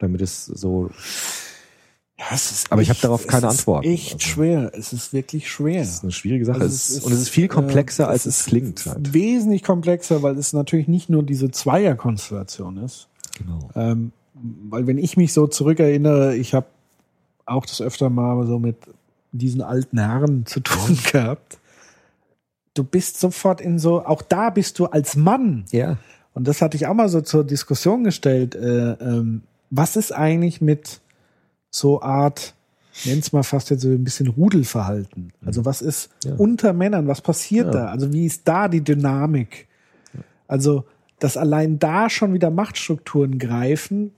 [0.00, 0.90] damit es so.
[2.32, 3.68] Es Aber ich hab echt- darauf keine es ist.
[3.82, 4.72] Echt Also- schwer.
[4.74, 5.80] Es ist wirklich schwer.
[5.80, 6.60] Das ist eine schwierige Sache.
[6.60, 8.84] Also es ist, und es ist viel komplexer, äh, als es klingt.
[8.86, 9.12] Halt.
[9.14, 13.08] Wesentlich komplexer, weil es natürlich nicht nur diese Zweierkonstellation ist.
[13.38, 13.70] Genau.
[13.74, 14.12] Ähm,
[14.68, 16.66] weil wenn ich mich so zurückerinnere, ich habe
[17.46, 18.76] auch das öfter mal so mit
[19.32, 21.58] diesen alten Herren zu tun gehabt.
[22.74, 25.96] Du bist sofort in so, auch da bist du als Mann, Ja.
[26.34, 30.60] und das hatte ich auch mal so zur Diskussion gestellt, äh, ähm, was ist eigentlich
[30.60, 31.00] mit
[31.70, 32.54] so Art,
[33.04, 35.32] nenn's mal fast jetzt so ein bisschen Rudelverhalten?
[35.44, 36.34] Also was ist Ja.
[36.36, 37.72] unter Männern, was passiert Ja.
[37.72, 37.86] da?
[37.88, 39.66] Also wie ist da die Dynamik?
[40.48, 40.84] Also,
[41.20, 44.12] dass allein da schon wieder Machtstrukturen greifen,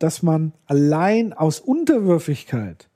[0.00, 2.87] dass man allein aus Unterwürfigkeit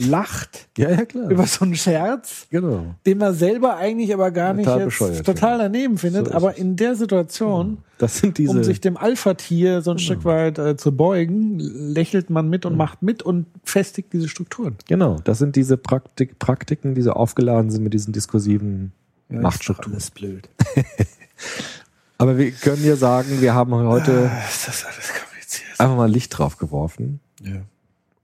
[0.00, 1.28] lacht Ja, ja, klar.
[1.28, 2.94] über so einen Scherz, genau.
[3.04, 6.36] den man selber eigentlich aber gar nicht Total jetzt bescheuert total daneben findet, So ist
[6.36, 8.52] aber in der Situation, Das sind diese.
[8.52, 12.76] um sich dem Alpha-Tier so ein Stück weit äh, zu beugen, lächelt man mit und
[12.76, 14.76] macht mit und festigt diese Strukturen.
[14.86, 18.92] Genau, das sind diese Praktik, Praktiken, die so aufgeladen sind mit diesen diskursiven
[19.30, 19.92] Ja, Machtstruktur.
[19.94, 20.48] Alles blöd.
[22.18, 25.80] Aber wir können ja sagen, wir haben heute Das ist alles kompliziert.
[25.80, 27.62] einfach mal Licht drauf geworfen Ja.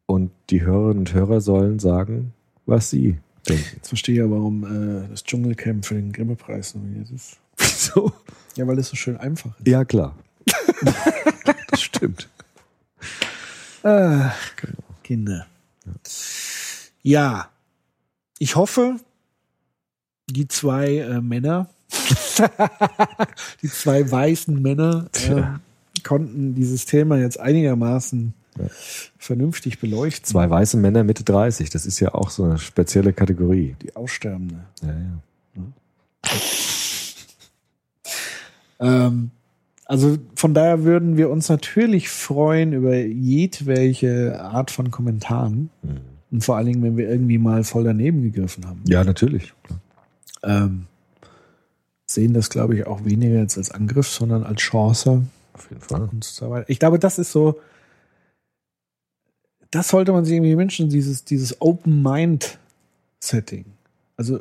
[0.06, 2.32] Und die Hörerinnen und Hörer sollen sagen,
[2.66, 3.18] was sie
[3.48, 3.64] denken.
[3.76, 7.38] Jetzt verstehe ich ja, warum äh, das Dschungelcamp für den Grimme-Preis nominiert ist.
[7.56, 8.12] Wieso?
[8.56, 9.66] Ja, weil es so schön einfach ist.
[9.66, 10.16] Ja, klar.
[11.70, 12.28] das stimmt.
[13.82, 14.32] Ah,
[15.02, 15.46] Kinder.
[17.02, 17.50] Ja.
[18.38, 18.96] Ich hoffe,
[20.26, 21.68] die zwei äh, Männer,
[23.62, 25.42] die zwei weißen Männer, äh,
[26.02, 28.34] konnten dieses Thema jetzt einigermaßen
[29.18, 30.24] vernünftig beleuchten.
[30.24, 33.76] Zwei weiße Männer Mitte 30, das ist ja auch so eine spezielle Kategorie.
[33.82, 34.64] Die Aussterbende.
[34.82, 35.62] Ja, ja.
[38.80, 39.30] Ähm,
[39.86, 45.70] also von daher würden wir uns natürlich freuen über jedwelche Art von Kommentaren.
[46.30, 48.80] Und vor allen Dingen, wenn wir irgendwie mal voll daneben gegriffen haben.
[48.86, 49.52] Ja, natürlich.
[50.42, 50.86] Ähm,
[52.06, 55.26] sehen das, glaube ich, auch weniger jetzt als Angriff, sondern als Chance.
[55.52, 56.64] Auf jeden Fall.
[56.66, 57.60] Ich glaube, das ist so,
[59.74, 62.58] das sollte man sich irgendwie wünschen, dieses, dieses Open Mind
[63.20, 63.64] Setting.
[64.16, 64.40] Also,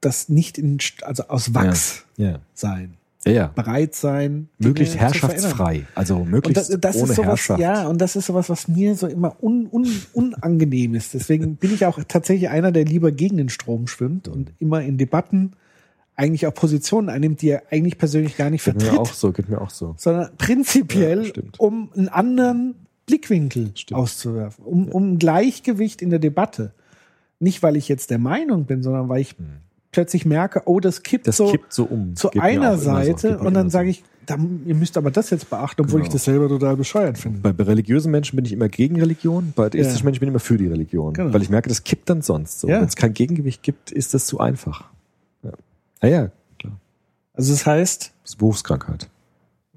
[0.00, 2.40] das nicht in, also aus Wachs Ja.
[2.54, 2.94] sein.
[3.26, 3.46] Ja, ja.
[3.48, 4.48] Bereit sein.
[4.58, 5.86] Möglichst herrschaftsfrei.
[5.94, 7.60] Also Und möglichst das, das ohne ist sowas, Herrschaft.
[7.60, 11.12] ja, und das ist sowas, was mir so immer un, un, unangenehm ist.
[11.12, 14.96] Deswegen bin ich auch tatsächlich einer, der lieber gegen den Strom schwimmt und immer in
[14.96, 15.52] Debatten
[16.16, 19.32] eigentlich auch Positionen einnimmt, die er eigentlich persönlich gar nicht Geht mir vertritt, auch so,
[19.32, 19.94] geht mir auch so.
[19.98, 22.74] sondern prinzipiell, Ja, um einen anderen
[23.10, 23.98] Blickwinkel Stimmt.
[24.00, 26.72] auszuwerfen, um, um ein Gleichgewicht in der Debatte.
[27.40, 29.34] Nicht, weil ich jetzt der Meinung bin, sondern weil ich
[29.92, 32.14] plötzlich merke, oh, das kippt Das so kippt so um.
[32.14, 32.84] zu Geht einer so.
[32.84, 33.90] Seite mir und dann sage so.
[33.98, 36.06] ich, da, ihr müsst aber das jetzt beachten, obwohl Genau.
[36.06, 37.52] ich das selber total bescheuert finde.
[37.52, 40.04] Bei religiösen Menschen bin ich immer gegen Religion, bei atheistischen Ja.
[40.04, 41.14] Menschen bin ich immer für die Religion.
[41.14, 41.32] Genau.
[41.32, 42.68] Weil ich merke, das kippt dann sonst so.
[42.68, 42.78] Ja.
[42.80, 44.84] Wenn es kein Gegengewicht gibt, ist das zu einfach.
[45.42, 45.50] Ja,
[46.02, 46.78] ja, ja klar.
[47.34, 49.08] Also das heißt, Das ist Berufskrankheit.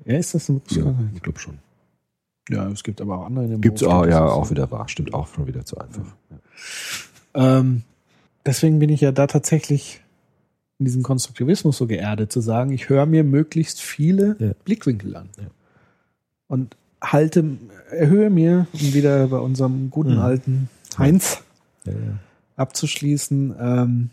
[0.06, 1.06] ja, ist das eine Berufskrankheit?
[1.16, 1.58] ich glaube schon.
[2.50, 4.88] Ja, es gibt aber auch andere Gibt's Beruf, auch, ja, auch wieder wahr.
[4.90, 6.04] Stimmt auch schon wieder zu einfach.
[7.34, 7.84] Ähm,
[8.46, 10.02] deswegen bin ich ja da tatsächlich
[10.80, 14.52] in diesem Konstruktivismus so geerdet, zu sagen, ich höre mir möglichst viele Ja.
[14.66, 15.30] Blickwinkel an.
[15.38, 15.46] Ja.
[16.48, 17.46] Und halte,
[17.92, 20.20] erhöhe mir, um wieder bei unserem guten Mhm.
[20.20, 21.40] alten Heinz
[21.86, 21.98] Ja, ja.
[22.58, 24.10] abzuschließen, ähm,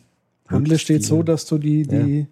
[0.49, 2.27] handle steht so, dass du die, die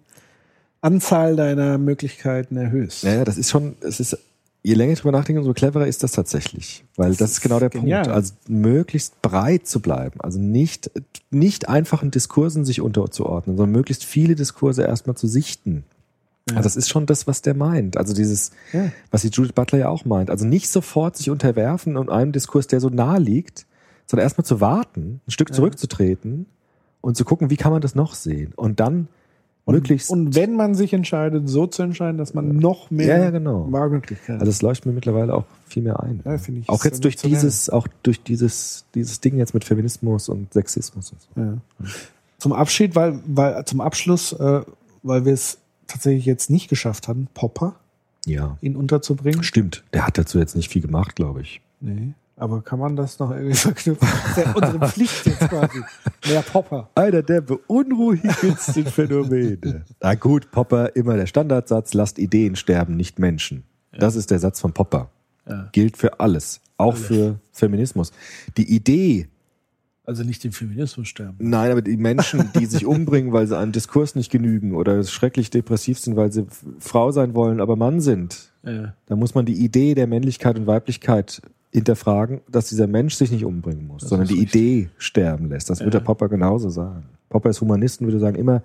[0.81, 3.03] Anzahl deiner Möglichkeiten erhöhst.
[3.03, 4.17] Ja, ja, das ist schon, es ist,
[4.63, 6.83] je länger ich drüber nachdenke, umso cleverer ist das tatsächlich.
[6.95, 8.03] Weil das, ist genau der genial.
[8.03, 8.15] Punkt.
[8.15, 10.19] Also möglichst breit zu bleiben.
[10.21, 10.91] Also nicht,
[11.31, 15.83] nicht einfachen Diskursen sich unterzuordnen, sondern möglichst viele Diskurse erstmal zu sichten.
[16.49, 17.95] Also das ist schon das, was der meint.
[17.95, 18.91] Also dieses, Ja.
[19.11, 20.29] was die Judith Butler ja auch meint.
[20.29, 23.65] Also nicht sofort sich unterwerfen und einem Diskurs, der so nahe liegt,
[24.07, 26.47] sondern erstmal zu warten, ein Stück zurückzutreten
[27.01, 28.53] und zu gucken, wie kann man das noch sehen?
[28.55, 29.07] Und dann
[29.65, 33.29] möglichst Und wenn man sich entscheidet, so zu entscheiden, dass man noch mehr Ja, ja,
[33.29, 33.71] genau.
[33.71, 36.21] Wahlmöglichkeiten Also es leuchtet mir mittlerweile auch viel mehr ein.
[36.25, 40.53] Ja, ich auch jetzt durch dieses, auch durch dieses, dieses Ding jetzt mit Feminismus und
[40.53, 41.41] Sexismus und so.
[41.41, 41.57] Ja.
[42.37, 44.61] Zum Abschied, weil, weil zum Abschluss, äh,
[45.03, 45.57] weil wir es
[45.87, 47.75] tatsächlich jetzt nicht geschafft hatten, Popper
[48.25, 48.57] Ja.
[48.61, 49.43] ihn unterzubringen.
[49.43, 49.83] Stimmt.
[49.93, 51.61] Der hat dazu jetzt nicht viel gemacht, glaube ich.
[51.81, 52.13] Nee.
[52.39, 54.07] Aber kann man das noch irgendwie verknüpfen?
[54.07, 55.81] Das ist ja unsere Pflicht jetzt quasi.
[56.27, 56.89] Mehr Popper.
[56.95, 59.83] Einer der beunruhigendsten Phänomene.
[60.01, 63.63] Na gut, Popper, immer der Standardsatz, lasst Ideen sterben, nicht Menschen.
[63.91, 65.09] Das ist der Satz von Popper.
[65.47, 65.67] Ja.
[65.73, 66.61] Gilt für alles.
[66.77, 68.11] Auch für Feminismus.
[68.55, 69.27] Die Idee,
[70.05, 71.35] Also nicht den Feminismus sterben.
[71.39, 75.49] Nein, aber die Menschen, die sich umbringen, weil sie einem Diskurs nicht genügen oder schrecklich
[75.49, 76.45] depressiv sind, weil sie
[76.79, 78.93] Frau sein wollen, aber Mann sind, Ja.
[79.07, 81.41] da muss man die Idee der Männlichkeit und Weiblichkeit
[81.71, 84.61] hinterfragen, dass dieser Mensch sich nicht umbringen muss, sondern ist die richtig.
[84.61, 85.69] Idee sterben lässt.
[85.69, 87.03] Das wird der Popper genauso sagen.
[87.29, 88.63] Popper ist Humanisten, würde sagen immer,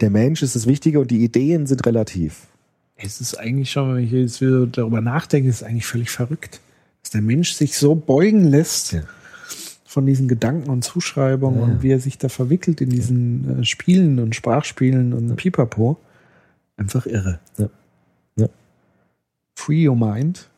[0.00, 2.46] der Mensch ist das Wichtige und die Ideen sind relativ.
[2.96, 6.60] Es ist eigentlich schon, wenn ich jetzt wieder darüber nachdenke, ist es eigentlich völlig verrückt,
[7.02, 9.02] dass der Mensch sich so beugen lässt Ja.
[9.84, 11.82] von diesen Gedanken und Zuschreibungen Ja, und ja.
[11.82, 15.98] wie er sich da verwickelt in diesen äh, Spielen und Sprachspielen und Pipapo.
[16.78, 17.38] Einfach irre.
[17.58, 17.68] Ja.
[18.36, 18.48] Ja.
[19.56, 20.48] Free your mind.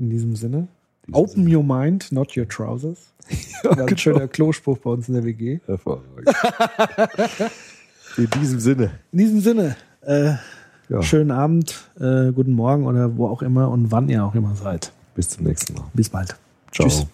[0.00, 0.66] In diesem Sinne.
[1.12, 3.12] Open your mind, not your trousers.
[3.62, 5.60] War ein schöner Klospruch bei uns in der WG.
[5.66, 6.26] Hervorragend.
[8.16, 8.90] In diesem Sinne.
[9.12, 10.32] In diesem Sinne, äh,
[10.88, 14.56] Ja, schönen Abend, äh, guten Morgen oder wo auch immer und wann ihr auch immer
[14.56, 14.90] seid.
[15.14, 15.84] bis zum nächsten Mal.
[15.94, 16.34] Bis bald.
[16.72, 16.88] Ciao.
[16.88, 17.06] Tschüss.